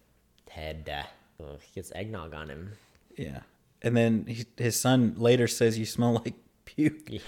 [0.47, 2.73] Ted, uh, oh, he gets eggnog on him.
[3.17, 3.39] Yeah,
[3.81, 6.34] and then he, his son later says you smell like
[6.65, 7.09] puke.
[7.09, 7.19] Yeah,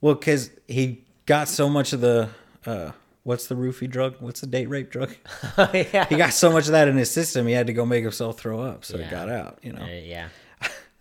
[0.00, 2.28] Well, because he got so much of the
[2.66, 2.92] uh,
[3.24, 4.16] what's the roofie drug?
[4.20, 5.14] What's the date rape drug?
[5.74, 8.02] yeah, he got so much of that in his system, he had to go make
[8.02, 9.06] himself throw up, so Yeah.
[9.06, 9.58] it got out.
[9.62, 10.28] You know, Uh, yeah.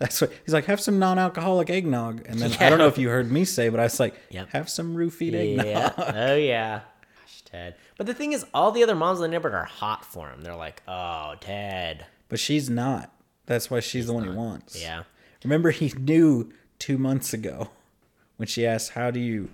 [0.02, 0.66] That's what he's like.
[0.66, 3.80] Have some non-alcoholic eggnog, and then I don't know if you heard me say, but
[3.80, 4.50] I was like, Yep.
[4.50, 5.66] have some roofied eggnog.
[5.66, 5.94] Yeah.
[5.98, 6.82] Oh yeah.
[7.20, 7.76] Gosh, Ted.
[7.98, 10.42] But the thing is, all the other moms in the neighborhood are hot for him.
[10.42, 13.14] They're like, "Oh, Ted." But she's not.
[13.46, 14.82] That's why she's, the one he wants.
[14.82, 15.04] Yeah.
[15.44, 17.70] Remember, he knew two months ago
[18.38, 19.50] when she asked, "How do you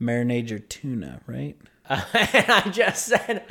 [0.00, 1.56] marinate your tuna?" Right?
[1.88, 3.42] and I just said,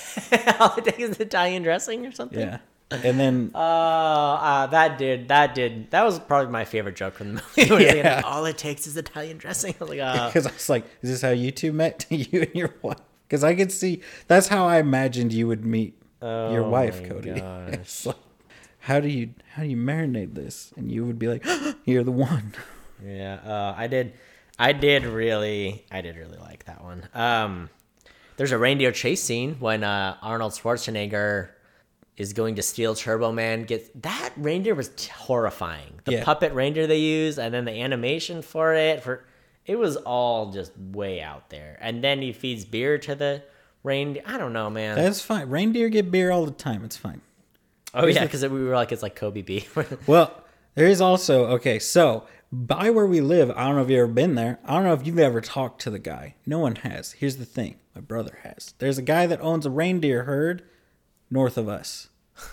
[0.58, 2.40] all it takes is Italian dressing or something.
[2.40, 2.58] Yeah.
[2.90, 7.34] And then Oh, uh, that did that did that was probably my favorite joke from
[7.34, 7.84] the movie.
[7.84, 9.74] He's like, all it takes is Italian dressing.
[9.80, 12.06] Was like, uh, because I was like, "Is this how you two met?
[12.10, 15.96] you and your wife?" Because I could see that's how I imagined you would meet
[16.22, 17.32] your Oh wife, my Cody.
[17.32, 18.16] Like,
[18.80, 20.72] how do you how do you marinate this?
[20.76, 21.44] And you would be like,
[21.84, 22.52] "You're the one."
[23.04, 24.12] yeah, uh, I did,
[24.58, 27.08] I did really, I did really like that one.
[27.12, 27.70] Um,
[28.36, 31.48] there's a reindeer chase scene when uh, Arnold Schwarzenegger
[32.16, 33.64] is going to steal Turbo Man.
[33.64, 36.00] Gets that reindeer was horrifying.
[36.04, 36.24] The Yeah.
[36.24, 39.24] puppet reindeer they use, and then the animation for it for
[39.66, 41.78] it was all just way out there.
[41.80, 43.42] And then he feeds beer to the
[43.82, 44.22] reindeer.
[44.26, 44.96] I don't know, man.
[44.96, 45.48] That's fine.
[45.48, 46.84] Reindeer get beer all the time.
[46.84, 47.20] It's fine.
[47.94, 49.76] oh yeah, because we were like it's like Kobe beef.
[50.06, 50.32] Well,
[50.74, 51.78] there is also okay.
[51.78, 54.58] So by where we live, I don't know if you've ever been there.
[54.64, 56.34] I don't know if you've ever talked to the guy.
[56.46, 57.12] No one has.
[57.12, 58.74] Here's the thing: my brother has.
[58.78, 60.62] There's a guy that owns a reindeer herd
[61.30, 62.08] north of us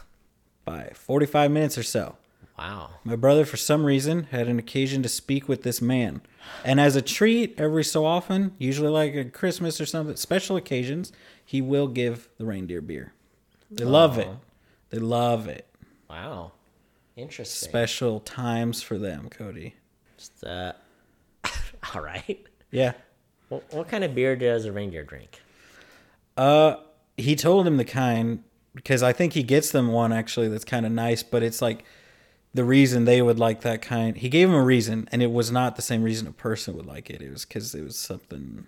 [0.66, 2.18] by 45 minutes or so.
[2.58, 2.92] wow.
[3.04, 6.22] My brother, for some reason, had an occasion to speak with this man.
[6.64, 11.12] And as a treat, every so often, usually like at Christmas or something, special occasions,
[11.44, 13.14] he will give the reindeer beer.
[13.70, 14.28] They love it.
[14.90, 15.68] They love it.
[16.10, 16.52] Wow.
[17.16, 17.70] Interesting.
[17.70, 19.76] Special times for them, Cody.
[20.18, 20.74] Just, uh,
[21.94, 22.46] all right.
[22.72, 22.94] Yeah.
[23.50, 25.40] What, what kind of beer does a reindeer drink?
[26.38, 26.78] Uh,
[27.18, 28.44] he told him the kind
[28.74, 31.84] because I think he gets them one actually that's kind of nice, but it's like
[32.54, 34.18] the reason they would like that kind.
[34.18, 36.86] He gave him a reason, and it was not the same reason a person would
[36.86, 37.22] like it.
[37.22, 38.68] It was because it was something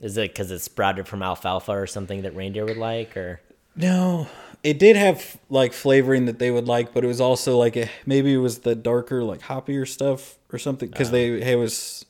[0.00, 3.40] Is it because it's sprouted from alfalfa or something that reindeer would like, or
[3.76, 4.28] No,
[4.62, 7.88] it did have like flavoring that they would like, but it was also like a,
[8.06, 11.52] maybe it was the darker like hoppier stuff or something because they oh.
[11.52, 12.04] it was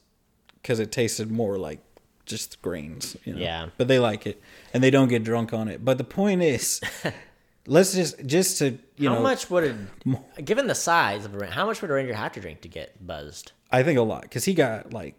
[0.63, 1.81] because it tasted more like
[2.25, 3.17] just grains.
[3.25, 3.41] You know?
[3.41, 3.69] Yeah.
[3.77, 4.41] but they like it
[4.73, 5.85] and they don't get drunk on it.
[5.85, 6.81] But the point is,
[7.67, 9.77] let's just just to you how know, how much would it,
[10.45, 12.69] given the size of a reindeer, how much would a reindeer have to drink to
[12.69, 13.53] get buzzed?
[13.71, 15.15] I think a lot because he got like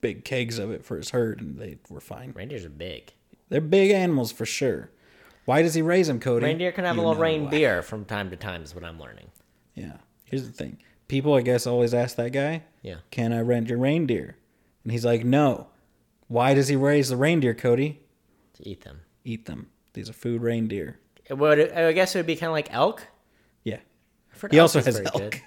[0.00, 2.32] big kegs of it for his herd and they were fine.
[2.34, 3.12] Reindeers are big.
[3.48, 4.90] They're big animals for sure.
[5.44, 6.44] Why does he raise them, Cody?
[6.46, 7.50] Reindeer can have You a little rain why.
[7.50, 9.30] beer from time to time, is what I'm learning.
[9.74, 9.96] Yeah.
[10.24, 10.78] Here's the thing.
[11.08, 12.96] People, I guess, always ask that guy, Yeah.
[13.10, 14.36] Can I rent your reindeer?
[14.84, 15.66] And he's like, No.
[16.28, 18.00] Why does he raise the reindeer, Cody?
[18.54, 19.00] To eat them.
[19.24, 19.70] Eat them.
[19.94, 20.99] These are food reindeer.
[21.30, 23.06] It would, I guess it would be kind of like elk.
[23.62, 23.78] Yeah.
[24.50, 25.14] He elk also has elk.
[25.14, 25.42] good.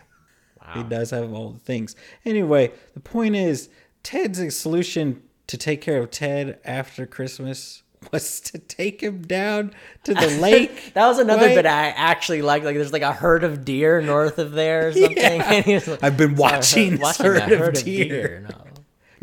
[0.76, 1.94] He does have all the things.
[2.24, 3.70] Anyway, the point is,
[4.02, 7.84] Ted's solution to take care of Ted after Christmas
[8.14, 9.74] was to take him down
[10.06, 10.94] to the lake.
[10.94, 11.56] That was another right?
[11.56, 12.64] bit I actually liked.
[12.64, 15.18] Like, there's like a herd of deer north of there or something.
[15.18, 15.52] Yeah.
[15.52, 18.73] And he was like, I've been "Sorry, watching this watching herd a of deer." No.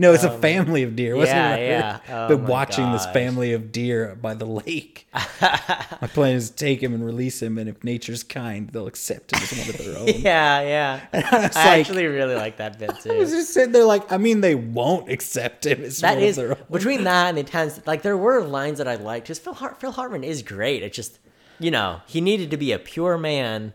[0.00, 1.14] No, it's a um, family of deer.
[1.14, 1.68] Wasn't yeah, it?
[1.68, 1.98] yeah.
[2.30, 5.06] Oh watching this family of deer by the lake.
[5.42, 9.36] My plan is to take him and release him, and if nature's kind, they'll accept
[9.36, 10.08] him as one of their own.
[10.22, 11.00] Yeah, yeah.
[11.12, 13.36] I was I like- actually really like that bit I was too.
[13.36, 16.44] just sitting there like, I mean, they won't accept him as That one is of
[16.48, 16.64] their own.
[16.70, 17.86] between that and the intense.
[17.86, 19.26] Like there were lines that I liked.
[19.26, 20.82] Just Phil Hart, Phil Hartman is great.
[20.82, 21.18] It just,
[21.58, 23.74] you know, he needed to be a pure man,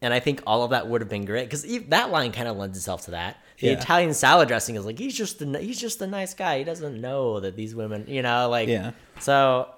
[0.00, 2.56] and I think all of that would have been great because that line kind of
[2.56, 3.36] lends itself to that.
[3.62, 3.78] The Yeah.
[3.78, 6.58] Italian salad dressing is like he's just the he's just a nice guy.
[6.58, 8.90] He doesn't know that these women, you know, like Yeah.
[9.20, 9.68] So,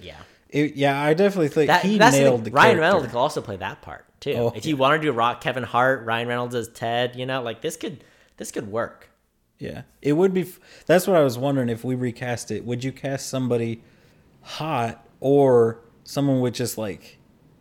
[0.00, 0.16] yeah,
[0.50, 2.44] It- yeah, I definitely think that, he the nailed thing.
[2.44, 2.80] the Ryan character.
[2.80, 4.32] Reynolds could also play that part too.
[4.32, 7.42] Oh, if you want to do Rock Kevin Hart, Ryan Reynolds as Ted, you know,
[7.42, 8.02] like this could
[8.38, 9.10] this could work.
[9.58, 10.42] Yeah, it would be.
[10.42, 11.68] f- That's what I was wondering.
[11.68, 13.82] If we recast it, would you cast somebody
[14.42, 17.17] hot or someone with just like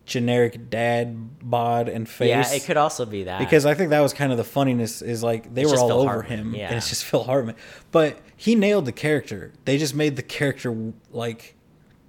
[0.07, 2.29] generic dad bod and face?
[2.29, 5.03] Yeah, it could also be that because I think that was kind of the funniness
[5.03, 6.67] is like they It's were all Phil over Hartman, him yeah.
[6.69, 7.55] and it's just Phil Hartman.
[7.91, 9.53] But he nailed the character.
[9.65, 10.75] They just made the character
[11.11, 11.53] like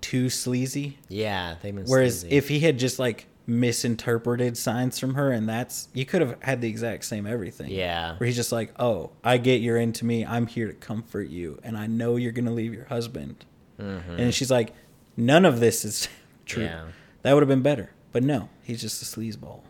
[0.01, 0.97] too sleazy.
[1.09, 2.37] yeah, they've Whereas sleazy.
[2.37, 6.61] if he had just like misinterpreted signs from her and that's you could have had
[6.61, 7.71] the exact same everything.
[7.71, 8.17] Yeah.
[8.19, 10.25] Where he's just like, "Oh, I get you're into me.
[10.25, 13.45] I'm here to comfort you and I know you're going to leave your husband."
[13.79, 14.73] And she's like,
[15.17, 16.09] "None of this is
[16.47, 16.87] true." Mm-hmm.
[16.87, 16.93] Yeah.
[17.23, 17.91] That would have been better.
[18.13, 19.61] But no, he's just a sleazeball.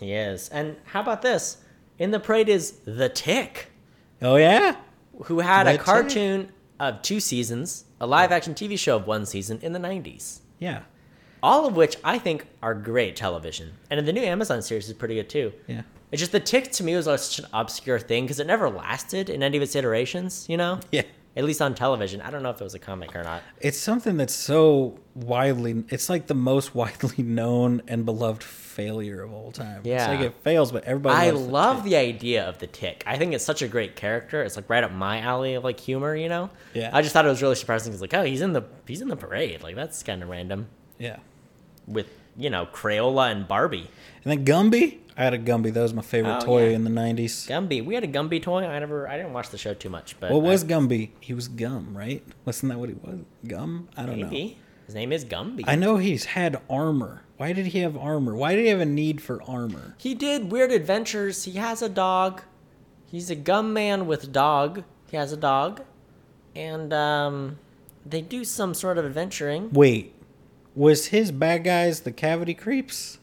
[0.00, 0.48] He is.
[0.48, 1.58] And how about this?
[1.98, 3.70] In the parade is The Tick,
[4.20, 4.76] Oh yeah?
[5.24, 5.82] who had The a Tick?
[5.82, 10.40] cartoon of two seasons, a live action TV show of one season in the 90s.
[10.58, 10.82] Yeah.
[11.42, 13.72] All of which I think are great television.
[13.90, 15.52] And the new Amazon series is pretty good too.
[15.66, 15.82] Yeah.
[16.10, 19.28] It's just The Tick to me was such an obscure thing because it never lasted
[19.30, 20.80] in any of its iterations, you know?
[20.92, 21.02] Yeah.
[21.34, 22.20] At least on television.
[22.20, 23.42] I don't know if it was a comic or not.
[23.60, 29.32] It's something that's so widely it's like the most widely known and beloved failure of
[29.32, 29.80] all time.
[29.84, 31.84] Yeah, It's like it fails, but everybody I loves the love Tick.
[31.84, 33.02] the idea of the tick.
[33.06, 34.42] I think it's such a great character.
[34.42, 36.50] It's like right up my alley of like humor, you know.
[36.74, 36.90] Yeah.
[36.92, 37.92] I just thought it was really surprising.
[37.92, 39.62] It's like, oh, he's in the he's in the parade.
[39.62, 40.68] Like that's kind of random
[40.98, 41.16] Yeah.
[41.86, 43.90] with you know Crayola and Barbie.
[44.24, 45.72] And then Gumby, I had a Gumby.
[45.72, 46.76] That was my favorite Oh, toy yeah.
[46.76, 47.46] in the '90s.
[47.48, 47.84] Gumby.
[47.84, 48.64] We had a Gumby toy.
[48.66, 49.08] I never.
[49.08, 51.10] I didn't watch the show too much, but What was I- Gumby?
[51.20, 52.22] He was Gum, right?
[52.44, 53.20] Wasn't that what he was?
[53.46, 53.88] Gum?
[53.96, 54.26] I don't know.
[54.26, 55.64] maybe his name is Gumby.
[55.66, 57.22] I know he's had armor.
[57.36, 58.34] Why did he have armor?
[58.34, 59.96] Why did he have a need for armor?
[59.98, 61.44] he did weird adventures.
[61.44, 62.42] He has a dog.
[63.04, 64.84] He's a gum man with dog.
[65.10, 65.82] He has a dog,
[66.56, 67.58] and um,
[68.06, 69.70] they do some sort of adventuring.
[69.72, 70.14] Wait,
[70.74, 73.18] was his bad guys the cavity creeps?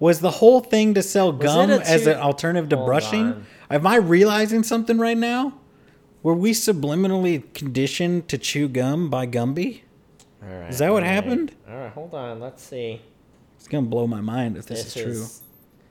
[0.00, 3.26] Was the whole thing to sell gum as an alternative to Hold brushing?
[3.26, 3.46] on.
[3.70, 5.54] Am I realizing something right now?
[6.22, 9.82] Were we subliminally conditioned to chew gum by Gumby?
[10.42, 11.14] All right, Is that what all right.
[11.14, 11.52] happened?
[11.68, 12.38] All right, hold on.
[12.40, 13.00] Let's see.
[13.56, 15.12] It's gonna blow my mind if this, This is true.
[15.12, 15.42] is.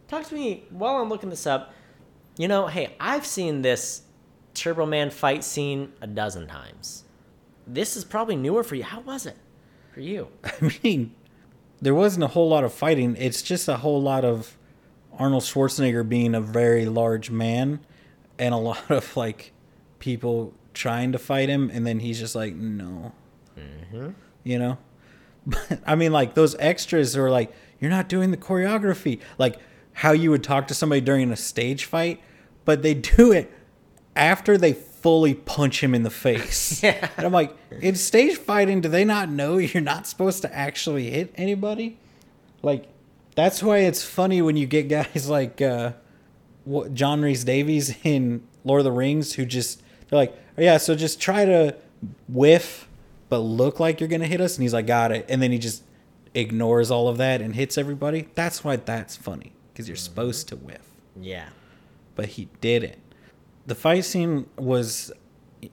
[0.07, 1.73] Talk to me while I'm looking this up.
[2.37, 4.03] You know, hey, I've seen this
[4.53, 7.03] Turbo Man fight scene a dozen times.
[7.65, 8.83] This is probably newer for you.
[8.83, 9.35] How was it
[9.93, 10.29] for you?
[10.45, 11.13] I mean,
[11.81, 13.15] there wasn't a whole lot of fighting.
[13.17, 14.57] It's just a whole lot of
[15.17, 17.79] Arnold Schwarzenegger being a very large man
[18.39, 19.53] and a lot of like
[19.99, 23.13] people trying to fight him, and then he's just like, no.
[23.57, 24.09] Mm-hmm.
[24.43, 24.77] You know?
[25.47, 29.21] But I mean, like those extras are like, you're not doing the choreography.
[29.37, 29.57] Like
[29.93, 32.21] how you would talk to somebody during a stage fight,
[32.65, 33.49] but they do it
[34.13, 36.81] after they fully punch him in the face.
[36.83, 37.09] Yeah.
[37.17, 41.09] And I'm like, in stage fighting, do they not know you're not supposed to actually
[41.09, 41.97] hit anybody?
[42.61, 42.87] Like,
[43.35, 45.93] that's why it's funny when you get guys like uh,
[46.65, 50.95] what, John Rhys-Davies in Lord of the Rings who just, they're like, oh, yeah, so
[50.95, 51.75] just try to
[52.27, 52.87] whiff
[53.29, 55.57] but look like you're gonna hit us, and he's like, got it, and then he
[55.57, 55.83] just
[56.33, 58.29] ignores all of that and hits everybody.
[58.35, 60.87] That's why that's funny because you're supposed to whiff,
[61.19, 61.49] Yeah.
[62.15, 62.95] but he didn't.
[63.67, 65.11] The fight scene was,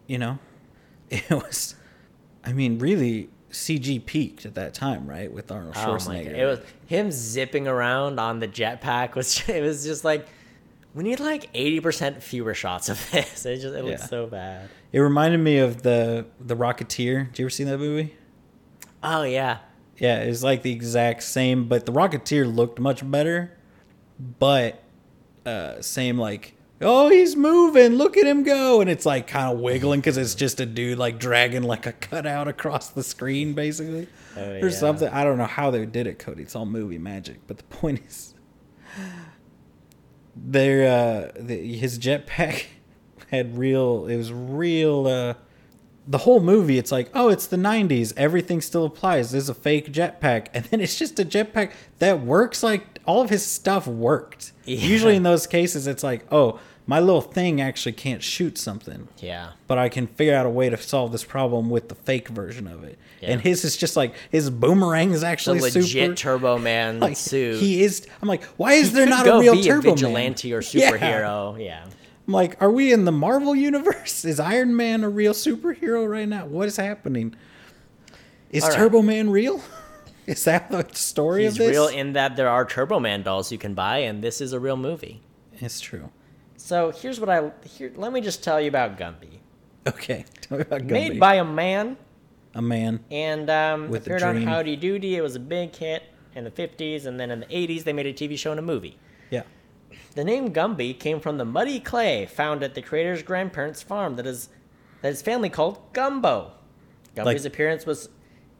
[0.07, 0.39] you know,
[1.11, 1.75] it was.
[2.45, 5.33] I mean, really, CG peaked at that time, right?
[5.33, 6.25] With Arnold Oh my Schwarzenegger.
[6.27, 6.35] god!
[6.37, 9.15] It was him zipping around on the jetpack.
[9.15, 10.27] Was it was just like
[10.95, 13.47] we need like eighty percent fewer shots of this.
[13.47, 14.07] It just it looks Yeah.
[14.09, 14.69] so bad.
[14.93, 17.29] It reminded me of the the Rocketeer.
[17.31, 18.15] Did you ever see that movie?
[19.03, 19.59] Oh yeah,
[19.99, 23.57] Yeah, it's like the exact same, but the Rocketeer looked much better.
[24.39, 24.83] But
[25.47, 29.61] uh same like, oh, he's moving, look at him go, and it's like kind of
[29.61, 34.09] wiggling because it's just a dude like dragging like a cutout across the screen, basically,
[34.37, 35.09] Oh, or something.
[35.09, 36.43] I don't know how they did it, Cody.
[36.43, 37.39] It's all movie magic.
[37.47, 38.35] But the point is,
[40.37, 42.65] their uh, the, his jetpack
[43.31, 44.07] had real.
[44.07, 45.07] It was real.
[45.07, 45.35] uh
[46.07, 48.13] the whole movie, it's like, oh, it's the 90s.
[48.19, 49.33] Everything still applies.
[49.33, 50.49] There's a fake jetpack.
[50.53, 54.53] And then it's just a jetpack that works like all of his stuff worked.
[54.65, 54.79] Yeah.
[54.79, 59.53] Usually in those cases, it's like, oh, my little thing actually can't shoot something, yeah.
[59.67, 62.67] but I can figure out a way to solve this problem with the fake version
[62.67, 62.99] of it.
[63.23, 63.31] Yeah.
[63.31, 66.15] And his is just like, his boomerang is The actually legit super.
[66.15, 67.59] Turbo Man like, suit.
[67.59, 68.07] he is.
[68.21, 69.95] I'm like, why is He there not a real Turbo Man?
[69.97, 71.63] vigilante or superhero.
[71.63, 71.87] Yeah.
[72.27, 74.25] I'm like, are we in the Marvel universe?
[74.27, 76.45] Is Iron Man a real superhero right now?
[76.47, 77.35] What is happening?
[78.51, 78.75] Is right.
[78.75, 79.63] Turbo Man real?
[80.27, 81.71] Is that the story He's of this?
[81.71, 84.61] real in that there are Turbo Man dolls you can buy, and this is a
[84.61, 85.21] real movie.
[85.61, 86.11] it's true.
[86.57, 87.93] So here's what I here.
[87.95, 89.39] Let me just tell you about Gumby.
[89.87, 90.91] Okay, tell me about Gumby.
[90.91, 91.97] Made by a man,
[92.55, 93.01] a man.
[93.11, 94.43] and um, With appeared on.
[94.43, 95.17] Howdy Doody.
[95.17, 96.03] It was a big hit
[96.35, 98.63] in the 50s, and then in the 80s they made a TV show and a
[98.63, 98.99] movie.
[99.31, 99.43] Yeah.
[100.15, 104.27] The name Gumby came from the muddy clay found at the creator's grandparents' farm that
[104.27, 104.49] is
[105.03, 106.53] that his family called Gumbo.
[107.15, 108.09] Gumby's Like- appearance was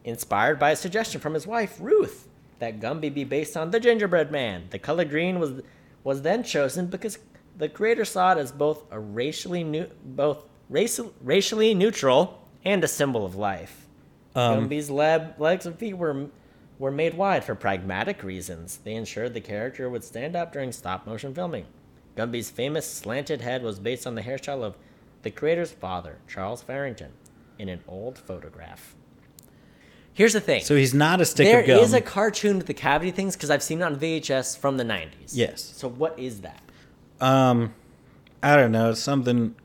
[0.05, 2.29] inspired by a suggestion from his wife Ruth
[2.59, 4.67] that Gumby be based on the gingerbread man.
[4.69, 5.61] The color green was
[6.03, 7.17] was then chosen because
[7.57, 12.87] the creator saw it as both a racially new, both racial, racially neutral and a
[12.87, 13.87] symbol of life.
[14.35, 16.27] Um, Gumby's lab, legs and feet were
[16.77, 18.77] were made wide for pragmatic reasons.
[18.77, 21.65] They ensured the character would stand up during stop motion filming.
[22.15, 24.77] Gumby's famous slanted head was based on the hairstyle of
[25.23, 27.11] the creator's father, Charles Farrington,
[27.57, 28.95] in an old photograph.
[30.15, 30.63] Here's the thing.
[30.63, 31.79] so he's not a stick There of gum.
[31.79, 34.83] is a cartoon with the cavity things because I've seen it on VHS from the
[34.83, 35.31] 90s.
[35.33, 35.61] Yes.
[35.75, 36.61] So what is that?
[37.21, 37.73] um,
[38.41, 38.93] I don't know.
[38.93, 39.55] Something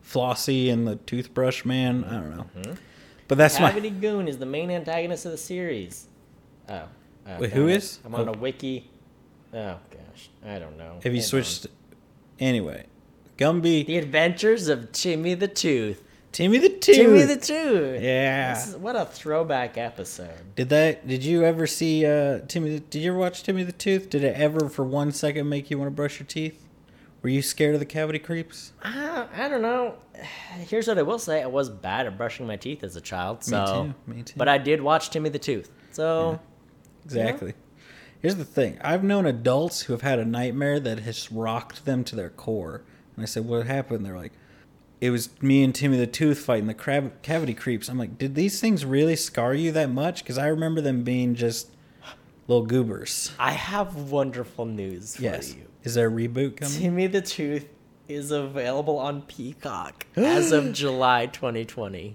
[0.00, 2.04] flossy and the toothbrush man.
[2.04, 2.46] I don't know.
[2.56, 2.72] Mm-hmm.
[3.28, 3.90] But that's Cavity.
[3.90, 6.06] Goon is the main antagonist of the series.
[6.68, 6.82] Oh.
[7.28, 7.76] oh Wait, damn it.
[7.76, 7.98] is?
[8.04, 8.32] I'm on Oh.
[8.32, 8.90] a wiki.
[9.54, 10.94] Oh gosh, I don't know.
[11.04, 11.44] Have you Hold on.
[11.44, 11.66] switched?
[12.40, 12.86] Anyway,
[13.38, 16.02] Gumby, The Adventures of Timmy the Tooth.
[16.32, 16.96] Timmy the Tooth.
[16.96, 18.00] Timmy the Tooth.
[18.02, 18.54] Yeah.
[18.54, 20.30] This is- what a throwback episode.
[20.56, 21.06] Did that?
[21.06, 22.70] Did you ever see uh, Timmy?
[22.70, 24.08] the- Did you ever watch Timmy the Tooth?
[24.10, 26.66] Did it ever, for one second, make you want to brush your teeth?
[27.22, 28.72] Were you scared of the cavity creeps?
[28.82, 29.94] I, I don't know.
[30.68, 33.44] Here's what I will say: I was bad at brushing my teeth as a child.
[33.44, 34.34] So, too, me too.
[34.36, 35.70] But I did watch Timmy the Tooth.
[35.92, 36.40] So,
[37.04, 37.54] Exactly.
[38.20, 42.02] Here's the thing: I've known adults who have had a nightmare that has rocked them
[42.04, 42.82] to their core.
[43.16, 44.32] And I said, "What happened?" They're like,
[45.02, 48.34] "It was me and Timmy the Tooth fighting the crab- cavity creeps." I'm like, "Did
[48.36, 51.68] these things really scar you that much?" Because I remember them being just
[52.48, 53.32] little goobers.
[53.38, 55.54] I have wonderful news for Yes.
[55.54, 55.62] you.
[55.84, 56.72] Is there a reboot coming?
[56.78, 57.66] Timmy the Tooth
[58.08, 62.14] is available on Peacock as of July 2020.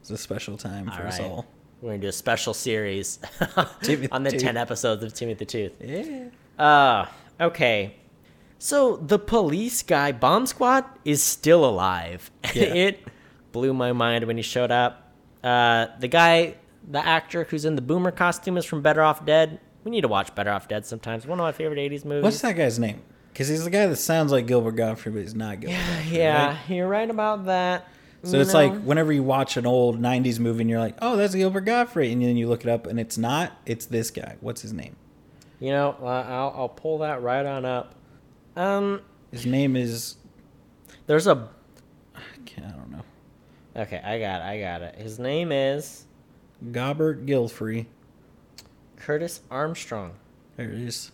[0.00, 1.46] It's a special time for All us all.
[1.80, 3.18] We're gonna do a special series
[3.82, 4.32] Timmy on the.
[4.32, 5.72] 10 episodes of Timmy the Tooth.
[5.80, 6.24] Yeah.
[6.58, 7.06] Uh,
[7.40, 7.94] okay.
[8.62, 12.30] So the police guy, Bomb Squad, is still alive.
[12.54, 12.74] Yeah.
[12.74, 13.08] it
[13.52, 15.12] blew my mind when he showed up.
[15.42, 16.56] Uh, the guy,
[16.88, 19.60] the actor who's in the boomer costume is from Better Off Dead.
[19.84, 21.26] We need to watch Better Off Dead sometimes.
[21.26, 22.22] One of my favorite 80s movies.
[22.24, 23.00] What's that guy's name?
[23.32, 25.76] Because he's the guy that sounds like Gilbert Godfrey, but he's not Gilbert.
[25.78, 26.58] Godfrey, Yeah, right?
[26.68, 27.88] you're right about that.
[28.24, 28.58] So it's know?
[28.66, 32.12] like whenever you watch an old '90s movie and you're like, "Oh, that's Gilbert Godfrey,"
[32.12, 33.52] and then you look it up and it's not.
[33.64, 34.36] It's this guy.
[34.40, 34.96] What's his name?
[35.58, 37.94] You know, uh, I'll, I'll pull that right on up.
[38.56, 39.00] Um,
[39.30, 40.16] His name is.
[41.06, 41.48] there's a.
[42.16, 43.02] I don't know.
[43.76, 44.44] Okay, I got it.
[44.44, 44.96] I got it.
[44.96, 46.04] His name is
[46.72, 47.86] Gobert Gilfrey.
[48.96, 50.12] Curtis Armstrong.
[50.56, 51.10] There it is.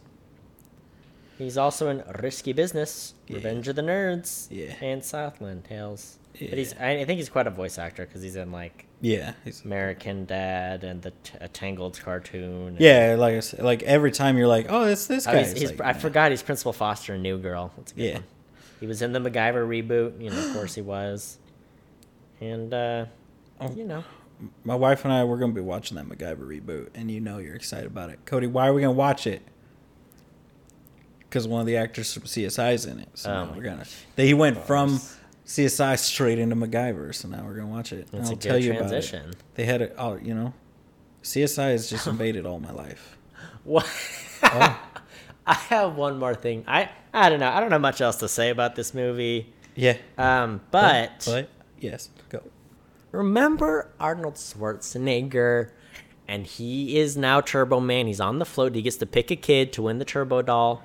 [1.38, 3.36] He's also in Risky Business, Yeah.
[3.36, 4.72] Revenge of the Nerds, Yeah.
[4.80, 6.18] and Southland Tales.
[6.32, 9.34] But he's, I I think he's quite a voice actor because he's in like Yeah.
[9.64, 12.76] American Dad and the t- a Tangled cartoon.
[12.80, 15.52] yeah, like I said, like every time you're like, "Oh, it's this Oh, guy." he's,
[15.52, 15.98] he's, like, I nah.
[15.98, 17.72] forgot he's Principal Foster in New Girl.
[17.76, 18.14] That's a good Yeah.
[18.14, 18.24] one.
[18.80, 20.20] He was in the MacGyver reboot.
[20.20, 21.38] You know, of course he was.
[22.40, 23.06] And uh,
[23.76, 24.02] you know.
[24.64, 27.54] My wife and I we're gonna be watching that MacGyver reboot, and you know you're
[27.54, 28.18] excited about it.
[28.24, 29.40] Cody, why are we gonna watch it?
[31.20, 33.08] Because one of the actors from CSI is in it.
[33.14, 33.84] So Oh we're gonna.
[34.16, 35.00] They he went from.
[35.46, 38.08] CSI straight into MacGyver, so now we're gonna watch it.
[38.12, 39.30] a I'll good tell you about transition.
[39.30, 39.36] it.
[39.54, 39.94] They had it.
[39.96, 40.52] Oh, you know,
[41.22, 43.16] CSI has just invaded all my life.
[43.64, 43.88] What?
[44.42, 44.80] Oh.
[45.48, 46.64] I have one more thing.
[46.66, 47.48] I I don't know.
[47.48, 49.52] I don't know much else to say about this movie.
[49.76, 52.42] Yeah, Um, but, but yes, go.
[53.12, 55.70] remember Arnold Schwarzenegger,
[56.26, 58.06] and he is now Turbo Man.
[58.06, 58.74] He's on the float.
[58.74, 60.82] He gets to pick a kid to win the Turbo Doll.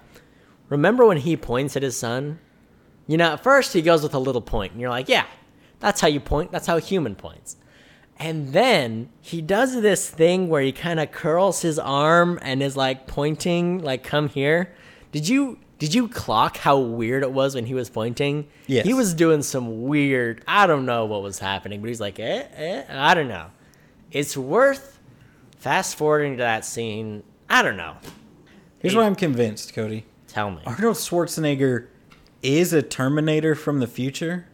[0.70, 2.40] Remember when he points at his son?
[3.12, 5.26] You know, at first he goes with a little point, and you're like, yeah,
[5.82, 6.50] that's how you point.
[6.50, 7.58] That's how a human points.
[8.16, 12.78] And then he does this thing where he kind of curls his arm and is
[12.78, 14.74] like pointing, like "Come here."
[15.12, 18.48] Did you did you clock how weird it was when he was pointing?
[18.66, 18.86] Yes.
[18.86, 20.42] He was doing some weird.
[20.48, 22.84] I don't know what was happening, but he's like, eh, eh.
[22.90, 23.48] I don't know.
[24.12, 25.00] It's worth
[25.58, 27.24] fast forwarding to that scene.
[27.50, 27.98] I don't know.
[28.80, 30.06] Here's what I'm convinced, Cody.
[30.30, 30.62] Tell me.
[30.66, 31.88] Arnold Schwarzenegger
[32.42, 34.48] is a Terminator from the future,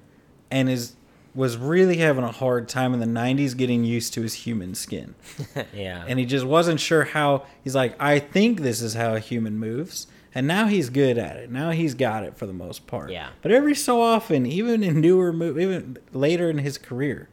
[0.52, 0.96] and is
[1.38, 5.14] was really having a hard time in the 90s getting used to his human skin.
[5.74, 6.04] yeah.
[6.08, 9.60] And he just wasn't sure how he's like, I think this is how a human
[9.60, 10.08] moves.
[10.34, 11.52] And now he's good at it.
[11.52, 13.12] Now he's got it for the most part.
[13.12, 13.30] Yeah.
[13.44, 17.30] But every so often, even in newer movies, even later in his career,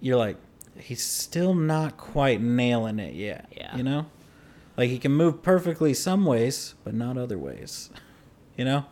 [0.00, 0.36] you're like,
[0.78, 3.52] he's still not quite nailing it yet.
[3.56, 3.76] Yeah.
[3.76, 4.06] You know?
[4.76, 7.90] Like he can move perfectly some ways, but not other ways.
[8.56, 8.86] You know?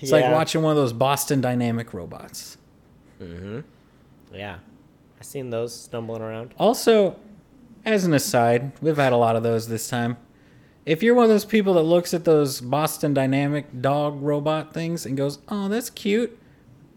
[0.00, 2.56] It's like watching one of those Boston Dynamic robots.
[3.20, 3.60] Mm-hmm.
[4.34, 4.58] yeah.
[5.18, 6.54] I've seen those stumbling around.
[6.58, 7.16] Also,
[7.84, 10.16] as an aside, we've had a lot of those this time.
[10.86, 15.04] If you're one of those people that looks at those Boston Dynamic dog robot things
[15.04, 16.38] and goes, "Oh, that's cute,"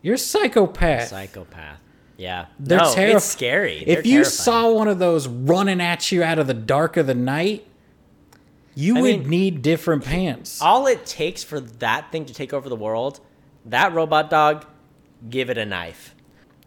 [0.02, 1.08] you're a psychopath.
[1.10, 1.80] Psychopath.
[2.18, 2.46] Yeah.
[2.60, 3.80] They're no, terrif- it's scary.
[3.80, 4.26] If They're you terrifying.
[4.26, 7.66] saw one of those running at you out of the dark of the night,
[8.76, 10.62] you I would mean, need different pants.
[10.62, 13.20] all it takes for that thing to take over the world,
[13.66, 14.66] that robot dog,
[15.30, 16.16] give it a knife.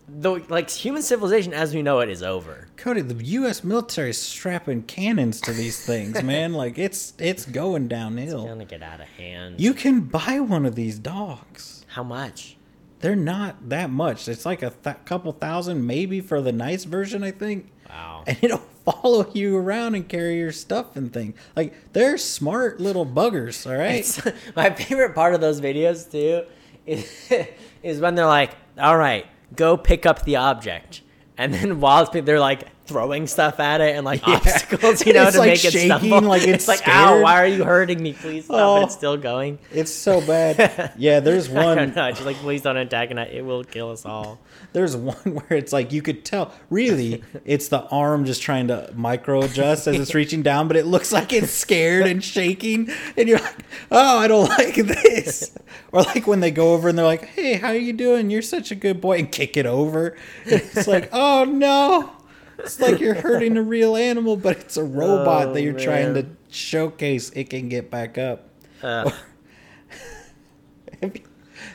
[0.07, 2.69] Though, like human civilization as we know it is over.
[2.77, 3.65] Cody, the U.S.
[3.65, 6.53] military is strapping cannons to these things, man.
[6.53, 8.43] Like it's it's going downhill.
[8.43, 9.59] It's gonna get out of hand.
[9.59, 11.87] You can buy one of these dogs.
[11.89, 12.59] How much?
[13.01, 14.29] They're not that much.
[14.29, 17.71] It's like a th- couple thousand, maybe for the nice version, I think.
[17.89, 18.25] Wow.
[18.27, 21.35] And it'll follow you around and carry your stuff and things.
[21.57, 23.67] Like they're smart little buggers.
[23.71, 24.01] All right.
[24.01, 24.21] It's,
[24.57, 26.45] my favorite part of those videos too
[26.87, 27.31] is,
[27.83, 31.01] is when they're like, "All right, go pick up the object,"
[31.39, 34.35] and then while they're like throwing stuff at it and like Yeah.
[34.35, 36.21] obstacles, you know, It's, to like, make it shaking, stumble.
[36.29, 38.13] like it's like, "Ow, why are you hurting me?
[38.13, 38.85] Please stop!" Oh.
[38.85, 39.59] It's still going.
[39.73, 40.93] It's so bad.
[40.99, 41.79] Yeah, there's one.
[41.79, 42.11] I don't know.
[42.11, 44.39] Just like, please don't attack, and it will kill us all.
[44.75, 46.53] There's one where it's like you could tell.
[46.69, 50.85] Really, it's the arm just trying to micro adjust as it's reaching down, but it
[50.85, 55.57] looks like it's scared and shaking, and you're like, "Oh, I don't like this."
[55.93, 58.31] Or like when they go over and they're like, "Hey, how are you doing?
[58.31, 60.17] You're such a good boy," and kick it over.
[60.45, 62.11] It's like, "Oh no."
[62.59, 66.15] It's like you're hurting a real animal, but it's a robot Oh, that you're trying
[66.15, 68.49] to showcase it can get back up.
[68.83, 69.11] Uh,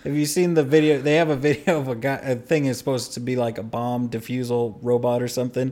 [0.09, 0.99] Have you, seen the video?
[0.99, 2.15] They have a video of a guy.
[2.15, 5.71] A thing is supposed to be like a bomb defusal robot or something,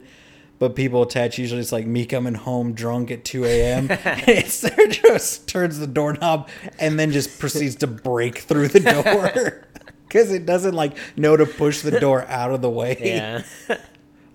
[0.60, 1.40] but people attach.
[1.40, 3.88] Usually, it's like me coming home drunk at two a.m.
[3.90, 9.68] it's there just turns the doorknob and then just proceeds to break through the door
[10.08, 12.96] because it doesn't like know to push the door out of the way.
[13.00, 13.42] yeah.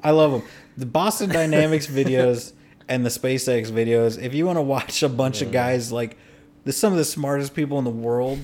[0.00, 0.42] I love them.
[0.76, 2.54] The Boston Dynamics videos
[2.88, 4.20] and the SpaceX videos.
[4.20, 6.18] If you want to watch a bunch of guys like
[6.64, 8.40] the, some of the smartest people in the world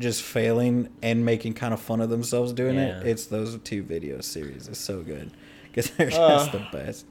[0.00, 3.06] just failing and making kind of fun of themselves doing it.
[3.06, 4.66] It's those two video series.
[4.66, 5.30] It's so good
[5.64, 6.38] because they're uh.
[6.38, 7.06] just the best.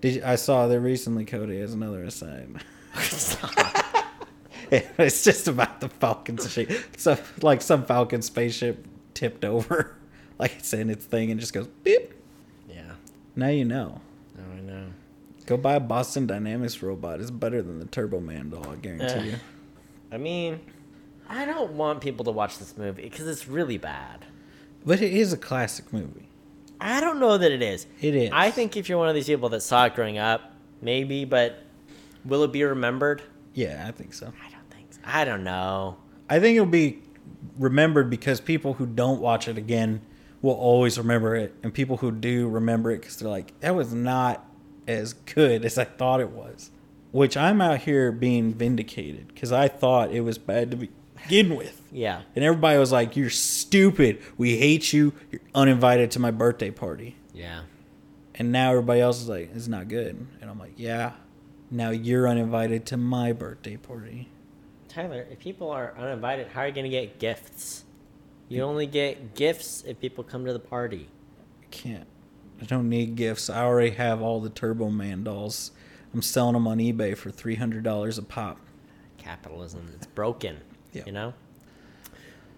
[0.00, 1.24] Did you, I saw that recently?
[1.24, 2.48] Cody has another aside.
[4.70, 6.70] it's just about the Falcon shape.
[6.98, 9.96] So like some Falcon spaceship tipped over,
[10.38, 12.12] like it's in its thing and just goes beep.
[12.68, 12.92] yeah.
[13.34, 14.00] Now you know.
[14.38, 14.86] Oh, I know.
[15.46, 17.20] Go buy a Boston Dynamics robot.
[17.20, 19.24] It's better than the Turbo Man doll, I guarantee Ugh.
[19.24, 19.34] you.
[20.12, 20.60] I mean,
[21.28, 24.26] I don't want people to watch this movie because it's really bad.
[24.84, 26.28] But it is a classic movie.
[26.80, 27.86] I don't know that it is.
[28.00, 28.30] It is.
[28.32, 30.52] I think if you're one of these people that saw it growing up,
[30.82, 31.60] maybe, but
[32.24, 33.22] will it be remembered?
[33.54, 34.26] Yeah, I think so.
[34.26, 35.00] I don't think so.
[35.04, 35.96] I don't know.
[36.28, 37.02] I think it'll be
[37.58, 40.02] remembered because people who don't watch it again
[40.42, 43.94] will always remember it, and people who do remember it because they're like, that was
[43.94, 44.44] not
[44.86, 46.70] as good as I thought it was.
[47.12, 50.88] Which I'm out here being vindicated because I thought it was bad to
[51.24, 51.80] begin with.
[51.90, 52.22] Yeah.
[52.34, 54.20] And everybody was like, You're stupid.
[54.36, 55.12] We hate you.
[55.30, 57.16] You're uninvited to my birthday party.
[57.32, 57.62] Yeah.
[58.34, 60.26] And now everybody else is like, it's not good.
[60.40, 61.12] And I'm like, yeah.
[61.70, 64.28] Now you're uninvited to my birthday party.
[64.88, 67.84] Tyler, if people are uninvited, how are you going to get gifts?
[68.48, 71.08] You only get gifts if people come to the party.
[71.62, 72.06] I can't.
[72.60, 73.50] I don't need gifts.
[73.50, 75.72] I already have all the Turbo Man dolls.
[76.12, 78.60] I'm selling them on eBay for $300 a pop.
[79.18, 80.58] Capitalism, it's broken.
[80.94, 81.02] Yeah.
[81.06, 81.34] You know?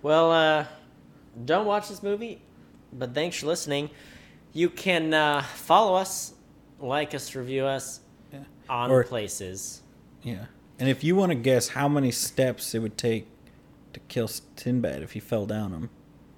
[0.03, 0.65] Well, uh,
[1.45, 2.41] don't watch this movie,
[2.93, 3.91] but thanks for listening.
[4.53, 6.35] You can uh, follow us,
[6.81, 8.01] like us, review us
[8.33, 8.41] Yeah.
[8.69, 9.83] on Or- places.
[10.23, 10.47] Yeah.
[10.79, 13.27] And if you want to guess how many steps it would take
[13.95, 15.91] to kill Sinbad if he fell down him,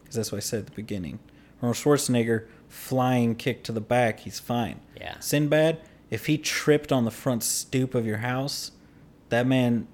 [0.02, 1.18] because that's what I said at the beginning.
[1.60, 4.80] Arnold Schwarzenegger flying kick to the back, he's fine.
[4.96, 5.18] Yeah.
[5.18, 5.80] Sinbad,
[6.10, 8.70] if he tripped on the front stoop of your house,
[9.30, 9.88] that man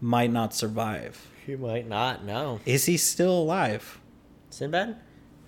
[0.00, 1.26] might not survive.
[1.46, 2.60] You might not know.
[2.66, 4.00] Is he still alive?
[4.50, 4.96] Sinbad?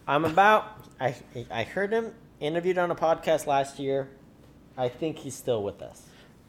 [0.06, 0.84] I'm about.
[1.00, 1.14] I
[1.50, 4.08] I heard him interviewed on a podcast last year.
[4.76, 6.02] I think he's still with us.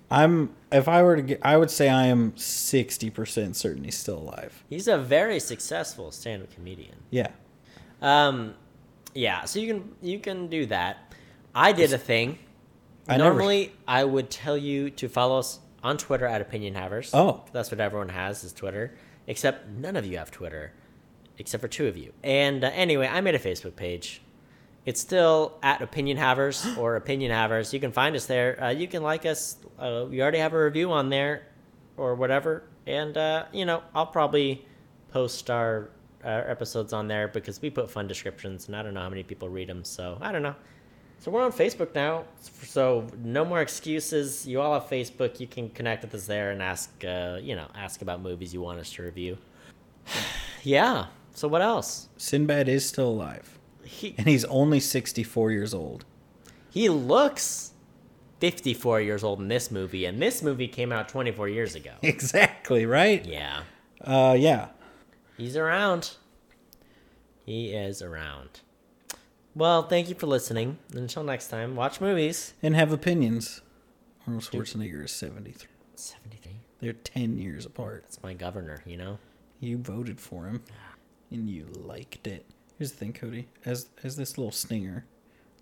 [0.10, 0.56] I'm.
[0.72, 4.18] If I were to get, I would say I am sixty percent certain he's still
[4.18, 4.64] alive.
[4.70, 6.96] He's a very successful stand-up comedian.
[7.12, 7.30] Yeah.
[8.02, 8.56] Um,
[9.14, 9.46] yeah.
[9.46, 11.14] So you can you can do that.
[11.54, 12.40] I did a thing.
[13.08, 17.12] I never- Normally, I would tell you to follow us on Twitter at Opinion Havers.
[17.14, 17.44] Oh.
[17.54, 18.96] that's what everyone has is Twitter.
[19.28, 20.74] Except none of you have Twitter,
[21.38, 22.14] except for two of you.
[22.24, 24.22] And uh, anyway, I made a Facebook page.
[24.86, 27.74] It's still at Opinion Havers or Opinion Havers.
[27.74, 28.64] You can find us there.
[28.64, 29.58] Uh, you can like us.
[29.80, 31.48] Uh, we already have a review on there,
[31.98, 32.64] or whatever.
[32.88, 34.66] And uh, you know, I'll probably
[35.12, 35.90] post our,
[36.24, 39.24] our episodes on there because we put fun descriptions, and I don't know how many
[39.24, 39.84] people read them.
[39.84, 40.56] So I don't know.
[41.26, 42.26] So we're on Facebook now.
[42.62, 44.46] So no more excuses.
[44.48, 45.40] You all have Facebook.
[45.40, 48.62] You can connect with us there and ask, uh, you know, ask about movies you
[48.62, 49.40] want us to review.
[50.62, 51.08] yeah.
[51.34, 52.10] So what else?
[52.18, 56.06] Sinbad is still alive, He and he's only sixty-four years old.
[56.70, 57.72] he looks
[58.40, 61.94] 54 years old in this movie, and this movie came out 24 years ago.
[62.04, 63.26] Exactly right.
[63.26, 63.64] Yeah.
[64.00, 64.68] Uh, yeah.
[65.38, 66.18] He's around.
[67.48, 68.62] He is around.
[69.56, 70.78] Well, thank you for listening.
[70.94, 72.54] Until next time, watch movies.
[72.62, 73.62] And have opinions.
[74.28, 75.70] Arnold Schwarzenegger is seventy-three.
[75.96, 76.52] 73.
[76.82, 78.04] They're ten years apart.
[78.04, 79.18] That's my governor, you know?
[79.62, 80.62] You voted for him,
[81.32, 82.46] and you liked it.
[82.78, 83.48] Here's the thing, Cody.
[83.64, 85.06] As as this little stinger,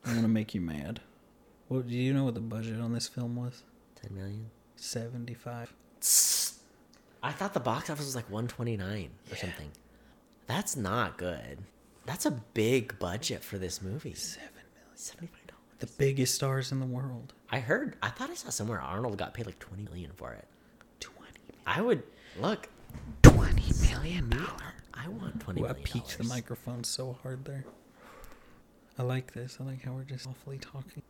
[0.03, 1.02] I want to make you mad.
[1.68, 3.61] What do you know what the budget on this film was?
[4.02, 4.49] 10 million.
[4.76, 5.72] Seventy-five.
[7.22, 9.72] I thought the box office was like 129 or something.
[10.48, 11.60] That's not good.
[12.05, 14.13] That's a big budget for this movie.
[14.13, 14.95] Seven million.
[14.95, 15.61] Seventy-five dollars.
[15.80, 17.34] The biggest stars in the world.
[17.49, 17.95] I heard.
[18.01, 20.45] I thought I saw somewhere Arnold got paid like 20 million for it.
[20.99, 21.39] Twenty.
[21.65, 22.03] I would
[22.39, 22.69] look.
[23.21, 24.49] Twenty million dollars.
[24.93, 27.65] I want 20 Ooh, I peaked the microphone so hard there.
[28.97, 29.57] I like this.
[29.59, 31.01] I like how we're just awfully talking.